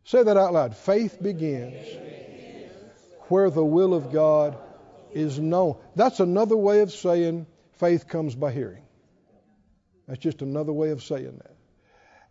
Say 0.04 0.22
that 0.22 0.36
out 0.36 0.52
loud. 0.52 0.76
Faith 0.76 1.22
begins 1.22 1.86
where 3.28 3.50
the 3.50 3.64
will 3.64 3.94
of 3.94 4.12
God 4.12 4.56
is 5.12 5.38
known. 5.38 5.76
That's 5.94 6.20
another 6.20 6.56
way 6.56 6.80
of 6.80 6.92
saying 6.92 7.46
faith 7.74 8.08
comes 8.08 8.34
by 8.34 8.52
hearing. 8.52 8.82
That's 10.06 10.20
just 10.20 10.42
another 10.42 10.72
way 10.72 10.90
of 10.90 11.02
saying 11.02 11.38
that. 11.42 11.56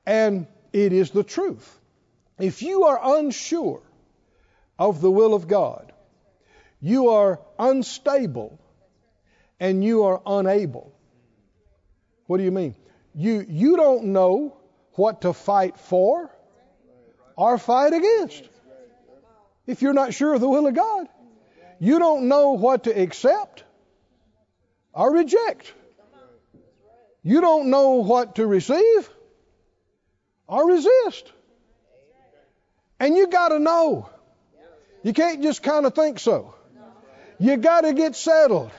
And 0.05 0.47
it 0.73 0.93
is 0.93 1.12
the 1.12 1.23
truth. 1.23 1.79
If 2.39 2.62
you 2.62 2.83
are 2.86 3.17
unsure 3.17 3.81
of 4.77 5.01
the 5.01 5.11
will 5.11 5.33
of 5.33 5.47
God, 5.47 5.91
you 6.79 7.09
are 7.09 7.39
unstable 7.57 8.59
and 9.59 9.83
you 9.83 10.03
are 10.03 10.21
unable. 10.25 10.93
What 12.27 12.37
do 12.37 12.43
you 12.43 12.51
mean? 12.51 12.75
You, 13.15 13.45
you 13.47 13.77
don't 13.77 14.05
know 14.05 14.57
what 14.93 15.21
to 15.21 15.33
fight 15.33 15.77
for 15.77 16.29
or 17.35 17.57
fight 17.57 17.93
against 17.93 18.49
if 19.65 19.81
you're 19.81 19.93
not 19.93 20.13
sure 20.13 20.33
of 20.33 20.41
the 20.41 20.47
will 20.47 20.67
of 20.67 20.75
God. 20.75 21.07
You 21.79 21.99
don't 21.99 22.27
know 22.27 22.51
what 22.53 22.85
to 22.85 23.01
accept 23.01 23.63
or 24.93 25.13
reject. 25.13 25.73
You 27.21 27.41
don't 27.41 27.69
know 27.69 27.95
what 27.95 28.35
to 28.35 28.47
receive 28.47 29.09
or 30.47 30.69
resist. 30.69 31.31
And 32.99 33.15
you 33.15 33.27
got 33.27 33.49
to 33.49 33.59
know. 33.59 34.09
You 35.08 35.13
can't 35.13 35.41
just 35.41 35.63
kind 35.63 35.86
of 35.86 35.96
think 35.96 36.20
so. 36.20 36.54
You 37.39 37.56
got 37.56 37.82
to 37.82 37.93
get 37.93 38.13
settled. 38.17 38.72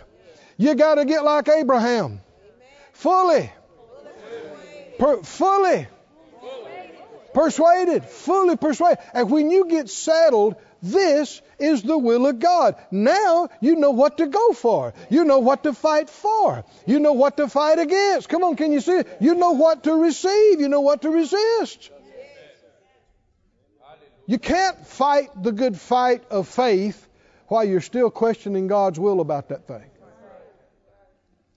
You 0.58 0.74
got 0.74 0.96
to 0.96 1.06
get 1.06 1.24
like 1.24 1.48
Abraham. 1.48 2.20
Fully. 2.92 3.50
Per, 4.98 5.22
fully. 5.22 5.86
Persuaded. 7.32 8.04
Fully 8.04 8.56
persuaded. 8.58 8.98
And 9.14 9.30
when 9.30 9.50
you 9.50 9.68
get 9.70 9.88
settled, 9.88 10.56
this 10.82 11.40
is 11.58 11.82
the 11.82 11.96
will 11.96 12.26
of 12.26 12.40
God. 12.40 12.76
Now 12.90 13.48
you 13.62 13.76
know 13.76 13.92
what 13.92 14.18
to 14.18 14.26
go 14.26 14.52
for. 14.52 14.92
You 15.08 15.24
know 15.24 15.38
what 15.38 15.62
to 15.62 15.72
fight 15.72 16.10
for. 16.10 16.62
You 16.84 17.00
know 17.00 17.14
what 17.14 17.38
to 17.38 17.48
fight 17.48 17.78
against. 17.78 18.28
Come 18.28 18.44
on, 18.44 18.56
can 18.56 18.72
you 18.72 18.80
see 18.80 18.98
it? 18.98 19.08
You 19.18 19.34
know 19.34 19.52
what 19.52 19.84
to 19.84 19.94
receive. 19.94 20.60
You 20.60 20.68
know 20.68 20.82
what 20.82 21.00
to 21.02 21.08
resist. 21.08 21.90
You 24.28 24.38
can't 24.38 24.86
fight 24.86 25.30
the 25.42 25.52
good 25.52 25.74
fight 25.74 26.22
of 26.30 26.46
faith 26.46 27.08
while 27.46 27.64
you're 27.64 27.80
still 27.80 28.10
questioning 28.10 28.66
God's 28.66 29.00
will 29.00 29.22
about 29.22 29.48
that 29.48 29.66
thing. 29.66 29.90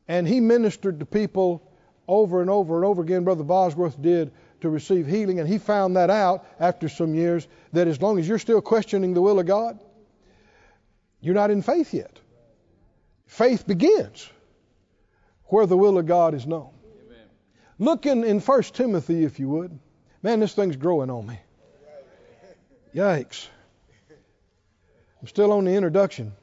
And 0.08 0.26
he 0.26 0.40
ministered 0.40 1.02
to 1.02 1.06
people 1.06 1.70
over 2.08 2.40
and 2.40 2.50
over 2.50 2.78
and 2.78 2.86
over 2.86 3.02
again, 3.02 3.26
Brother 3.26 3.44
Bosworth 3.44 4.02
did, 4.02 4.32
to 4.62 4.70
receive 4.70 5.06
healing. 5.06 5.42
And 5.42 5.50
he 5.50 5.58
found 5.58 5.98
that 5.98 6.10
out 6.10 6.46
after 6.62 6.88
some 6.88 7.14
years 7.14 7.46
that 7.74 7.90
as 7.90 8.02
long 8.02 8.20
as 8.20 8.26
you're 8.26 8.40
still 8.40 8.62
questioning 8.62 9.14
the 9.14 9.22
will 9.22 9.40
of 9.40 9.46
God, 9.46 9.78
you're 11.20 11.36
not 11.36 11.52
in 11.52 11.62
faith 11.62 11.94
yet. 11.94 12.20
Faith 13.28 13.68
begins 13.68 14.30
where 15.48 15.66
the 15.66 15.78
will 15.78 15.98
of 15.98 16.06
God 16.06 16.36
is 16.36 16.48
known. 16.48 16.70
Amen. 17.06 17.26
Look 17.80 18.06
in, 18.06 18.24
in 18.24 18.40
1 18.40 18.64
Timothy, 18.64 19.26
if 19.26 19.42
you 19.42 19.50
would. 19.50 19.78
Man, 20.24 20.40
this 20.40 20.54
thing's 20.54 20.78
growing 20.78 21.10
on 21.10 21.28
me. 21.28 21.38
Yikes. 22.94 23.48
I'm 25.22 25.28
still 25.28 25.52
on 25.52 25.66
the 25.66 25.72
introduction. 25.72 26.34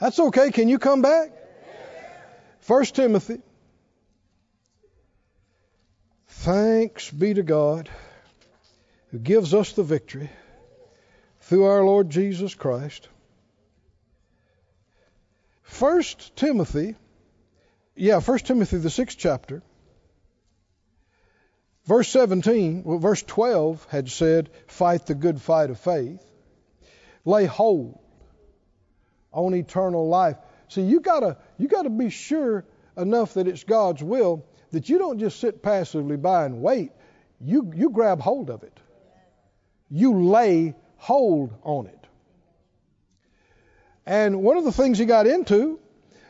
That's 0.00 0.18
okay. 0.18 0.50
Can 0.50 0.68
you 0.68 0.78
come 0.78 1.02
back? 1.02 1.32
First 2.60 2.96
Timothy. 2.96 3.40
Thanks 6.26 7.10
be 7.10 7.34
to 7.34 7.42
God 7.42 7.88
who 9.10 9.18
gives 9.18 9.54
us 9.54 9.72
the 9.72 9.82
victory 9.82 10.30
through 11.40 11.64
our 11.64 11.82
Lord 11.82 12.10
Jesus 12.10 12.54
Christ. 12.54 13.08
First 15.62 16.36
Timothy, 16.36 16.94
yeah, 17.94 18.20
First 18.20 18.46
Timothy 18.46 18.78
the 18.78 18.90
sixth 18.90 19.18
chapter, 19.18 19.62
verse 21.88 22.08
17, 22.10 22.82
well, 22.84 22.98
verse 22.98 23.22
12 23.22 23.86
had 23.88 24.10
said, 24.10 24.50
"Fight 24.66 25.06
the 25.06 25.14
good 25.14 25.40
fight 25.40 25.70
of 25.70 25.80
faith, 25.80 26.22
lay 27.24 27.46
hold 27.46 27.98
on 29.32 29.54
eternal 29.54 30.06
life." 30.06 30.36
See, 30.68 30.82
you 30.82 31.00
gotta 31.00 31.38
you 31.56 31.66
gotta 31.66 31.88
be 31.88 32.10
sure 32.10 32.66
enough 32.96 33.34
that 33.34 33.48
it's 33.48 33.64
God's 33.64 34.04
will 34.04 34.44
that 34.70 34.90
you 34.90 34.98
don't 34.98 35.18
just 35.18 35.40
sit 35.40 35.62
passively 35.62 36.18
by 36.18 36.44
and 36.44 36.60
wait. 36.60 36.92
You 37.40 37.72
you 37.74 37.88
grab 37.88 38.20
hold 38.20 38.50
of 38.50 38.62
it. 38.64 38.78
You 39.88 40.24
lay 40.24 40.74
hold 40.98 41.54
on 41.62 41.86
it. 41.86 42.06
And 44.04 44.42
one 44.42 44.58
of 44.58 44.64
the 44.64 44.72
things 44.72 44.98
he 44.98 45.06
got 45.06 45.26
into 45.26 45.80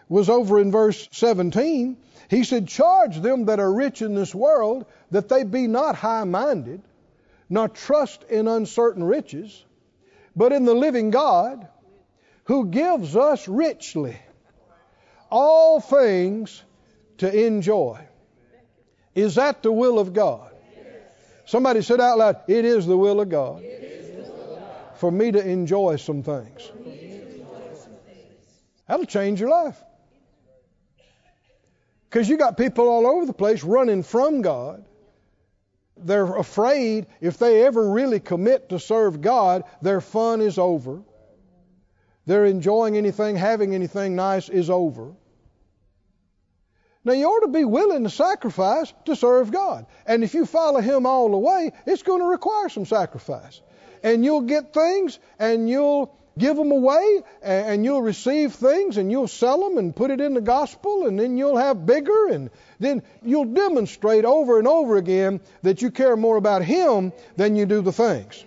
was 0.08 0.30
over 0.30 0.60
in 0.60 0.70
verse 0.70 1.08
17. 1.10 1.96
He 2.28 2.44
said, 2.44 2.68
Charge 2.68 3.20
them 3.20 3.46
that 3.46 3.58
are 3.58 3.72
rich 3.72 4.02
in 4.02 4.14
this 4.14 4.34
world 4.34 4.86
that 5.10 5.28
they 5.28 5.44
be 5.44 5.66
not 5.66 5.94
high 5.94 6.24
minded, 6.24 6.82
nor 7.48 7.68
trust 7.68 8.22
in 8.24 8.46
uncertain 8.46 9.02
riches, 9.02 9.64
but 10.36 10.52
in 10.52 10.64
the 10.64 10.74
living 10.74 11.10
God 11.10 11.66
who 12.44 12.66
gives 12.66 13.16
us 13.16 13.48
richly 13.48 14.18
all 15.30 15.80
things 15.80 16.62
to 17.18 17.46
enjoy. 17.46 18.00
Is 19.14 19.34
that 19.34 19.62
the 19.62 19.72
will 19.72 19.98
of 19.98 20.12
God? 20.12 20.52
Somebody 21.46 21.82
said 21.82 22.00
out 22.00 22.18
loud, 22.18 22.36
It 22.46 22.64
is 22.64 22.86
the 22.86 22.96
will 22.96 23.20
of 23.20 23.28
God 23.30 23.62
for 24.96 25.10
me 25.10 25.30
to 25.30 25.48
enjoy 25.48 25.96
some 25.96 26.22
things. 26.22 26.70
That'll 28.86 29.06
change 29.06 29.40
your 29.40 29.50
life. 29.50 29.82
Because 32.08 32.28
you 32.28 32.36
got 32.38 32.56
people 32.56 32.88
all 32.88 33.06
over 33.06 33.26
the 33.26 33.32
place 33.32 33.62
running 33.62 34.02
from 34.02 34.42
God. 34.42 34.84
They're 35.96 36.36
afraid 36.36 37.06
if 37.20 37.38
they 37.38 37.64
ever 37.64 37.90
really 37.90 38.20
commit 38.20 38.70
to 38.70 38.78
serve 38.78 39.20
God, 39.20 39.64
their 39.82 40.00
fun 40.00 40.40
is 40.40 40.58
over. 40.58 41.02
They're 42.24 42.46
enjoying 42.46 42.96
anything, 42.96 43.36
having 43.36 43.74
anything 43.74 44.14
nice 44.14 44.48
is 44.48 44.70
over. 44.70 45.14
Now, 47.04 47.14
you 47.14 47.26
ought 47.26 47.46
to 47.46 47.52
be 47.52 47.64
willing 47.64 48.04
to 48.04 48.10
sacrifice 48.10 48.92
to 49.06 49.16
serve 49.16 49.50
God. 49.50 49.86
And 50.04 50.22
if 50.22 50.34
you 50.34 50.44
follow 50.44 50.80
Him 50.80 51.06
all 51.06 51.30
the 51.30 51.38
way, 51.38 51.72
it's 51.86 52.02
going 52.02 52.20
to 52.20 52.26
require 52.26 52.68
some 52.68 52.84
sacrifice. 52.84 53.62
And 54.02 54.24
you'll 54.24 54.42
get 54.42 54.74
things, 54.74 55.18
and 55.38 55.68
you'll 55.68 56.17
give 56.38 56.56
them 56.56 56.70
away, 56.70 57.22
and 57.42 57.84
you'll 57.84 58.02
receive 58.02 58.54
things, 58.54 58.96
and 58.96 59.10
you'll 59.10 59.28
sell 59.28 59.68
them 59.68 59.78
and 59.78 59.94
put 59.94 60.10
it 60.10 60.20
in 60.20 60.34
the 60.34 60.40
gospel, 60.40 61.06
and 61.06 61.18
then 61.18 61.36
you'll 61.36 61.56
have 61.56 61.84
bigger, 61.84 62.28
and 62.28 62.50
then 62.78 63.02
you'll 63.22 63.44
demonstrate 63.44 64.24
over 64.24 64.58
and 64.58 64.68
over 64.68 64.96
again 64.96 65.40
that 65.62 65.82
you 65.82 65.90
care 65.90 66.16
more 66.16 66.36
about 66.36 66.62
Him 66.62 67.12
than 67.36 67.56
you 67.56 67.66
do 67.66 67.82
the 67.82 67.92
things. 67.92 68.44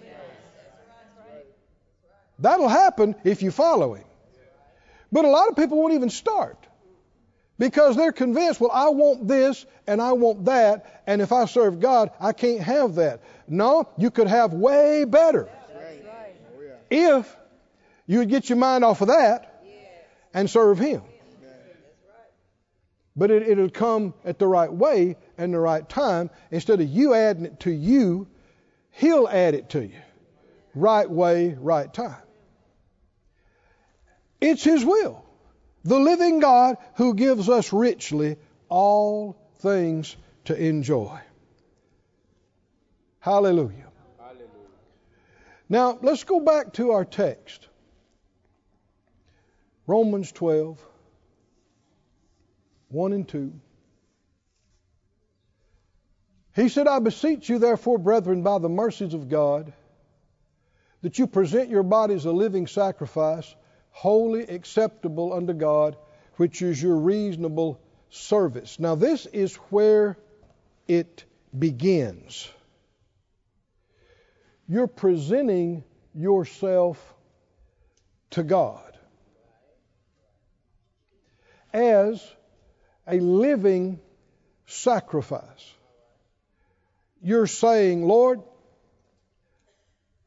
That'll 2.40 2.70
happen 2.70 3.16
if 3.24 3.44
you 3.44 3.52
follow 3.52 3.94
Him. 3.94 4.06
But 5.12 5.26
a 5.26 5.30
lot 5.30 5.50
of 5.50 5.56
people 5.56 5.78
won't 5.78 5.94
even 5.94 6.10
start 6.10 6.58
because 7.60 7.96
they're 7.96 8.14
convinced, 8.14 8.60
well, 8.60 8.72
I 8.74 8.90
want 8.90 9.28
this 9.28 9.66
and 9.86 10.02
I 10.02 10.14
want 10.14 10.46
that, 10.46 11.04
and 11.06 11.22
if 11.22 11.32
I 11.32 11.46
serve 11.46 11.80
God, 11.80 12.10
I 12.20 12.32
can't 12.32 12.62
have 12.62 12.96
that. 12.96 13.22
No, 13.48 13.90
you 13.98 14.10
could 14.10 14.28
have 14.28 14.54
way 14.54 15.04
better 15.04 15.50
if 16.90 17.36
you 18.06 18.20
would 18.20 18.30
get 18.30 18.50
your 18.50 18.58
mind 18.58 18.84
off 18.84 19.02
of 19.02 19.08
that 19.08 19.64
and 20.34 20.50
serve 20.50 20.80
Him. 20.80 21.02
But 23.16 23.30
it, 23.30 23.48
it'll 23.48 23.70
come 23.70 24.14
at 24.24 24.40
the 24.40 24.48
right 24.48 24.72
way 24.72 25.18
and 25.38 25.54
the 25.54 25.60
right 25.60 25.88
time. 25.88 26.30
Instead 26.50 26.80
of 26.80 26.88
you 26.88 27.14
adding 27.14 27.46
it 27.46 27.60
to 27.62 27.72
you, 27.72 28.28
He'll 28.92 29.28
add 29.28 29.54
it 29.54 29.70
to 29.72 29.86
you. 29.86 30.02
Right 30.74 31.10
way, 31.10 31.56
right 31.60 31.94
time. 31.94 32.22
It's 34.40 34.64
His 34.64 34.86
will 34.86 35.26
the 35.84 36.00
living 36.00 36.40
God 36.40 36.78
who 36.96 37.14
gives 37.16 37.50
us 37.50 37.74
richly 37.74 38.38
all 38.70 39.38
things 39.60 40.16
to 40.46 40.56
enjoy. 40.56 41.20
Hallelujah. 43.20 43.88
Hallelujah. 44.20 44.48
Now, 45.70 46.00
let's 46.02 46.24
go 46.24 46.40
back 46.40 46.74
to 46.74 46.92
our 46.92 47.06
text. 47.06 47.68
Romans 49.92 50.32
12, 50.32 50.82
1 52.88 53.12
and 53.12 53.28
2. 53.28 53.52
He 56.56 56.70
said, 56.70 56.88
I 56.88 57.00
beseech 57.00 57.50
you, 57.50 57.60
therefore, 57.60 57.98
brethren, 57.98 58.42
by 58.42 58.60
the 58.60 58.70
mercies 58.70 59.14
of 59.14 59.28
God, 59.28 59.74
that 61.02 61.20
you 61.20 61.28
present 61.28 61.70
your 61.70 61.84
bodies 61.84 62.24
a 62.24 62.32
living 62.32 62.68
sacrifice, 62.68 63.54
holy 63.90 64.44
acceptable 64.44 65.34
unto 65.34 65.52
God, 65.52 65.98
which 66.38 66.62
is 66.62 66.82
your 66.82 66.96
reasonable 66.96 67.78
service. 68.10 68.80
Now, 68.80 68.96
this 68.96 69.26
is 69.26 69.56
where 69.72 70.18
it 70.88 71.26
begins. 71.60 72.50
You're 74.70 74.88
presenting 74.88 75.84
yourself 76.14 77.14
to 78.30 78.44
God 78.44 78.91
as 81.74 82.26
a 83.08 83.20
living 83.20 84.00
sacrifice. 84.66 85.74
You're 87.22 87.48
saying, 87.48 88.04
Lord, 88.04 88.42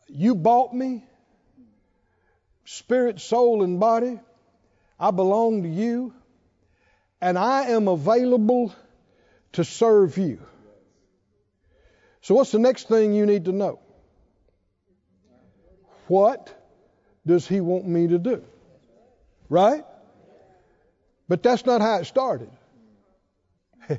you 0.08 0.34
bought 0.34 0.74
me 0.74 1.04
spirit, 2.64 3.20
soul, 3.20 3.62
and 3.62 3.80
body. 3.80 4.20
I 4.98 5.10
belong 5.10 5.64
to 5.64 5.68
you, 5.68 6.14
and 7.20 7.38
I 7.38 7.64
am 7.70 7.88
available 7.88 8.74
to 9.52 9.64
serve 9.64 10.18
you. 10.18 10.40
So, 12.22 12.34
what's 12.34 12.52
the 12.52 12.58
next 12.58 12.88
thing 12.88 13.12
you 13.12 13.26
need 13.26 13.46
to 13.46 13.52
know? 13.52 13.80
What 16.06 16.54
does 17.26 17.46
He 17.46 17.60
want 17.60 17.86
me 17.86 18.08
to 18.08 18.18
do? 18.18 18.44
Right? 19.48 19.84
But 21.28 21.42
that's 21.42 21.64
not 21.64 21.80
how 21.80 21.96
it 21.96 22.04
started. 22.04 22.50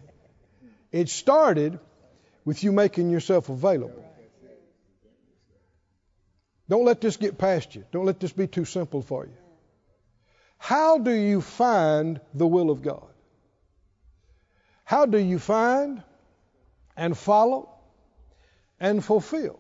it 0.92 1.10
started 1.10 1.80
with 2.44 2.64
you 2.64 2.72
making 2.72 3.10
yourself 3.10 3.50
available. 3.50 4.04
Don't 6.68 6.86
let 6.86 7.02
this 7.02 7.18
get 7.18 7.38
past 7.38 7.76
you. 7.76 7.86
Don't 7.92 8.06
let 8.06 8.20
this 8.20 8.32
be 8.32 8.48
too 8.48 8.66
simple 8.66 9.02
for 9.02 9.26
you. 9.26 9.38
How 10.58 10.98
do 10.98 11.12
you 11.12 11.42
find 11.42 12.20
the 12.34 12.48
will 12.48 12.72
of 12.72 12.82
God? 12.82 13.08
How 14.84 15.06
do 15.06 15.18
you 15.18 15.40
find 15.40 16.04
and 16.96 17.18
follow 17.18 17.70
and 18.80 19.04
fulfill 19.04 19.60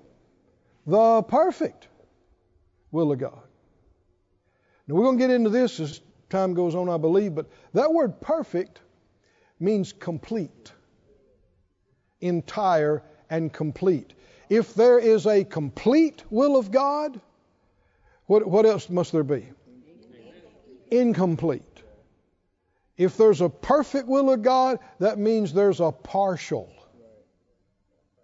the 0.85 1.23
perfect 1.23 1.87
will 2.91 3.11
of 3.11 3.19
God? 3.19 3.41
Now, 4.87 4.95
we're 4.95 5.03
going 5.03 5.17
to 5.17 5.23
get 5.23 5.33
into 5.33 5.49
this 5.49 5.79
as 5.79 5.99
time 6.29 6.53
goes 6.53 6.75
on, 6.75 6.89
I 6.89 6.97
believe, 6.97 7.35
but 7.35 7.49
that 7.73 7.91
word 7.91 8.19
perfect 8.21 8.81
means 9.59 9.93
complete, 9.93 10.71
entire, 12.21 13.03
and 13.29 13.51
complete. 13.51 14.13
If 14.49 14.73
there 14.75 14.99
is 14.99 15.25
a 15.25 15.43
complete 15.43 16.23
will 16.29 16.57
of 16.57 16.71
God, 16.71 17.19
what, 18.27 18.45
what 18.47 18.65
else 18.65 18.89
must 18.89 19.11
there 19.11 19.23
be? 19.23 19.47
Incomplete. 20.91 21.61
If 22.97 23.17
there's 23.17 23.41
a 23.41 23.49
perfect 23.49 24.07
will 24.07 24.31
of 24.31 24.41
God, 24.41 24.79
that 24.99 25.17
means 25.17 25.53
there's 25.53 25.79
a 25.79 25.91
partial, 25.91 26.71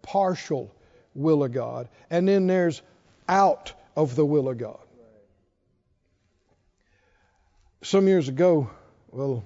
partial 0.01 0.73
will 1.13 1.43
of 1.43 1.51
God. 1.51 1.89
And 2.09 2.27
then 2.27 2.47
there's 2.47 2.81
out 3.27 3.73
of 3.95 4.15
the 4.15 4.25
will 4.25 4.47
of 4.47 4.57
God. 4.57 4.81
Some 7.84 8.08
years 8.08 8.28
ago, 8.28 8.70
well, 9.12 9.44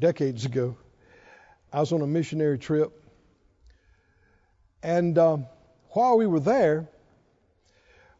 decades 0.00 0.46
ago, 0.46 0.74
I 1.70 1.80
was 1.80 1.92
on 1.92 2.00
a 2.00 2.06
missionary 2.06 2.58
trip. 2.58 3.02
And 4.82 5.18
um, 5.18 5.46
while 5.90 6.16
we 6.16 6.26
were 6.26 6.40
there, 6.40 6.88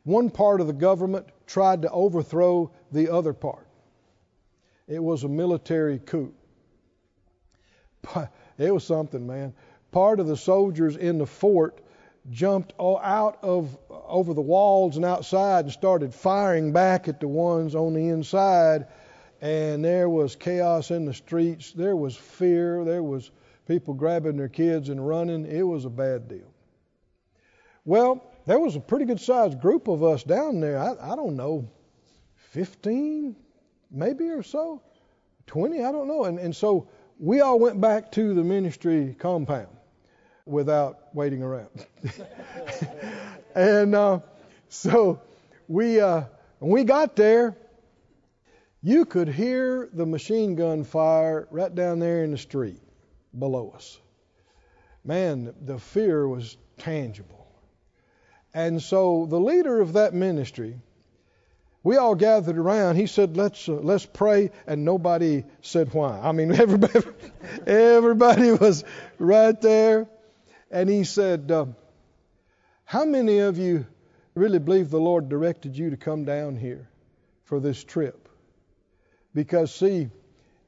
one 0.04 0.28
part 0.28 0.60
of 0.60 0.66
the 0.66 0.74
government 0.74 1.28
tried 1.46 1.82
to 1.82 1.90
overthrow 1.90 2.70
the 2.92 3.10
other 3.10 3.32
part. 3.32 3.66
It 4.86 5.02
was 5.02 5.24
a 5.24 5.28
military 5.28 5.98
coup. 5.98 6.34
It 8.58 8.72
was 8.72 8.84
something, 8.84 9.26
man. 9.26 9.54
Part 9.92 10.20
of 10.20 10.26
the 10.26 10.36
soldiers 10.36 10.96
in 10.96 11.16
the 11.16 11.26
fort 11.26 11.80
jumped 12.30 12.74
out 12.78 13.38
of 13.42 13.78
over 13.90 14.34
the 14.34 14.42
walls 14.42 14.96
and 14.96 15.06
outside 15.06 15.64
and 15.64 15.72
started 15.72 16.12
firing 16.12 16.72
back 16.72 17.08
at 17.08 17.18
the 17.18 17.28
ones 17.28 17.74
on 17.74 17.94
the 17.94 18.08
inside 18.08 18.86
and 19.40 19.84
there 19.84 20.08
was 20.08 20.36
chaos 20.36 20.90
in 20.90 21.04
the 21.04 21.14
streets. 21.14 21.72
There 21.72 21.96
was 21.96 22.16
fear. 22.16 22.84
There 22.84 23.02
was 23.02 23.30
people 23.66 23.94
grabbing 23.94 24.36
their 24.36 24.48
kids 24.48 24.88
and 24.88 25.06
running. 25.06 25.46
It 25.46 25.62
was 25.62 25.84
a 25.84 25.90
bad 25.90 26.28
deal. 26.28 26.52
Well, 27.84 28.24
there 28.46 28.58
was 28.58 28.76
a 28.76 28.80
pretty 28.80 29.04
good 29.04 29.20
sized 29.20 29.60
group 29.60 29.88
of 29.88 30.02
us 30.02 30.22
down 30.22 30.60
there. 30.60 30.78
I, 30.78 31.12
I 31.12 31.16
don't 31.16 31.36
know, 31.36 31.68
15 32.50 33.36
maybe 33.90 34.28
or 34.28 34.42
so, 34.42 34.82
20, 35.46 35.84
I 35.84 35.92
don't 35.92 36.08
know. 36.08 36.24
And, 36.24 36.38
and 36.38 36.54
so 36.54 36.88
we 37.18 37.40
all 37.40 37.58
went 37.58 37.80
back 37.80 38.12
to 38.12 38.34
the 38.34 38.42
ministry 38.42 39.14
compound 39.18 39.68
without 40.44 41.14
waiting 41.14 41.42
around. 41.42 41.86
and 43.54 43.94
uh, 43.94 44.20
so 44.68 45.20
we, 45.68 46.00
uh, 46.00 46.24
we 46.60 46.84
got 46.84 47.16
there, 47.16 47.56
you 48.86 49.04
could 49.04 49.26
hear 49.26 49.88
the 49.92 50.06
machine 50.06 50.54
gun 50.54 50.84
fire 50.84 51.48
right 51.50 51.74
down 51.74 51.98
there 51.98 52.22
in 52.22 52.30
the 52.30 52.38
street 52.38 52.80
below 53.36 53.72
us. 53.74 53.98
Man, 55.04 55.52
the 55.60 55.80
fear 55.80 56.28
was 56.28 56.56
tangible. 56.78 57.48
And 58.54 58.80
so 58.80 59.26
the 59.28 59.40
leader 59.40 59.80
of 59.80 59.94
that 59.94 60.14
ministry, 60.14 60.78
we 61.82 61.96
all 61.96 62.14
gathered 62.14 62.58
around. 62.58 62.94
He 62.94 63.08
said, 63.08 63.36
"Let's 63.36 63.68
uh, 63.68 63.72
let's 63.72 64.06
pray," 64.06 64.52
and 64.68 64.84
nobody 64.84 65.42
said 65.62 65.92
why. 65.92 66.20
I 66.20 66.30
mean, 66.30 66.52
everybody 66.60 67.00
everybody 67.66 68.52
was 68.52 68.84
right 69.18 69.60
there, 69.60 70.06
and 70.70 70.88
he 70.88 71.02
said, 71.02 71.50
uh, 71.50 71.66
"How 72.84 73.04
many 73.04 73.40
of 73.40 73.58
you 73.58 73.84
really 74.36 74.60
believe 74.60 74.90
the 74.90 75.00
Lord 75.00 75.28
directed 75.28 75.76
you 75.76 75.90
to 75.90 75.96
come 75.96 76.24
down 76.24 76.54
here 76.54 76.88
for 77.46 77.58
this 77.58 77.82
trip?" 77.82 78.25
Because 79.36 79.72
see, 79.72 80.08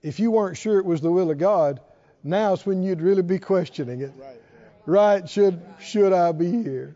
if 0.02 0.20
you 0.20 0.30
weren't 0.30 0.56
sure 0.56 0.78
it 0.78 0.84
was 0.84 1.00
the 1.00 1.10
will 1.10 1.32
of 1.32 1.38
God, 1.38 1.80
now's 2.22 2.64
when 2.64 2.84
you'd 2.84 3.00
really 3.00 3.22
be 3.22 3.40
questioning 3.40 4.02
it. 4.02 4.12
Right, 4.16 4.40
right 4.86 5.28
should 5.28 5.60
should 5.80 6.12
I 6.12 6.30
be 6.30 6.62
here? 6.62 6.94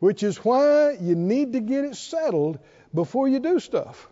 which 0.00 0.22
is 0.22 0.38
why 0.38 0.96
you 1.00 1.14
need 1.14 1.52
to 1.52 1.60
get 1.60 1.84
it 1.84 1.94
settled 1.94 2.58
before 2.92 3.28
you 3.28 3.38
do 3.38 3.60
stuff. 3.60 4.08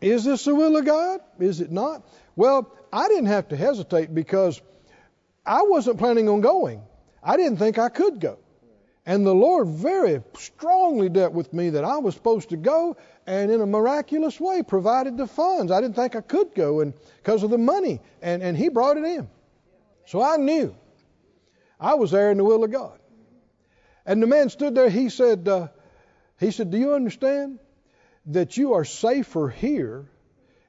Is 0.00 0.24
this 0.24 0.44
the 0.44 0.54
will 0.54 0.76
of 0.76 0.84
God? 0.84 1.20
Is 1.38 1.60
it 1.60 1.72
not? 1.72 2.06
Well, 2.36 2.70
I 2.92 3.08
didn't 3.08 3.26
have 3.26 3.48
to 3.48 3.56
hesitate 3.56 4.14
because 4.14 4.60
I 5.46 5.62
wasn't 5.62 5.98
planning 5.98 6.28
on 6.28 6.40
going. 6.40 6.82
I 7.22 7.36
didn't 7.36 7.56
think 7.56 7.78
I 7.78 7.88
could 7.88 8.20
go. 8.20 8.38
And 9.08 9.24
the 9.24 9.34
Lord 9.34 9.68
very 9.68 10.22
strongly 10.36 11.08
dealt 11.08 11.32
with 11.32 11.54
me 11.54 11.70
that 11.70 11.82
I 11.82 11.96
was 11.96 12.14
supposed 12.14 12.50
to 12.50 12.58
go 12.58 12.98
and 13.26 13.50
in 13.50 13.62
a 13.62 13.66
miraculous 13.66 14.38
way 14.38 14.62
provided 14.62 15.16
the 15.16 15.26
funds. 15.26 15.72
I 15.72 15.80
didn't 15.80 15.96
think 15.96 16.14
I 16.14 16.20
could 16.20 16.54
go 16.54 16.80
and 16.80 16.92
because 17.16 17.42
of 17.42 17.48
the 17.48 17.56
money 17.56 18.02
and, 18.20 18.42
and 18.42 18.54
he 18.54 18.68
brought 18.68 18.98
it 18.98 19.04
in. 19.04 19.30
So 20.04 20.22
I 20.22 20.36
knew 20.36 20.76
I 21.80 21.94
was 21.94 22.10
there 22.10 22.30
in 22.30 22.36
the 22.36 22.44
will 22.44 22.62
of 22.62 22.70
God. 22.70 22.98
And 24.04 24.22
the 24.22 24.26
man 24.26 24.50
stood 24.50 24.74
there. 24.74 24.90
He 24.90 25.08
said, 25.08 25.48
uh, 25.48 25.68
he 26.38 26.50
said, 26.50 26.70
Do 26.70 26.76
you 26.76 26.92
understand 26.92 27.60
that 28.26 28.58
you 28.58 28.74
are 28.74 28.84
safer 28.84 29.48
here 29.48 30.04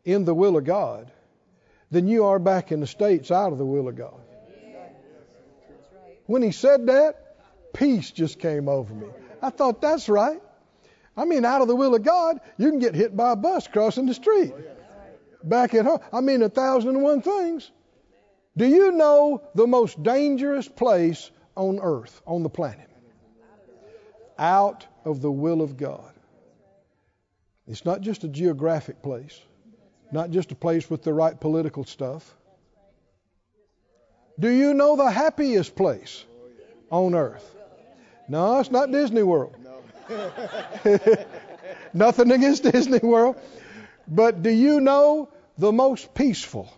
in 0.06 0.24
the 0.24 0.34
will 0.34 0.56
of 0.56 0.64
God 0.64 1.12
than 1.92 2.08
you 2.08 2.24
are 2.24 2.40
back 2.40 2.72
in 2.72 2.80
the 2.80 2.88
States 2.88 3.32
out 3.32 3.52
of 3.52 3.58
the 3.58 3.66
will 3.66 3.90
of 3.90 3.98
God? 3.98 4.22
When 6.26 6.42
he 6.42 6.54
said 6.54 6.88
that, 6.88 7.29
peace 7.74 8.12
just 8.12 8.40
came 8.40 8.68
over 8.68 8.94
me. 8.94 9.08
I 9.42 9.50
thought, 9.50 9.82
that's 9.82 10.10
right. 10.10 10.42
I 11.16 11.26
mean, 11.26 11.46
out 11.46 11.62
of 11.62 11.68
the 11.68 11.76
will 11.76 11.96
of 11.96 12.04
God, 12.04 12.40
you 12.58 12.70
can 12.70 12.80
get 12.80 12.96
hit 12.96 13.16
by 13.16 13.34
a 13.34 13.36
bus 13.36 13.68
crossing 13.68 14.06
the 14.06 14.14
street. 14.14 14.54
Back 15.44 15.74
at 15.74 15.86
home. 15.86 16.00
I 16.12 16.22
mean, 16.22 16.42
a 16.42 16.50
thousand 16.50 16.92
and 16.92 17.04
one 17.04 17.22
things. 17.22 17.72
Do 18.58 18.66
you 18.66 18.92
know 18.92 19.42
the 19.56 19.68
most 19.68 20.02
dangerous 20.04 20.68
place 20.68 21.32
on 21.56 21.80
earth, 21.82 22.22
on 22.26 22.44
the 22.44 22.50
planet? 22.50 22.90
out 24.40 24.88
of 25.04 25.22
the 25.22 25.32
will 25.32 25.62
of 25.62 25.78
God. 25.78 26.14
It's 27.68 27.86
not 27.86 28.02
just 28.02 28.24
a 28.24 28.28
geographic 28.28 29.04
place, 29.04 29.40
not 30.12 30.32
just 30.32 30.52
a 30.52 30.56
place 30.56 30.90
with 30.90 31.04
the 31.04 31.14
right 31.14 31.40
political 31.40 31.84
stuff. 31.84 32.36
Do 34.40 34.50
you 34.50 34.74
know 34.74 34.96
the 34.96 35.12
happiest 35.12 35.76
place 35.76 36.24
on 36.90 37.14
earth? 37.14 37.56
No, 38.30 38.60
it's 38.60 38.72
not 38.72 38.92
Disney 38.92 39.24
World. 39.24 39.56
Nothing 41.94 42.32
against 42.32 42.64
Disney 42.64 43.00
World. 43.00 43.36
But 44.08 44.42
do 44.42 44.50
you 44.50 44.80
know 44.80 45.30
the 45.58 45.72
most 45.72 46.14
peaceful, 46.14 46.72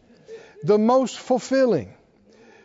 the 0.64 0.78
most 0.78 1.18
fulfilling, 1.20 1.94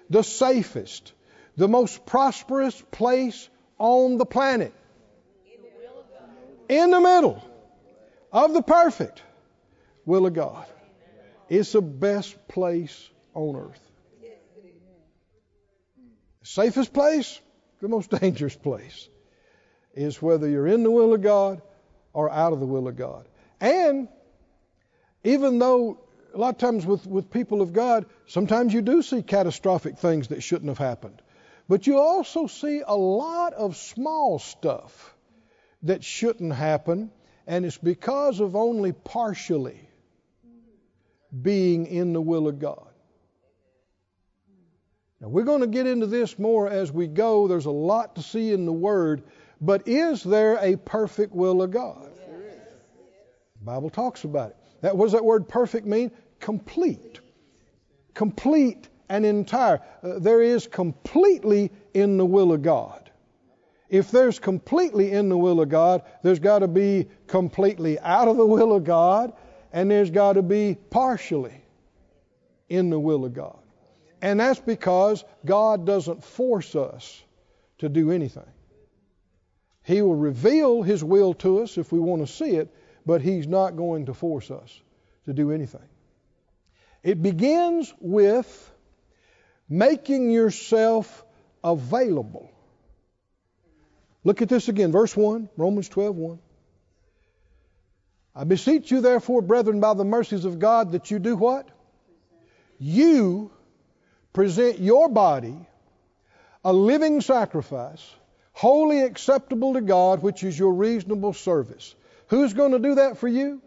the 0.09 0.23
safest, 0.23 1.13
the 1.57 1.69
most 1.69 2.07
prosperous 2.07 2.81
place 2.91 3.49
on 3.79 4.17
the 4.17 4.27
planet? 4.27 4.73
in 6.69 6.91
the 6.91 7.01
middle 7.01 7.43
of 8.33 8.53
the 8.53 8.63
perfect 8.63 9.23
will 10.05 10.27
of 10.27 10.35
God. 10.35 10.67
It's 11.49 11.73
the 11.73 11.83
best 11.83 12.49
place 12.49 13.09
on 13.35 13.57
earth. 13.57 13.81
Safest 16.43 16.93
place, 16.93 17.41
the 17.81 17.89
most 17.89 18.11
dangerous 18.11 18.57
place, 18.57 19.09
is 19.95 20.21
whether 20.21 20.49
you're 20.49 20.67
in 20.67 20.83
the 20.83 20.91
will 20.91 21.15
of 21.15 21.23
God 21.23 21.63
or 22.13 22.31
out 22.31 22.53
of 22.53 22.61
the 22.61 22.67
will 22.67 22.89
of 22.89 22.97
God. 22.97 23.27
And 23.61 24.09
even 25.25 25.59
though 25.59 26.01
a 26.35 26.39
lot 26.39 26.55
of 26.55 26.59
times 26.59 26.85
with, 26.85 27.07
with 27.07 27.31
people 27.31 27.63
of 27.63 27.73
God, 27.73 28.07
sometimes 28.27 28.75
you 28.75 28.83
do 28.83 29.03
see 29.03 29.23
catastrophic 29.23 29.99
things 29.99 30.29
that 30.29 30.43
shouldn't 30.43 30.69
have 30.69 30.79
happened. 30.79 31.21
But 31.69 31.87
you 31.87 31.99
also 31.99 32.47
see 32.47 32.83
a 32.87 32.95
lot 32.95 33.55
of 33.55 33.77
small 33.77 34.39
stuff 34.39 35.15
that 35.83 36.05
shouldn't 36.05 36.53
happen, 36.53 37.11
and 37.47 37.65
it's 37.65 37.79
because 37.79 38.41
of 38.41 38.55
only 38.55 38.93
partially 38.93 39.89
being 41.43 41.87
in 41.87 42.13
the 42.13 42.21
will 42.21 42.49
of 42.49 42.59
God. 42.59 42.86
Now, 45.27 45.31
we're 45.31 45.43
going 45.43 45.63
to 45.63 45.67
get 45.67 45.89
into 45.89 46.07
this 46.07 46.39
more 46.39 46.69
as 46.69 46.93
we 46.93 47.09
go. 47.09 47.49
There's 47.49 47.67
a 47.67 47.71
lot 47.73 48.15
to 48.15 48.23
see 48.23 48.53
in 48.53 48.65
the 48.65 48.73
Word, 48.73 49.25
but 49.61 49.89
is 49.89 50.23
there 50.23 50.57
a 50.61 50.77
perfect 50.77 51.35
will 51.35 51.63
of 51.63 51.73
God? 51.73 52.13
The 53.59 53.65
Bible 53.65 53.91
talks 53.91 54.23
about 54.23 54.51
it. 54.51 54.57
That 54.83 54.97
what 54.97 55.07
does 55.07 55.15
that 55.15 55.25
word 55.25 55.49
perfect 55.49 55.85
mean? 55.85 56.13
Complete. 56.39 57.19
Complete 58.15 58.89
and 59.09 59.27
entire. 59.27 59.81
Uh, 60.01 60.21
there 60.21 60.43
is 60.43 60.69
completely 60.69 61.73
in 61.93 62.19
the 62.19 62.27
will 62.27 62.53
of 62.53 62.63
God. 62.63 63.11
If 63.89 64.13
there's 64.13 64.39
completely 64.39 65.11
in 65.11 65.29
the 65.29 65.37
will 65.37 65.61
of 65.61 65.69
God, 65.69 66.03
there's 66.23 66.39
got 66.39 66.61
to 66.61 66.69
be 66.69 67.09
completely 67.27 67.99
out 67.99 68.29
of 68.29 68.37
the 68.37 68.47
will 68.47 68.73
of 68.73 68.85
God, 68.85 69.33
and 69.73 69.91
there's 69.91 70.13
got 70.13 70.35
to 70.35 70.43
be 70.43 70.77
partially 70.91 71.65
in 72.69 72.91
the 72.91 73.01
will 73.01 73.25
of 73.25 73.35
God. 73.35 73.59
And 74.23 74.41
that's 74.41 74.61
because 74.61 75.25
God 75.45 75.87
doesn't 75.87 76.25
force 76.25 76.75
us 76.75 77.23
to 77.79 77.89
do 77.89 78.11
anything. 78.11 78.49
He 79.83 80.03
will 80.03 80.15
reveal 80.15 80.83
His 80.83 81.05
will 81.05 81.35
to 81.35 81.61
us 81.61 81.79
if 81.79 81.93
we 81.93 81.99
want 81.99 82.27
to 82.27 82.33
see 82.33 82.57
it, 82.57 82.75
but 83.05 83.23
He's 83.23 83.47
not 83.47 83.77
going 83.77 84.07
to 84.07 84.15
force 84.15 84.51
us 84.51 84.81
to 85.27 85.33
do 85.33 85.53
anything. 85.53 85.89
It 87.03 87.23
begins 87.23 87.93
with 88.01 88.73
making 89.69 90.31
yourself 90.31 91.25
available 91.63 92.51
Look 94.27 94.43
at 94.43 94.49
this 94.49 94.67
again, 94.67 94.91
verse 94.91 95.17
1, 95.17 95.49
Romans 95.57 95.89
12, 95.89 96.17
1. 96.17 96.39
I 98.35 98.43
beseech 98.43 98.91
you, 98.91 99.01
therefore, 99.01 99.41
brethren, 99.41 99.79
by 99.79 99.95
the 99.95 100.05
mercies 100.05 100.45
of 100.45 100.59
God, 100.59 100.91
that 100.93 101.13
you 101.13 101.21
do 101.21 101.37
what? 101.37 101.69
You 102.81 103.53
present 104.37 104.79
your 104.79 105.09
body 105.09 105.57
a 106.65 106.73
living 106.73 107.21
sacrifice, 107.21 108.05
holy 108.53 109.01
acceptable 109.01 109.75
to 109.75 109.81
God, 109.81 110.23
which 110.23 110.45
is 110.45 110.59
your 110.59 110.73
reasonable 110.73 111.33
service. 111.33 111.95
Who's 112.29 112.53
going 112.53 112.73
to 112.73 112.79
do 112.79 112.97
that 112.97 113.19
for 113.19 113.29
you? 113.29 113.63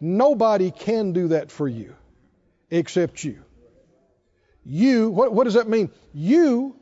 Nobody 0.00 0.70
can 0.70 1.12
do 1.12 1.28
that 1.28 1.50
for 1.50 1.66
you 1.66 1.94
except 2.70 3.24
you. 3.24 3.38
You, 4.64 5.10
what, 5.10 5.32
what 5.32 5.44
does 5.44 5.54
that 5.54 5.68
mean? 5.68 5.90
You 6.14 6.78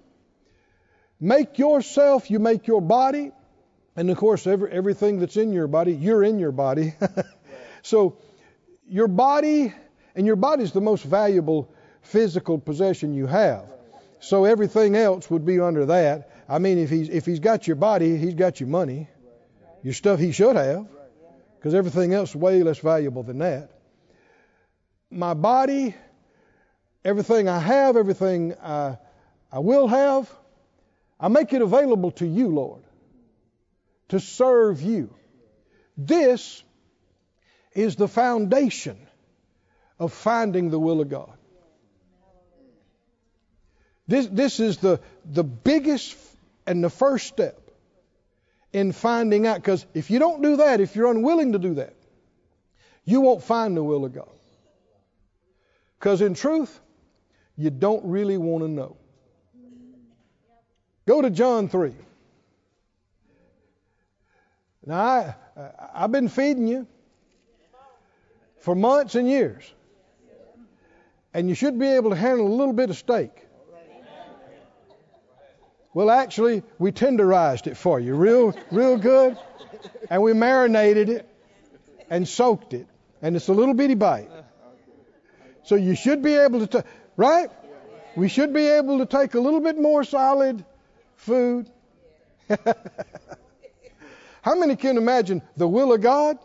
Make 1.21 1.59
yourself, 1.59 2.31
you 2.31 2.39
make 2.39 2.67
your 2.67 2.83
body, 2.83 3.33
and 3.97 4.11
of 4.11 4.19
course, 4.19 4.47
every, 4.47 4.71
everything 4.71 5.19
that's 5.19 5.39
in 5.39 5.53
your 5.53 5.67
body, 5.67 5.95
you're 5.95 6.23
in 6.23 6.39
your 6.39 6.53
body. 6.53 6.95
so, 7.83 8.19
your 8.87 9.09
body, 9.09 9.73
and 10.15 10.27
your 10.27 10.37
body 10.37 10.63
is 10.63 10.73
the 10.73 10.83
most 10.83 11.05
valuable 11.05 11.73
physical 12.07 12.59
possession 12.59 13.15
you 13.15 13.27
have. 13.27 13.65
So, 14.21 14.45
everything 14.45 14.97
else 14.97 15.31
would 15.31 15.45
be 15.45 15.61
under 15.61 15.87
that. 15.87 16.31
I 16.49 16.59
mean, 16.59 16.79
if 16.79 16.91
he's, 16.91 17.09
if 17.09 17.27
he's 17.27 17.41
got 17.41 17.67
your 17.67 17.77
body, 17.77 18.17
he's 18.17 18.35
got 18.35 18.61
your 18.61 18.69
money, 18.69 19.09
your 19.83 19.95
stuff 19.95 20.19
he 20.19 20.33
should 20.33 20.57
have, 20.57 20.87
because 21.57 21.75
everything 21.75 22.15
else 22.15 22.31
is 22.31 22.37
way 22.37 22.63
less 22.63 22.79
valuable 22.79 23.23
than 23.23 23.39
that. 23.39 23.71
My 25.11 25.35
body, 25.35 25.95
everything 27.05 27.49
I 27.49 27.59
have, 27.59 27.97
everything 27.97 28.55
I, 28.63 28.99
I 29.53 29.59
will 29.59 29.87
have, 29.87 30.31
I 31.19 31.29
make 31.29 31.53
it 31.53 31.63
available 31.63 32.11
to 32.13 32.27
you, 32.27 32.49
Lord, 32.49 32.83
to 34.09 34.21
serve 34.21 34.83
you. 34.83 35.15
This 35.97 36.63
is 37.75 37.97
the 37.97 38.09
foundation 38.09 38.99
of 39.99 40.13
finding 40.13 40.71
the 40.71 40.79
will 40.79 41.01
of 41.01 41.09
God. 41.09 41.36
This, 44.09 44.27
this 44.27 44.61
is 44.61 44.79
the, 44.79 45.01
the 45.25 45.45
biggest 45.45 46.17
and 46.67 46.83
the 46.83 46.91
first 46.91 47.27
step 47.27 47.61
in 48.73 48.93
finding 48.93 49.47
out. 49.47 49.57
Because 49.57 49.87
if 49.95 50.11
you 50.11 50.19
don't 50.19 50.43
do 50.43 50.57
that, 50.59 50.81
if 50.81 50.95
you're 50.95 51.11
unwilling 51.11 51.53
to 51.53 51.59
do 51.59 51.75
that, 51.75 51.95
you 53.05 53.21
won't 53.21 53.43
find 53.43 53.77
the 53.77 53.83
will 53.83 54.05
of 54.05 54.15
God. 54.15 54.29
Because 55.99 56.21
in 56.21 56.35
truth, 56.35 56.81
you 57.57 57.71
don't 57.71 58.05
really 58.05 58.37
want 58.37 58.65
to 58.65 58.69
know. 58.69 58.97
Go 61.07 61.23
to 61.23 61.31
John 61.31 61.69
3. 61.69 61.95
Now, 64.85 65.01
I, 65.01 65.35
I've 65.95 66.13
been 66.13 66.29
feeding 66.29 66.69
you 66.69 66.87
for 68.61 68.75
months 68.75 69.15
and 69.15 69.29
years. 69.29 69.73
And 71.33 71.49
you 71.49 71.55
should 71.55 71.79
be 71.79 71.87
able 71.87 72.11
to 72.11 72.17
handle 72.17 72.47
a 72.47 72.55
little 72.55 72.73
bit 72.73 72.91
of 72.91 72.97
steak. 72.97 73.46
Well, 75.97 76.11
actually, 76.11 76.63
we 76.79 76.93
tenderized 76.93 77.67
it 77.69 77.75
for 77.79 77.99
you 77.99 78.17
real, 78.17 78.55
real 78.71 78.99
good. 78.99 79.39
And 80.11 80.23
we 80.23 80.35
marinated 80.35 81.09
it 81.09 81.27
and 82.11 82.29
soaked 82.29 82.75
it. 82.75 82.87
And 83.23 83.35
it's 83.35 83.49
a 83.49 83.55
little 83.55 83.73
bitty 83.73 83.95
bite. 83.95 84.29
So 85.63 85.75
you 85.75 85.95
should 85.95 86.21
be 86.21 86.35
able 86.35 86.67
to, 86.67 86.83
t- 86.83 86.89
right? 87.17 87.49
We 88.15 88.29
should 88.29 88.53
be 88.53 88.67
able 88.67 88.99
to 88.99 89.07
take 89.07 89.33
a 89.33 89.41
little 89.41 89.61
bit 89.61 89.79
more 89.79 90.05
solid 90.05 90.67
food. 91.15 91.71
How 94.43 94.55
many 94.55 94.77
can 94.77 94.99
imagine 94.99 95.41
the 95.57 95.67
will 95.67 95.95
of 95.95 96.03
God 96.03 96.37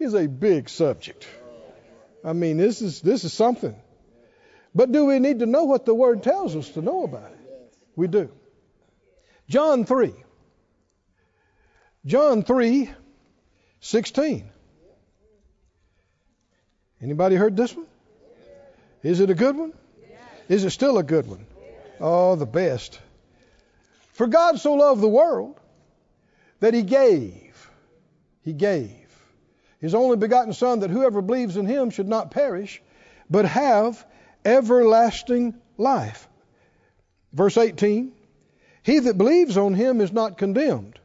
is 0.00 0.14
a 0.14 0.26
big 0.26 0.68
subject? 0.68 1.24
I 2.24 2.32
mean, 2.32 2.56
this 2.56 2.82
is 2.82 3.00
this 3.00 3.22
is 3.22 3.32
something. 3.32 3.76
But 4.74 4.90
do 4.90 5.04
we 5.04 5.20
need 5.20 5.38
to 5.38 5.46
know 5.46 5.66
what 5.66 5.86
the 5.86 5.94
word 5.94 6.24
tells 6.24 6.56
us 6.56 6.68
to 6.70 6.82
know 6.82 7.04
about 7.04 7.30
it? 7.30 7.38
We 7.94 8.08
do. 8.08 8.32
John 9.48 9.84
3. 9.84 10.12
John 12.04 12.42
3 12.42 12.90
16. 13.80 14.50
Anybody 17.00 17.36
heard 17.36 17.56
this 17.56 17.74
one? 17.74 17.86
Is 19.02 19.20
it 19.20 19.30
a 19.30 19.34
good 19.34 19.56
one? 19.56 19.72
Is 20.48 20.64
it 20.64 20.70
still 20.70 20.98
a 20.98 21.02
good 21.02 21.26
one? 21.26 21.46
Oh, 22.00 22.34
the 22.34 22.46
best. 22.46 23.00
For 24.12 24.26
God 24.26 24.58
so 24.58 24.74
loved 24.74 25.00
the 25.00 25.08
world 25.08 25.58
that 26.60 26.74
he 26.74 26.82
gave. 26.82 27.70
He 28.42 28.52
gave 28.52 29.08
his 29.80 29.94
only 29.94 30.16
begotten 30.16 30.52
Son 30.52 30.80
that 30.80 30.90
whoever 30.90 31.22
believes 31.22 31.56
in 31.56 31.66
him 31.66 31.90
should 31.90 32.08
not 32.08 32.30
perish, 32.30 32.82
but 33.30 33.44
have 33.44 34.04
everlasting 34.44 35.54
life. 35.76 36.28
Verse 37.32 37.56
18 37.56 38.12
He 38.88 39.00
that 39.00 39.18
believes 39.18 39.58
on 39.58 39.74
him 39.74 40.00
is 40.00 40.12
not 40.12 40.38
condemned. 40.38 40.98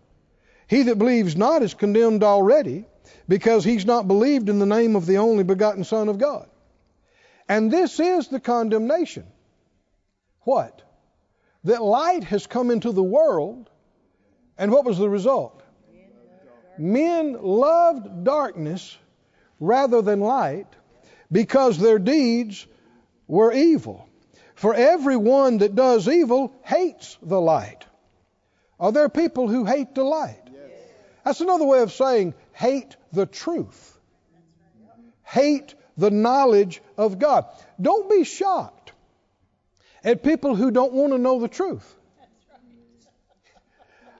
He 0.68 0.84
that 0.84 0.98
believes 0.98 1.36
not 1.36 1.64
is 1.64 1.74
condemned 1.74 2.24
already, 2.24 2.86
because 3.28 3.66
he's 3.66 3.86
not 3.86 4.08
believed 4.08 4.48
in 4.48 4.60
the 4.60 4.66
name 4.66 4.96
of 4.96 5.06
the 5.06 5.18
only 5.18 5.44
begotten 5.44 5.84
Son 5.84 6.08
of 6.08 6.18
God. 6.18 6.48
And 7.50 7.70
this 7.70 8.00
is 8.00 8.30
the 8.30 8.40
condemnation. 8.40 9.26
What? 10.44 10.82
That 11.66 11.84
light 11.84 12.24
has 12.24 12.48
come 12.48 12.72
into 12.72 12.94
the 12.94 13.04
world, 13.04 13.70
and 14.58 14.72
what 14.72 14.86
was 14.86 14.98
the 14.98 15.10
result? 15.10 15.62
Men 16.78 17.34
loved 17.42 18.24
darkness 18.24 18.98
rather 19.60 20.02
than 20.02 20.22
light 20.22 20.68
because 21.30 21.78
their 21.78 22.00
deeds 22.00 22.66
were 23.28 23.52
evil. 23.52 24.08
For 24.56 24.74
everyone 24.74 25.60
that 25.60 25.76
does 25.76 26.08
evil 26.08 26.54
hates 26.64 27.18
the 27.22 27.42
light. 27.42 27.86
Are 28.80 28.92
there 28.92 29.10
people 29.10 29.48
who 29.48 29.66
hate 29.66 29.96
the 29.96 30.04
light? 30.04 30.40
That's 31.24 31.42
another 31.42 31.66
way 31.66 31.82
of 31.82 31.92
saying 31.92 32.34
hate 32.52 32.96
the 33.12 33.26
truth. 33.26 34.00
Hate 35.24 35.74
the 35.98 36.12
knowledge 36.12 36.82
of 36.98 37.20
God. 37.20 37.46
Don't 37.82 38.10
be 38.10 38.24
shocked 38.24 38.92
at 40.04 40.24
people 40.24 40.56
who 40.56 40.72
don't 40.72 40.94
want 40.94 41.14
to 41.14 41.18
know 41.18 41.40
the 41.40 41.48
truth. 41.48 41.96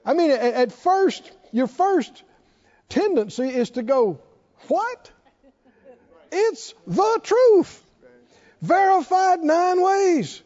I 0.04 0.14
mean, 0.14 0.30
at 0.30 0.72
first, 0.72 1.30
your 1.52 1.66
first 1.66 2.22
tendency 2.88 3.48
is 3.48 3.70
to 3.70 3.82
go, 3.82 4.20
What? 4.68 5.10
It's 6.30 6.74
the 6.86 7.20
truth. 7.22 7.83
Verified 8.64 9.40
nine 9.40 9.82
ways. 9.82 10.42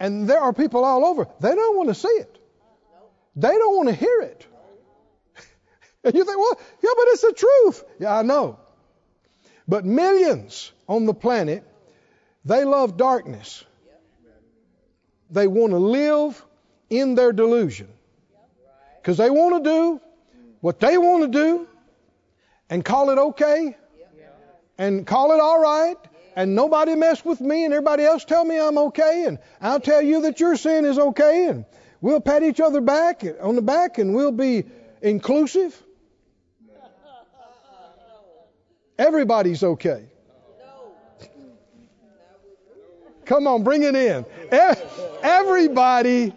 And 0.00 0.28
there 0.28 0.40
are 0.40 0.52
people 0.52 0.84
all 0.84 1.04
over. 1.04 1.28
They 1.40 1.54
don't 1.54 1.76
want 1.76 1.88
to 1.88 1.94
see 1.94 2.08
it. 2.08 2.36
They 3.36 3.52
don't 3.52 3.76
want 3.76 3.88
to 3.88 3.94
hear 3.94 4.22
it. 4.22 4.46
And 6.04 6.14
you 6.14 6.24
think, 6.24 6.38
well, 6.38 6.60
yeah, 6.82 6.90
but 6.96 7.04
it's 7.08 7.22
the 7.22 7.32
truth. 7.32 7.84
Yeah, 7.98 8.16
I 8.16 8.22
know. 8.22 8.58
But 9.66 9.84
millions 9.84 10.72
on 10.88 11.06
the 11.06 11.12
planet, 11.12 11.64
they 12.44 12.64
love 12.64 12.96
darkness. 12.96 13.64
They 15.30 15.48
want 15.48 15.72
to 15.72 15.78
live 15.78 16.44
in 16.88 17.16
their 17.16 17.32
delusion. 17.32 17.88
Because 18.96 19.16
they 19.16 19.28
want 19.28 19.62
to 19.62 19.70
do 19.70 20.00
what 20.60 20.80
they 20.80 20.96
want 20.98 21.24
to 21.24 21.38
do 21.38 21.68
and 22.70 22.84
call 22.84 23.10
it 23.10 23.18
okay 23.18 23.76
and 24.78 25.06
call 25.06 25.32
it 25.32 25.40
all 25.40 25.60
right 25.60 25.98
and 26.38 26.54
nobody 26.54 26.94
mess 26.94 27.24
with 27.24 27.40
me 27.40 27.64
and 27.64 27.74
everybody 27.74 28.04
else 28.04 28.24
tell 28.24 28.44
me 28.44 28.60
I'm 28.60 28.78
okay 28.78 29.24
and 29.26 29.40
I'll 29.60 29.80
tell 29.80 30.00
you 30.00 30.22
that 30.22 30.38
your 30.38 30.56
sin 30.56 30.84
is 30.84 30.96
okay 30.96 31.46
and 31.46 31.64
we'll 32.00 32.20
pat 32.20 32.44
each 32.44 32.60
other 32.60 32.80
back 32.80 33.24
on 33.42 33.56
the 33.56 33.62
back 33.62 33.98
and 33.98 34.14
we'll 34.14 34.30
be 34.30 34.64
inclusive. 35.02 35.76
Everybody's 38.96 39.64
okay. 39.64 40.04
Come 43.24 43.48
on, 43.48 43.64
bring 43.64 43.82
it 43.82 43.96
in. 43.96 44.24
Everybody. 45.24 46.32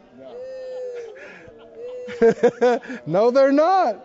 no, 3.05 3.29
they're 3.29 3.51
not. 3.51 4.03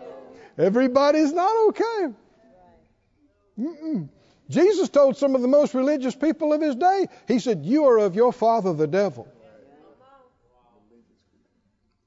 Everybody's 0.59 1.33
not 1.33 1.69
okay. 1.69 2.13
Mm-mm. 3.59 4.09
Jesus 4.49 4.89
told 4.89 5.17
some 5.17 5.35
of 5.35 5.41
the 5.41 5.47
most 5.47 5.73
religious 5.73 6.15
people 6.15 6.53
of 6.53 6.61
his 6.61 6.75
day, 6.75 7.07
He 7.27 7.39
said, 7.39 7.65
You 7.65 7.85
are 7.85 7.99
of 7.99 8.15
your 8.15 8.31
father, 8.31 8.73
the 8.73 8.87
devil. 8.87 9.27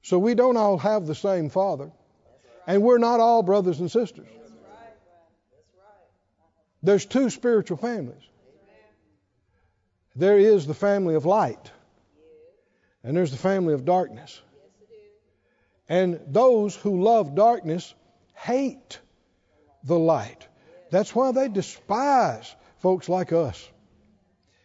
So 0.03 0.18
we 0.18 0.34
don't 0.34 0.57
all 0.57 0.78
have 0.78 1.07
the 1.07 1.14
same 1.14 1.51
father. 1.51 1.91
And 2.66 2.82
we're 2.82 2.99
not 2.99 3.20
all 3.20 3.43
brothers 3.43 3.80
and 3.80 3.91
sisters. 3.91 4.26
There's 6.82 7.05
two 7.05 7.30
spiritual 7.30 7.76
families. 7.76 8.22
There 10.16 10.38
is 10.38 10.66
the 10.66 10.74
family 10.74 11.14
of 11.14 11.24
light, 11.24 11.70
and 13.05 13.16
there's 13.16 13.30
the 13.30 13.36
family 13.36 13.74
of 13.74 13.84
darkness. 13.84 14.41
And 15.88 16.20
those 16.26 16.74
who 16.74 17.03
love 17.03 17.34
darkness 17.34 17.95
hate 18.34 18.99
the 19.84 19.99
light. 19.99 20.47
That's 20.91 21.14
why 21.14 21.32
they 21.32 21.49
despise 21.49 22.55
folks 22.78 23.09
like 23.09 23.32
us. 23.32 23.68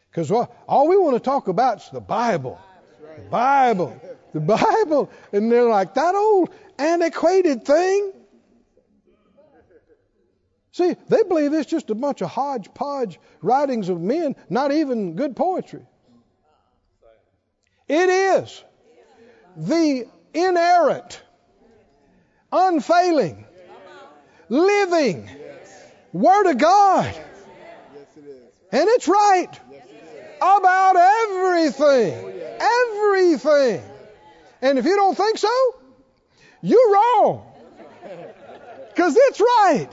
Because 0.10 0.32
all 0.32 0.88
we 0.88 0.98
want 0.98 1.16
to 1.16 1.20
talk 1.20 1.48
about 1.48 1.82
is 1.82 1.90
the 1.92 2.02
Bible. 2.02 2.60
The 3.18 3.30
Bible. 3.30 4.02
The 4.34 4.40
Bible. 4.40 5.12
And 5.32 5.52
they're 5.52 5.70
like, 5.70 5.94
that 5.96 6.16
old 6.16 6.50
antiquated 6.80 7.66
thing. 7.66 8.14
See, 10.72 10.96
they 11.08 11.24
believe 11.24 11.54
it's 11.54 11.70
just 11.70 11.90
a 11.90 11.96
bunch 11.96 12.22
of 12.22 12.30
hodgepodge 12.30 13.20
writings 13.42 13.90
of 13.90 14.02
men, 14.02 14.36
not 14.50 14.72
even 14.72 15.16
good 15.16 15.36
poetry. 15.36 15.86
It 17.88 18.10
is 18.10 18.64
the 19.56 20.06
inerrant, 20.34 21.22
unfailing, 22.52 23.46
living 24.50 25.30
Word 26.16 26.50
of 26.50 26.58
God. 26.58 27.14
And 28.72 28.88
it's 28.88 29.06
right 29.06 29.50
about 30.38 30.96
everything. 30.96 32.42
Everything. 32.58 33.84
And 34.62 34.80
if 34.80 34.86
you 34.86 34.96
don't 34.96 35.18
think 35.18 35.38
so, 35.38 35.76
you're 36.62 36.94
wrong. 36.94 37.46
Because 38.88 39.18
it's 39.18 39.42
right. 39.42 39.90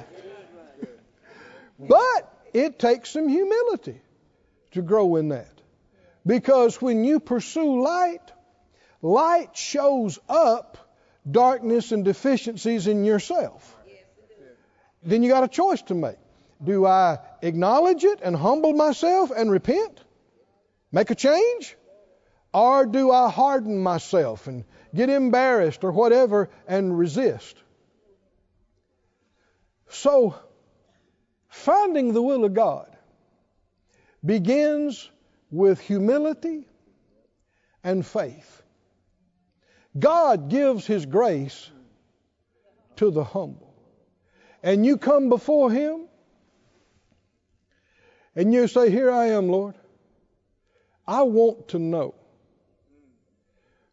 But 1.80 2.32
it 2.54 2.78
takes 2.78 3.10
some 3.10 3.28
humility 3.28 4.00
to 4.74 4.82
grow 4.82 5.16
in 5.16 5.30
that. 5.30 5.60
Because 6.24 6.80
when 6.80 7.02
you 7.02 7.18
pursue 7.18 7.82
light, 7.82 8.30
light 9.02 9.56
shows 9.56 10.20
up 10.28 10.78
darkness 11.28 11.90
and 11.90 12.04
deficiencies 12.04 12.86
in 12.86 13.04
yourself 13.04 13.76
then 15.02 15.22
you 15.22 15.28
got 15.28 15.44
a 15.44 15.48
choice 15.48 15.82
to 15.82 15.94
make. 15.94 16.16
Do 16.62 16.86
I 16.86 17.18
acknowledge 17.42 18.04
it 18.04 18.20
and 18.22 18.36
humble 18.36 18.72
myself 18.72 19.30
and 19.30 19.50
repent? 19.50 20.00
Make 20.92 21.10
a 21.10 21.14
change? 21.14 21.76
Or 22.54 22.86
do 22.86 23.10
I 23.10 23.30
harden 23.30 23.78
myself 23.78 24.46
and 24.46 24.64
get 24.94 25.08
embarrassed 25.08 25.82
or 25.84 25.90
whatever 25.90 26.50
and 26.68 26.96
resist? 26.96 27.56
So, 29.88 30.34
finding 31.48 32.12
the 32.12 32.22
will 32.22 32.44
of 32.44 32.54
God 32.54 32.94
begins 34.24 35.10
with 35.50 35.80
humility 35.80 36.66
and 37.82 38.04
faith. 38.06 38.62
God 39.98 40.48
gives 40.48 40.86
His 40.86 41.04
grace 41.04 41.70
to 42.96 43.10
the 43.10 43.24
humble. 43.24 43.71
And 44.62 44.86
you 44.86 44.96
come 44.96 45.28
before 45.28 45.70
Him 45.70 46.06
and 48.34 48.52
you 48.52 48.66
say, 48.68 48.90
Here 48.90 49.10
I 49.10 49.28
am, 49.28 49.48
Lord. 49.48 49.74
I 51.06 51.22
want 51.22 51.68
to 51.68 51.78
know 51.78 52.14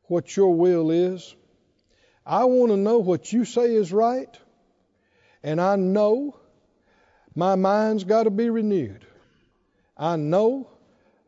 what 0.04 0.36
your 0.36 0.54
will 0.54 0.92
is. 0.92 1.36
I 2.26 2.46
want 2.46 2.72
to 2.72 2.78
know 2.78 3.00
what 3.00 3.34
you 3.34 3.46
say 3.46 3.74
is 3.74 3.92
right. 3.92 4.38
And 5.42 5.60
I 5.60 5.76
know 5.76 6.36
my 7.36 7.56
mind's 7.56 8.04
got 8.04 8.24
to 8.24 8.30
be 8.30 8.50
renewed. 8.50 9.06
I 9.98 10.16
know, 10.16 10.70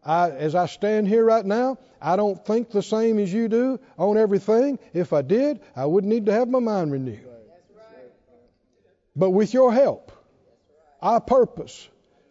I, 0.03 0.29
as 0.29 0.55
I 0.55 0.67
stand 0.67 1.07
here 1.07 1.25
right 1.25 1.45
now, 1.45 1.77
I 2.01 2.15
don't 2.15 2.43
think 2.45 2.71
the 2.71 2.83
same 2.83 3.19
as 3.19 3.33
you 3.33 3.47
do 3.47 3.79
on 3.97 4.17
everything. 4.17 4.79
If 4.93 5.13
I 5.13 5.21
did, 5.21 5.61
I 5.75 5.85
wouldn't 5.85 6.11
need 6.11 6.27
to 6.27 6.33
have 6.33 6.47
my 6.47 6.59
mind 6.59 6.91
renewed. 6.91 7.30
But 9.15 9.31
with 9.31 9.53
your 9.53 9.73
help, 9.73 10.11
I 11.01 11.19
purpose 11.19 11.87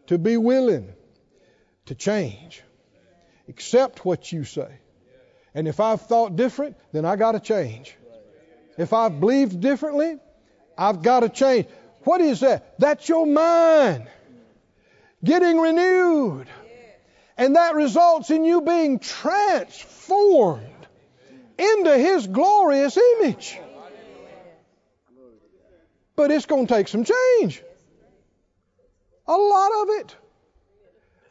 to 0.07 0.19
be 0.19 0.37
willing 0.37 0.93
to 1.87 1.95
change. 1.95 2.63
Accept 3.49 4.05
what 4.05 4.31
you 4.33 4.45
say. 4.45 4.69
And 5.55 5.67
if 5.67 5.81
I've 5.81 6.03
thought 6.03 6.37
different, 6.37 6.77
then 6.93 7.05
I 7.05 7.17
got 7.17 7.33
to 7.33 7.41
change. 7.41 7.97
If 8.79 8.93
I've 8.93 9.19
believed 9.19 9.61
differently, 9.61 10.19
I've 10.79 11.03
got 11.03 11.21
to 11.21 11.29
change. 11.29 11.67
What 12.05 12.21
is 12.21 12.41
that? 12.41 12.79
That's 12.79 13.09
your 13.09 13.27
mind 13.27 14.09
getting 15.23 15.59
renewed. 15.59 16.47
And 17.37 17.57
that 17.57 17.75
results 17.75 18.31
in 18.31 18.45
you 18.45 18.63
being 18.63 18.99
transformed 18.99 20.65
into 21.59 21.99
His 21.99 22.27
glorious 22.27 22.97
image. 22.97 23.59
But 26.21 26.31
it's 26.31 26.45
going 26.45 26.67
to 26.67 26.75
take 26.75 26.87
some 26.87 27.03
change. 27.03 27.63
A 29.27 29.35
lot 29.35 29.71
of 29.81 29.89
it. 30.01 30.15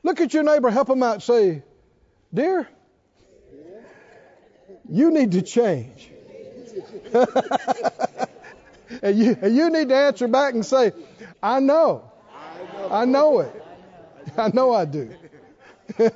Look 0.01 0.19
at 0.19 0.33
your 0.33 0.41
neighbor, 0.41 0.71
help 0.71 0.89
him 0.89 1.03
out, 1.03 1.21
say, 1.21 1.61
Dear, 2.33 2.67
you 4.89 5.11
need 5.11 5.33
to 5.33 5.43
change. 5.43 6.09
and, 9.03 9.15
you, 9.15 9.37
and 9.39 9.55
you 9.55 9.69
need 9.69 9.89
to 9.89 9.95
answer 9.95 10.27
back 10.27 10.55
and 10.55 10.65
say, 10.65 10.91
I 11.43 11.59
know. 11.59 12.11
I 12.89 13.05
know 13.05 13.41
it. 13.41 13.63
I 14.39 14.47
know 14.47 14.73
I 14.73 14.85
do. 14.85 15.13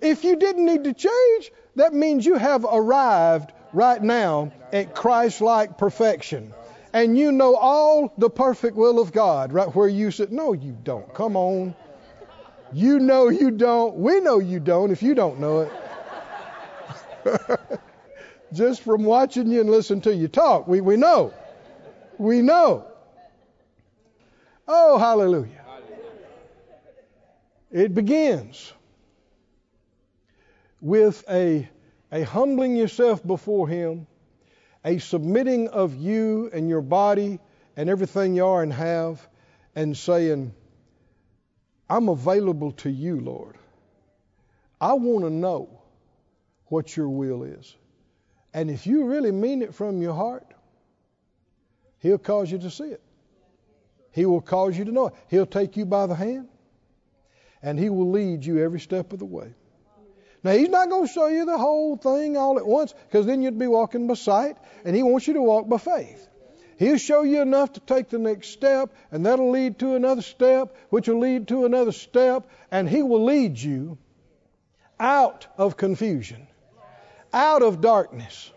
if 0.00 0.24
you 0.24 0.34
didn't 0.34 0.66
need 0.66 0.82
to 0.82 0.92
change, 0.92 1.52
that 1.76 1.94
means 1.94 2.26
you 2.26 2.34
have 2.34 2.64
arrived 2.64 3.52
right 3.72 4.02
now 4.02 4.52
at 4.72 4.94
Christ 4.94 5.40
like 5.40 5.78
perfection. 5.78 6.52
And 6.92 7.18
you 7.18 7.32
know 7.32 7.56
all 7.56 8.12
the 8.18 8.28
perfect 8.28 8.76
will 8.76 9.00
of 9.00 9.12
God 9.12 9.52
right 9.52 9.74
where 9.74 9.88
you 9.88 10.10
sit. 10.10 10.30
No, 10.30 10.52
you 10.52 10.76
don't. 10.82 11.12
Come 11.14 11.36
on. 11.36 11.74
You 12.72 12.98
know 12.98 13.28
you 13.28 13.50
don't. 13.50 13.96
We 13.96 14.20
know 14.20 14.38
you 14.38 14.60
don't 14.60 14.90
if 14.90 15.02
you 15.02 15.14
don't 15.14 15.40
know 15.40 15.60
it. 15.60 15.72
Just 18.52 18.82
from 18.82 19.04
watching 19.04 19.50
you 19.50 19.60
and 19.60 19.70
listening 19.70 20.02
to 20.02 20.14
you 20.14 20.28
talk, 20.28 20.68
we, 20.68 20.80
we 20.80 20.96
know. 20.96 21.32
We 22.18 22.42
know. 22.42 22.86
Oh, 24.68 24.98
hallelujah. 24.98 25.48
It 27.70 27.94
begins 27.94 28.72
with 30.82 31.24
a, 31.30 31.68
a 32.12 32.22
humbling 32.22 32.76
yourself 32.76 33.26
before 33.26 33.66
Him, 33.66 34.06
a 34.84 34.98
submitting 34.98 35.68
of 35.68 35.96
you 35.96 36.50
and 36.52 36.68
your 36.68 36.82
body 36.82 37.40
and 37.74 37.88
everything 37.88 38.36
you 38.36 38.44
are 38.44 38.62
and 38.62 38.72
have, 38.72 39.26
and 39.74 39.96
saying, 39.96 40.52
I'm 41.88 42.10
available 42.10 42.72
to 42.72 42.90
you, 42.90 43.18
Lord. 43.18 43.56
I 44.78 44.92
want 44.92 45.24
to 45.24 45.30
know 45.30 45.80
what 46.66 46.94
your 46.96 47.08
will 47.08 47.44
is. 47.44 47.74
And 48.52 48.70
if 48.70 48.86
you 48.86 49.06
really 49.06 49.32
mean 49.32 49.62
it 49.62 49.74
from 49.74 50.02
your 50.02 50.14
heart, 50.14 50.46
He'll 52.00 52.18
cause 52.18 52.50
you 52.50 52.58
to 52.58 52.70
see 52.70 52.84
it. 52.84 53.00
He 54.10 54.26
will 54.26 54.40
cause 54.42 54.76
you 54.76 54.84
to 54.84 54.92
know 54.92 55.06
it. 55.06 55.14
He'll 55.28 55.46
take 55.46 55.76
you 55.76 55.86
by 55.86 56.06
the 56.06 56.14
hand 56.14 56.48
and 57.62 57.78
He 57.78 57.88
will 57.88 58.10
lead 58.10 58.44
you 58.44 58.62
every 58.62 58.80
step 58.80 59.12
of 59.12 59.18
the 59.18 59.24
way. 59.24 59.54
Now, 60.44 60.52
He's 60.52 60.68
not 60.68 60.88
going 60.88 61.06
to 61.06 61.12
show 61.12 61.28
you 61.28 61.44
the 61.44 61.58
whole 61.58 61.96
thing 61.96 62.36
all 62.36 62.58
at 62.58 62.66
once 62.66 62.92
because 63.08 63.26
then 63.26 63.42
you'd 63.42 63.58
be 63.58 63.66
walking 63.66 64.06
by 64.06 64.14
sight, 64.14 64.56
and 64.84 64.96
He 64.96 65.02
wants 65.02 65.26
you 65.26 65.34
to 65.34 65.42
walk 65.42 65.68
by 65.68 65.78
faith. 65.78 66.28
He'll 66.78 66.98
show 66.98 67.22
you 67.22 67.42
enough 67.42 67.74
to 67.74 67.80
take 67.80 68.08
the 68.08 68.18
next 68.18 68.48
step, 68.48 68.92
and 69.12 69.24
that'll 69.24 69.50
lead 69.50 69.78
to 69.80 69.94
another 69.94 70.22
step, 70.22 70.76
which 70.90 71.06
will 71.06 71.20
lead 71.20 71.48
to 71.48 71.64
another 71.64 71.92
step, 71.92 72.48
and 72.72 72.88
He 72.88 73.02
will 73.02 73.24
lead 73.24 73.58
you 73.58 73.98
out 74.98 75.46
of 75.56 75.76
confusion, 75.76 76.48
out 77.32 77.62
of 77.62 77.80
darkness, 77.80 78.50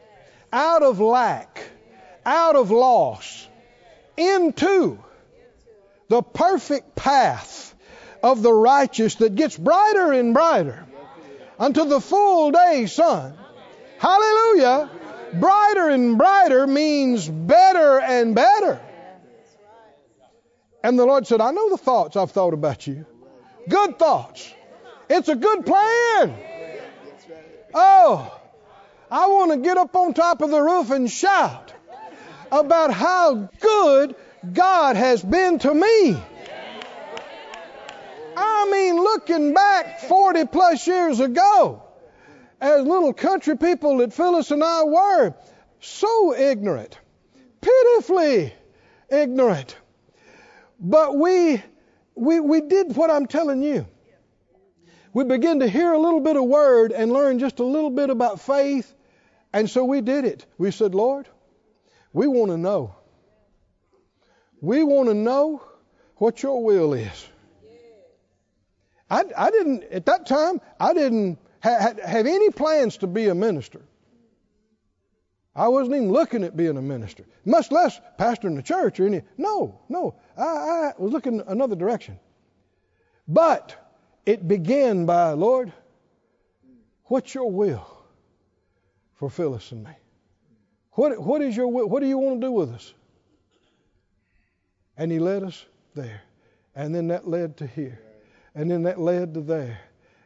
out 0.51 0.81
of 0.81 0.99
lack, 0.99 1.69
out 2.25 2.55
of 2.55 2.71
loss, 2.71 3.47
into 4.17 4.97
the 6.07 6.23
perfect 6.23 6.95
path 6.95 7.75
of 8.23 8.41
the 8.41 8.53
righteous 8.53 9.15
that 9.15 9.35
gets 9.35 9.55
brighter 9.55 10.13
and 10.13 10.33
brighter 10.33 10.85
unto 11.59 11.85
the 11.85 11.99
full 11.99 12.51
day 12.51 12.85
sun. 12.85 13.37
Hallelujah. 13.99 14.89
Brighter 15.33 15.89
and 15.89 16.17
brighter 16.17 16.67
means 16.67 17.27
better 17.27 17.99
and 17.99 18.35
better. 18.35 18.79
And 20.83 20.99
the 20.99 21.05
Lord 21.05 21.25
said, 21.25 21.41
I 21.41 21.51
know 21.51 21.69
the 21.69 21.77
thoughts 21.77 22.15
I've 22.15 22.31
thought 22.31 22.53
about 22.53 22.85
you. 22.85 23.05
Good 23.67 23.97
thoughts. 23.97 24.53
It's 25.09 25.29
a 25.29 25.35
good 25.35 25.65
plan. 25.65 26.37
Oh, 27.73 28.39
I 29.09 29.27
want 29.27 29.51
to 29.51 29.57
get 29.57 29.77
up 29.77 29.95
on 29.95 30.13
top 30.13 30.41
of 30.41 30.51
the 30.51 30.61
roof 30.61 30.91
and 30.91 31.09
shout 31.09 31.73
about 32.51 32.93
how 32.93 33.49
good 33.59 34.15
God 34.53 34.95
has 34.95 35.21
been 35.23 35.59
to 35.59 35.73
me. 35.73 36.17
I 38.65 38.71
mean, 38.71 38.95
looking 38.95 39.53
back 39.53 39.99
40 40.01 40.45
plus 40.45 40.87
years 40.87 41.19
ago, 41.19 41.83
as 42.59 42.83
little 42.83 43.13
country 43.13 43.55
people 43.55 43.97
that 43.99 44.11
Phyllis 44.11 44.49
and 44.49 44.63
I 44.63 44.83
were, 44.83 45.35
so 45.79 46.33
ignorant, 46.35 46.97
pitifully 47.61 48.53
ignorant. 49.09 49.77
But 50.79 51.15
we, 51.15 51.61
we, 52.15 52.39
we 52.39 52.61
did 52.61 52.95
what 52.95 53.11
I'm 53.11 53.27
telling 53.27 53.61
you. 53.61 53.85
We 55.13 55.25
began 55.25 55.59
to 55.59 55.69
hear 55.69 55.93
a 55.93 55.99
little 55.99 56.19
bit 56.19 56.35
of 56.35 56.45
word 56.45 56.91
and 56.91 57.11
learn 57.11 57.37
just 57.37 57.59
a 57.59 57.63
little 57.63 57.91
bit 57.91 58.09
about 58.09 58.41
faith. 58.41 58.91
And 59.53 59.69
so 59.69 59.85
we 59.85 60.01
did 60.01 60.25
it. 60.25 60.45
We 60.57 60.71
said, 60.71 60.95
Lord, 60.95 61.27
we 62.13 62.25
want 62.25 62.49
to 62.49 62.57
know. 62.57 62.95
We 64.59 64.83
want 64.83 65.07
to 65.09 65.13
know 65.13 65.61
what 66.15 66.41
your 66.41 66.63
will 66.63 66.93
is. 66.93 67.27
I, 69.09 69.23
I 69.37 69.51
didn't, 69.51 69.83
at 69.85 70.05
that 70.07 70.25
time, 70.25 70.59
I 70.79 70.93
didn't 70.93 71.37
ha- 71.61 71.93
have 72.03 72.25
any 72.25 72.49
plans 72.49 72.97
to 72.97 73.07
be 73.07 73.27
a 73.27 73.35
minister. 73.35 73.81
I 75.55 75.69
wasn't 75.69 75.95
even 75.95 76.11
looking 76.11 76.43
at 76.43 76.57
being 76.57 76.75
a 76.75 76.81
minister, 76.81 77.23
much 77.45 77.71
less 77.71 77.99
pastoring 78.19 78.55
the 78.55 78.61
church 78.61 78.99
or 78.99 79.05
any. 79.05 79.21
No, 79.37 79.79
no. 79.87 80.15
I, 80.37 80.43
I 80.43 80.93
was 80.97 81.13
looking 81.13 81.41
another 81.47 81.75
direction. 81.75 82.19
But 83.27 83.75
it 84.25 84.47
began 84.47 85.05
by, 85.05 85.31
Lord, 85.31 85.71
what's 87.05 87.33
your 87.33 87.49
will 87.49 87.87
for 89.13 89.29
Phyllis 89.29 89.71
and 89.71 89.83
me? 89.83 89.91
What, 90.91 91.21
what 91.21 91.41
is 91.41 91.55
your 91.55 91.67
will? 91.67 91.87
What 91.87 92.01
do 92.01 92.07
you 92.07 92.17
want 92.17 92.41
to 92.41 92.47
do 92.47 92.51
with 92.51 92.71
us? 92.73 92.93
And 94.97 95.11
he 95.11 95.19
led 95.19 95.43
us 95.43 95.65
there. 95.93 96.21
And 96.75 96.93
then 96.93 97.07
that 97.07 97.27
led 97.27 97.57
to 97.57 97.67
here. 97.67 98.01
And 98.55 98.71
then 98.71 98.83
that 98.83 98.99
led 98.99 99.33
to 99.33 99.41
there. 99.41 99.79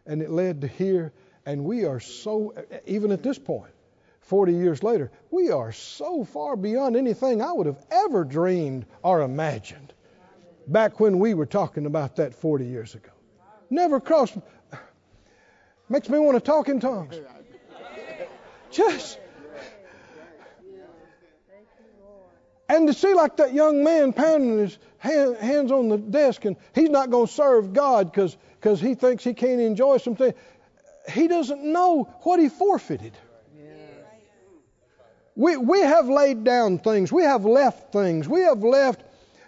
And 0.05 0.21
it 0.21 0.29
led 0.29 0.61
to 0.61 0.67
here. 0.67 1.11
And 1.45 1.63
we 1.63 1.85
are 1.85 1.99
so, 1.99 2.53
even 2.85 3.11
at 3.11 3.23
this 3.23 3.39
point, 3.39 3.73
40 4.21 4.53
years 4.53 4.83
later, 4.83 5.11
we 5.31 5.49
are 5.49 5.71
so 5.71 6.23
far 6.23 6.55
beyond 6.55 6.95
anything 6.95 7.41
I 7.41 7.51
would 7.51 7.65
have 7.65 7.83
ever 7.89 8.23
dreamed 8.23 8.85
or 9.01 9.21
imagined 9.21 9.93
back 10.67 10.99
when 10.99 11.19
we 11.19 11.33
were 11.33 11.45
talking 11.45 11.85
about 11.87 12.15
that 12.17 12.35
40 12.35 12.65
years 12.65 12.95
ago. 12.95 13.09
Never 13.69 13.99
crossed, 13.99 14.37
makes 15.89 16.09
me 16.09 16.19
want 16.19 16.37
to 16.37 16.41
talk 16.41 16.69
in 16.69 16.79
tongues. 16.79 17.15
Just, 18.71 19.19
and 22.69 22.87
to 22.87 22.93
see 22.93 23.13
like 23.13 23.35
that 23.37 23.53
young 23.53 23.83
man 23.83 24.13
pounding 24.13 24.59
his 24.59 24.77
hand, 24.99 25.35
hands 25.37 25.71
on 25.71 25.89
the 25.89 25.97
desk, 25.97 26.45
and 26.45 26.55
he's 26.73 26.89
not 26.89 27.09
going 27.09 27.25
to 27.25 27.33
serve 27.33 27.73
God 27.73 28.11
because 28.13 28.79
he 28.79 28.93
thinks 28.93 29.23
he 29.23 29.33
can't 29.33 29.59
enjoy 29.59 29.97
something. 29.97 30.33
He 31.11 31.27
doesn't 31.27 31.63
know 31.63 32.03
what 32.21 32.39
he 32.39 32.47
forfeited. 32.47 33.13
We, 35.35 35.57
we 35.57 35.79
have 35.79 36.09
laid 36.09 36.43
down 36.43 36.79
things. 36.79 37.11
We 37.11 37.23
have 37.23 37.45
left 37.45 37.93
things. 37.93 38.27
We 38.27 38.41
have 38.41 38.61
left. 38.61 39.03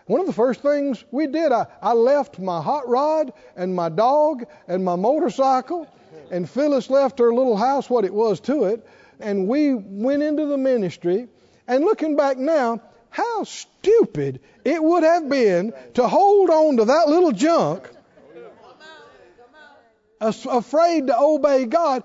One 0.06 0.22
of 0.22 0.26
the 0.26 0.34
first 0.34 0.62
things 0.62 1.04
we 1.12 1.28
did, 1.28 1.52
I, 1.52 1.68
I 1.82 1.94
left 1.94 2.40
my 2.40 2.62
hot 2.62 2.88
rod 2.88 3.34
and 3.56 3.76
my 3.76 3.90
dog 3.90 4.46
and 4.68 4.84
my 4.84 4.96
motorcycle, 4.96 5.88
and 6.32 6.50
Phyllis 6.50 6.90
left 6.90 7.20
her 7.20 7.34
little 7.34 7.58
house, 7.58 7.90
what 7.90 8.06
it 8.06 8.14
was 8.14 8.40
to 8.42 8.64
it, 8.64 8.88
and 9.20 9.48
we 9.48 9.74
went 9.76 10.24
into 10.24 10.46
the 10.46 10.58
ministry. 10.58 11.28
And 11.68 11.84
looking 11.84 12.16
back 12.16 12.38
now, 12.38 12.82
how 13.12 13.44
stupid 13.44 14.40
it 14.64 14.82
would 14.82 15.04
have 15.04 15.30
been 15.30 15.74
to 15.96 16.08
hold 16.08 16.50
on 16.50 16.78
to 16.78 16.86
that 16.86 17.10
little 17.10 17.34
junk, 17.34 17.90
afraid 20.20 21.08
to 21.08 21.18
obey 21.20 21.66
God. 21.66 22.04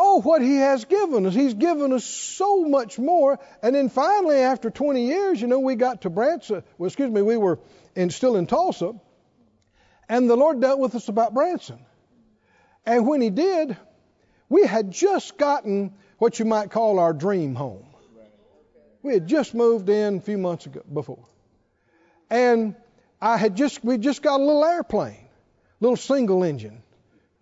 Oh, 0.00 0.20
what 0.20 0.40
He 0.40 0.56
has 0.56 0.84
given 0.84 1.26
us. 1.26 1.34
He's 1.34 1.54
given 1.54 1.92
us 1.92 2.04
so 2.04 2.64
much 2.64 3.00
more. 3.00 3.40
And 3.62 3.74
then 3.74 3.88
finally, 3.88 4.36
after 4.36 4.70
20 4.70 5.06
years, 5.06 5.40
you 5.40 5.48
know, 5.48 5.58
we 5.58 5.74
got 5.74 6.02
to 6.02 6.10
Branson. 6.10 6.58
Uh, 6.58 6.60
well, 6.78 6.86
excuse 6.86 7.10
me, 7.10 7.20
we 7.20 7.36
were 7.36 7.58
in, 7.96 8.10
still 8.10 8.36
in 8.36 8.46
Tulsa. 8.46 8.94
And 10.08 10.30
the 10.30 10.36
Lord 10.36 10.60
dealt 10.60 10.78
with 10.78 10.94
us 10.94 11.08
about 11.08 11.34
Branson. 11.34 11.80
And 12.86 13.08
when 13.08 13.20
He 13.20 13.30
did, 13.30 13.76
we 14.48 14.64
had 14.64 14.92
just 14.92 15.36
gotten 15.36 15.94
what 16.18 16.38
you 16.38 16.44
might 16.44 16.70
call 16.70 17.00
our 17.00 17.12
dream 17.12 17.56
home. 17.56 17.87
We 19.08 19.14
had 19.14 19.26
just 19.26 19.54
moved 19.54 19.88
in 19.88 20.18
a 20.18 20.20
few 20.20 20.36
months 20.36 20.66
ago 20.66 20.82
before. 20.92 21.24
And 22.28 22.74
I 23.22 23.38
had 23.38 23.56
just 23.56 23.82
we 23.82 23.96
just 23.96 24.20
got 24.20 24.38
a 24.38 24.44
little 24.44 24.62
airplane, 24.62 25.16
a 25.16 25.80
little 25.80 25.96
single 25.96 26.44
engine. 26.44 26.82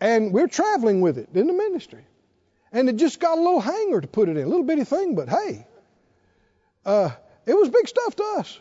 And 0.00 0.32
we're 0.32 0.46
traveling 0.46 1.00
with 1.00 1.18
it 1.18 1.28
in 1.34 1.48
the 1.48 1.52
ministry. 1.52 2.04
And 2.70 2.88
it 2.88 2.94
just 2.94 3.18
got 3.18 3.36
a 3.36 3.40
little 3.40 3.58
hangar 3.58 4.00
to 4.00 4.06
put 4.06 4.28
it 4.28 4.36
in, 4.36 4.44
a 4.44 4.46
little 4.46 4.62
bitty 4.62 4.84
thing, 4.84 5.16
but 5.16 5.28
hey, 5.28 5.66
uh, 6.84 7.10
it 7.46 7.54
was 7.54 7.68
big 7.68 7.88
stuff 7.88 8.14
to 8.14 8.22
us. 8.38 8.60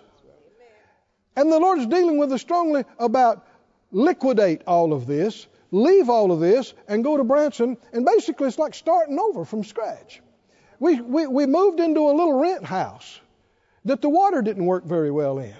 And 1.35 1.51
the 1.51 1.59
Lord 1.59 1.77
is 1.77 1.85
dealing 1.85 2.17
with 2.17 2.31
us 2.31 2.41
strongly 2.41 2.85
about 2.97 3.45
liquidate 3.91 4.63
all 4.65 4.93
of 4.93 5.05
this, 5.05 5.45
leave 5.69 6.09
all 6.09 6.31
of 6.31 6.39
this, 6.39 6.73
and 6.87 7.03
go 7.03 7.17
to 7.17 7.23
Branson. 7.23 7.77
And 7.93 8.03
basically, 8.03 8.47
it's 8.47 8.57
like 8.57 8.73
starting 8.73 9.19
over 9.19 9.45
from 9.45 9.63
scratch. 9.63 10.23
We, 10.79 10.99
we, 11.01 11.27
we 11.27 11.45
moved 11.45 11.79
into 11.79 12.01
a 12.01 12.11
little 12.11 12.39
rent 12.39 12.65
house 12.65 13.19
that 13.85 14.01
the 14.01 14.09
water 14.09 14.41
didn't 14.41 14.65
work 14.65 14.85
very 14.85 15.11
well 15.11 15.39
in. 15.39 15.55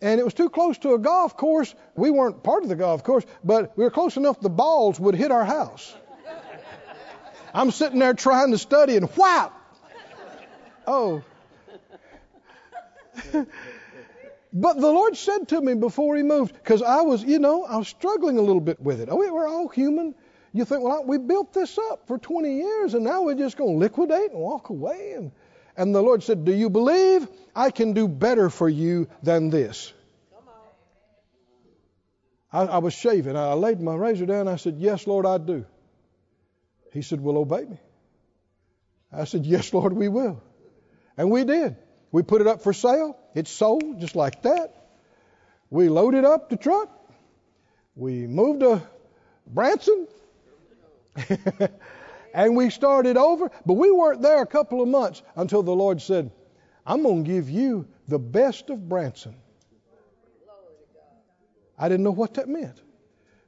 And 0.00 0.18
it 0.18 0.24
was 0.24 0.34
too 0.34 0.50
close 0.50 0.78
to 0.78 0.94
a 0.94 0.98
golf 0.98 1.36
course. 1.36 1.72
We 1.94 2.10
weren't 2.10 2.42
part 2.42 2.64
of 2.64 2.68
the 2.68 2.74
golf 2.74 3.04
course, 3.04 3.24
but 3.44 3.76
we 3.76 3.84
were 3.84 3.90
close 3.90 4.16
enough 4.16 4.40
the 4.40 4.50
balls 4.50 4.98
would 4.98 5.14
hit 5.14 5.30
our 5.30 5.44
house. 5.44 5.94
I'm 7.54 7.70
sitting 7.70 7.98
there 7.98 8.14
trying 8.14 8.50
to 8.50 8.58
study 8.58 8.96
and 8.96 9.08
whap! 9.10 9.52
Oh. 10.86 11.22
but 14.52 14.80
the 14.80 14.90
Lord 14.90 15.16
said 15.16 15.48
to 15.48 15.60
me 15.60 15.74
before 15.74 16.16
He 16.16 16.22
moved, 16.22 16.54
because 16.54 16.82
I 16.82 17.02
was, 17.02 17.22
you 17.22 17.38
know, 17.38 17.64
I 17.64 17.76
was 17.76 17.86
struggling 17.88 18.38
a 18.38 18.42
little 18.42 18.60
bit 18.60 18.80
with 18.80 19.00
it. 19.00 19.08
Oh, 19.10 19.16
we're 19.16 19.46
all 19.46 19.68
human. 19.68 20.16
You 20.52 20.64
think, 20.66 20.82
well, 20.82 21.04
we 21.04 21.18
built 21.18 21.54
this 21.54 21.78
up 21.78 22.06
for 22.06 22.18
20 22.18 22.56
years 22.56 22.94
and 22.94 23.04
now 23.04 23.22
we're 23.22 23.34
just 23.34 23.56
going 23.56 23.74
to 23.74 23.78
liquidate 23.78 24.32
and 24.32 24.40
walk 24.40 24.68
away. 24.68 25.14
And, 25.16 25.32
and 25.76 25.94
the 25.94 26.02
Lord 26.02 26.22
said, 26.22 26.44
Do 26.44 26.52
you 26.52 26.68
believe 26.68 27.26
I 27.56 27.70
can 27.70 27.94
do 27.94 28.06
better 28.06 28.50
for 28.50 28.68
you 28.68 29.08
than 29.22 29.48
this? 29.48 29.92
I, 32.52 32.64
I 32.64 32.78
was 32.78 32.92
shaving. 32.92 33.34
I 33.34 33.54
laid 33.54 33.80
my 33.80 33.94
razor 33.94 34.26
down. 34.26 34.46
I 34.46 34.56
said, 34.56 34.76
Yes, 34.78 35.06
Lord, 35.06 35.24
I 35.24 35.38
do. 35.38 35.64
He 36.92 37.00
said, 37.00 37.20
Well, 37.20 37.38
obey 37.38 37.64
me. 37.64 37.78
I 39.10 39.24
said, 39.24 39.46
Yes, 39.46 39.72
Lord, 39.72 39.94
we 39.94 40.08
will. 40.08 40.42
And 41.16 41.30
we 41.30 41.44
did. 41.44 41.76
We 42.10 42.22
put 42.22 42.42
it 42.42 42.46
up 42.46 42.62
for 42.62 42.74
sale. 42.74 43.18
It 43.34 43.48
sold 43.48 44.00
just 44.00 44.16
like 44.16 44.42
that. 44.42 44.74
We 45.70 45.88
loaded 45.88 46.26
up 46.26 46.50
the 46.50 46.58
truck. 46.58 46.90
We 47.94 48.26
moved 48.26 48.60
to 48.60 48.82
Branson. 49.46 50.06
and 52.34 52.56
we 52.56 52.70
started 52.70 53.16
over, 53.16 53.50
but 53.66 53.74
we 53.74 53.90
weren't 53.90 54.22
there 54.22 54.42
a 54.42 54.46
couple 54.46 54.82
of 54.82 54.88
months 54.88 55.22
until 55.36 55.62
the 55.62 55.74
Lord 55.74 56.00
said, 56.00 56.30
I'm 56.86 57.02
going 57.02 57.24
to 57.24 57.30
give 57.30 57.48
you 57.50 57.86
the 58.08 58.18
best 58.18 58.70
of 58.70 58.88
Branson. 58.88 59.36
I 61.78 61.88
didn't 61.88 62.04
know 62.04 62.12
what 62.12 62.34
that 62.34 62.48
meant 62.48 62.80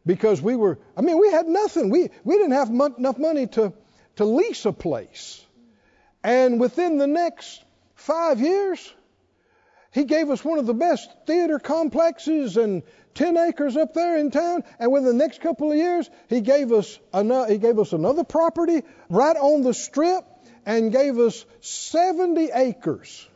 because 0.06 0.42
we 0.42 0.56
were, 0.56 0.78
I 0.96 1.02
mean, 1.02 1.18
we 1.18 1.30
had 1.30 1.46
nothing. 1.46 1.90
We, 1.90 2.10
we 2.24 2.36
didn't 2.36 2.52
have 2.52 2.70
mo- 2.70 2.94
enough 2.96 3.18
money 3.18 3.46
to, 3.48 3.72
to 4.16 4.24
lease 4.24 4.64
a 4.64 4.72
place. 4.72 5.44
And 6.22 6.58
within 6.58 6.98
the 6.98 7.06
next 7.06 7.62
five 7.94 8.40
years, 8.40 8.92
he 9.94 10.04
gave 10.04 10.28
us 10.28 10.44
one 10.44 10.58
of 10.58 10.66
the 10.66 10.74
best 10.74 11.08
theater 11.24 11.60
complexes 11.60 12.56
and 12.56 12.82
10 13.14 13.36
acres 13.36 13.76
up 13.76 13.94
there 13.94 14.18
in 14.18 14.32
town, 14.32 14.64
and 14.80 14.90
within 14.90 15.16
the 15.16 15.24
next 15.24 15.40
couple 15.40 15.70
of 15.70 15.78
years, 15.78 16.10
he 16.28 16.40
gave 16.40 16.72
us 16.72 16.98
another, 17.12 17.52
he 17.52 17.58
gave 17.58 17.78
us 17.78 17.92
another 17.92 18.24
property 18.24 18.82
right 19.08 19.36
on 19.36 19.62
the 19.62 19.72
strip 19.72 20.24
and 20.66 20.90
gave 20.90 21.16
us 21.18 21.46
70 21.60 22.50
acres 22.52 23.28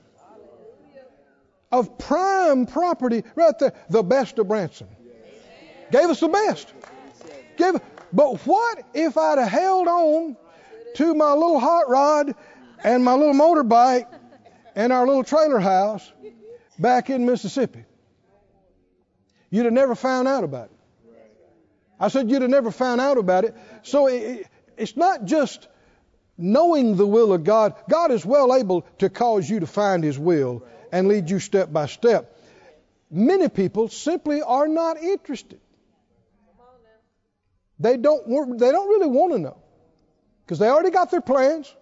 of 1.70 1.96
prime 1.96 2.66
property 2.66 3.22
right 3.36 3.56
there, 3.61 3.74
the 3.88 4.02
best 4.02 4.40
of 4.40 4.48
Branson. 4.48 4.88
Gave 5.92 6.11
us 6.11 6.18
the 6.18 6.28
best. 6.28 6.74
Gave, 7.56 7.74
but 8.12 8.44
what 8.46 8.84
if 8.94 9.16
I'd 9.16 9.38
have 9.38 9.48
held 9.48 9.86
on 9.86 10.36
to 10.96 11.14
my 11.14 11.32
little 11.34 11.61
hot 11.61 11.88
rod 11.88 12.34
and 12.82 13.04
my 13.04 13.14
little 13.14 13.34
motorbike 13.34 14.09
and 14.74 14.92
our 14.92 15.06
little 15.06 15.24
trailer 15.24 15.61
house 15.61 16.11
back 16.79 17.11
in 17.11 17.26
Mississippi? 17.26 17.85
You'd 19.51 19.64
have 19.64 19.72
never 19.72 19.95
found 19.95 20.29
out 20.29 20.45
about 20.45 20.66
it. 20.66 20.79
I 22.01 22.09
said 22.09 22.31
you'd 22.31 22.43
have 22.43 22.51
never 22.51 22.70
found 22.70 23.01
out 23.01 23.18
about 23.18 23.45
it. 23.45 23.57
So 23.83 24.07
it, 24.07 24.47
it's 24.76 24.97
not 24.97 25.24
just 25.24 25.66
knowing 26.37 26.97
the 26.97 27.07
will 27.07 27.33
of 27.33 27.45
God. 27.45 27.74
God 27.91 28.12
is 28.12 28.24
well 28.24 28.55
able 28.55 28.83
to 28.99 29.11
cause 29.11 29.49
you 29.49 29.61
to 29.61 29.66
find 29.66 30.05
His 30.05 30.18
will 30.18 30.64
and 30.93 31.09
lead 31.09 31.29
you 31.29 31.41
step 31.41 31.72
by 31.72 31.87
step. 31.87 32.37
Many 33.11 33.49
people 33.49 33.89
simply 33.89 34.43
are 34.43 34.68
not 34.68 34.99
interested. 34.99 35.61
They 37.81 37.97
don't. 37.97 38.59
They 38.59 38.70
don't 38.70 38.89
really 38.89 39.07
want 39.07 39.33
to 39.35 39.39
know 39.39 39.57
because 40.45 40.59
they 40.59 40.68
already 40.68 40.91
got 40.91 41.11
their 41.11 41.20
plans. 41.20 41.74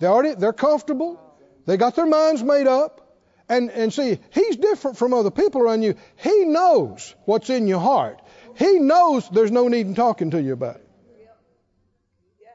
They 0.00 0.06
already. 0.06 0.34
They're 0.34 0.52
comfortable. 0.52 1.20
They 1.66 1.76
got 1.76 1.96
their 1.96 2.06
minds 2.06 2.42
made 2.42 2.66
up. 2.66 3.07
And, 3.48 3.70
and 3.70 3.92
see, 3.92 4.18
he's 4.30 4.56
different 4.56 4.98
from 4.98 5.14
other 5.14 5.30
people 5.30 5.62
around 5.62 5.82
you. 5.82 5.94
He 6.16 6.44
knows 6.44 7.14
what's 7.24 7.48
in 7.48 7.66
your 7.66 7.80
heart. 7.80 8.20
He 8.56 8.78
knows 8.78 9.28
there's 9.30 9.50
no 9.50 9.68
need 9.68 9.86
in 9.86 9.94
talking 9.94 10.32
to 10.32 10.42
you 10.42 10.52
about 10.52 10.76
it. 10.76 10.88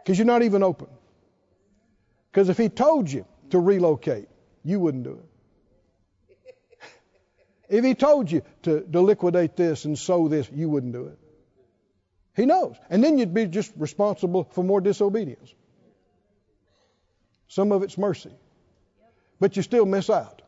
Because 0.04 0.18
you're 0.18 0.28
not 0.28 0.44
even 0.44 0.62
open. 0.62 0.88
Because 2.32 2.50
if 2.50 2.58
he 2.58 2.70
told 2.70 3.12
you 3.12 3.26
to 3.50 3.60
relocate, 3.60 4.28
you 4.64 4.80
wouldn't 4.80 5.04
do 5.04 5.22
it. 5.24 6.56
if 7.70 7.84
he 7.84 7.96
told 7.96 8.30
you 8.30 8.44
to, 8.64 8.82
to 8.82 9.02
liquidate 9.02 9.56
this 9.56 9.86
and 9.86 9.98
sow 9.98 10.28
this, 10.28 10.50
you 10.54 10.70
wouldn't 10.70 10.94
do 10.94 11.06
it. 11.06 11.18
He 12.36 12.46
knows. 12.46 12.76
And 12.90 13.04
then 13.04 13.18
you'd 13.18 13.34
be 13.34 13.48
just 13.48 13.72
responsible 13.78 14.44
for 14.52 14.64
more 14.64 14.82
disobedience. 14.82 15.54
Some 17.48 17.72
of 17.72 17.82
it's 17.82 17.98
mercy. 17.98 18.32
But 19.40 19.56
you 19.56 19.64
still 19.64 19.86
miss 19.86 20.10
out. 20.10 20.43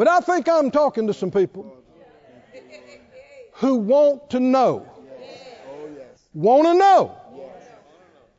But 0.00 0.08
I 0.08 0.20
think 0.20 0.48
I'm 0.48 0.70
talking 0.70 1.08
to 1.08 1.12
some 1.12 1.30
people 1.30 1.76
who 3.56 3.74
want 3.74 4.30
to 4.30 4.40
know, 4.40 4.88
want 6.32 6.64
to 6.68 6.72
know 6.72 7.20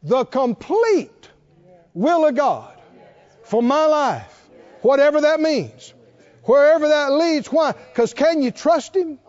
the 0.01 0.25
complete 0.25 1.29
will 1.93 2.25
of 2.25 2.33
God 2.33 2.73
for 3.43 3.61
my 3.61 3.85
life, 3.85 4.49
whatever 4.81 5.21
that 5.21 5.39
means, 5.39 5.93
wherever 6.45 6.87
that 6.87 7.11
leads. 7.11 7.51
Why? 7.51 7.73
Because 7.73 8.15
can 8.15 8.41
you 8.41 8.49
trust 8.49 8.95
Him? 8.95 9.19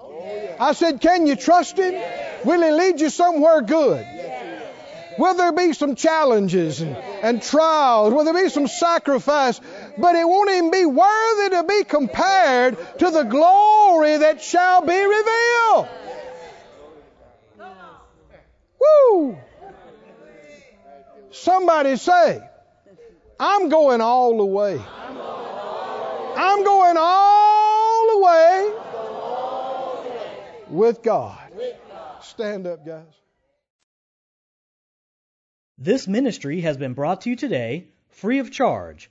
I 0.58 0.72
said, 0.72 1.02
can 1.02 1.26
you 1.26 1.36
trust 1.36 1.76
Him? 1.76 2.02
Will 2.46 2.62
He 2.62 2.70
lead 2.70 2.98
you 2.98 3.10
somewhere 3.10 3.60
good? 3.60 4.06
Will 5.18 5.34
there 5.34 5.52
be 5.52 5.74
some 5.74 5.96
challenges 5.96 6.80
and, 6.80 6.96
and 6.96 7.42
trials? 7.42 8.14
Will 8.14 8.24
there 8.24 8.42
be 8.42 8.48
some 8.48 8.66
sacrifice? 8.66 9.60
But 9.98 10.16
it 10.16 10.26
won't 10.26 10.50
even 10.50 10.70
be 10.70 10.86
worthy 10.86 11.56
to 11.56 11.64
be 11.64 11.84
compared 11.84 12.78
to 12.98 13.10
the 13.10 13.24
glory 13.24 14.16
that 14.18 14.40
shall 14.42 14.80
be 14.80 15.00
revealed. 15.00 15.88
Woo! 18.80 19.38
Somebody 21.30 21.96
say, 21.96 22.42
I'm 23.38 23.68
going 23.68 24.00
all 24.00 24.36
the 24.38 24.44
way. 24.44 24.80
I'm 26.34 26.64
going 26.64 26.96
all 26.98 28.06
the 28.12 28.18
way 28.24 28.72
with 30.68 31.02
God. 31.02 31.38
Stand 32.22 32.66
up, 32.66 32.86
guys. 32.86 33.04
This 35.78 36.06
ministry 36.06 36.60
has 36.62 36.76
been 36.76 36.94
brought 36.94 37.22
to 37.22 37.30
you 37.30 37.36
today 37.36 37.88
free 38.10 38.38
of 38.38 38.50
charge 38.50 39.10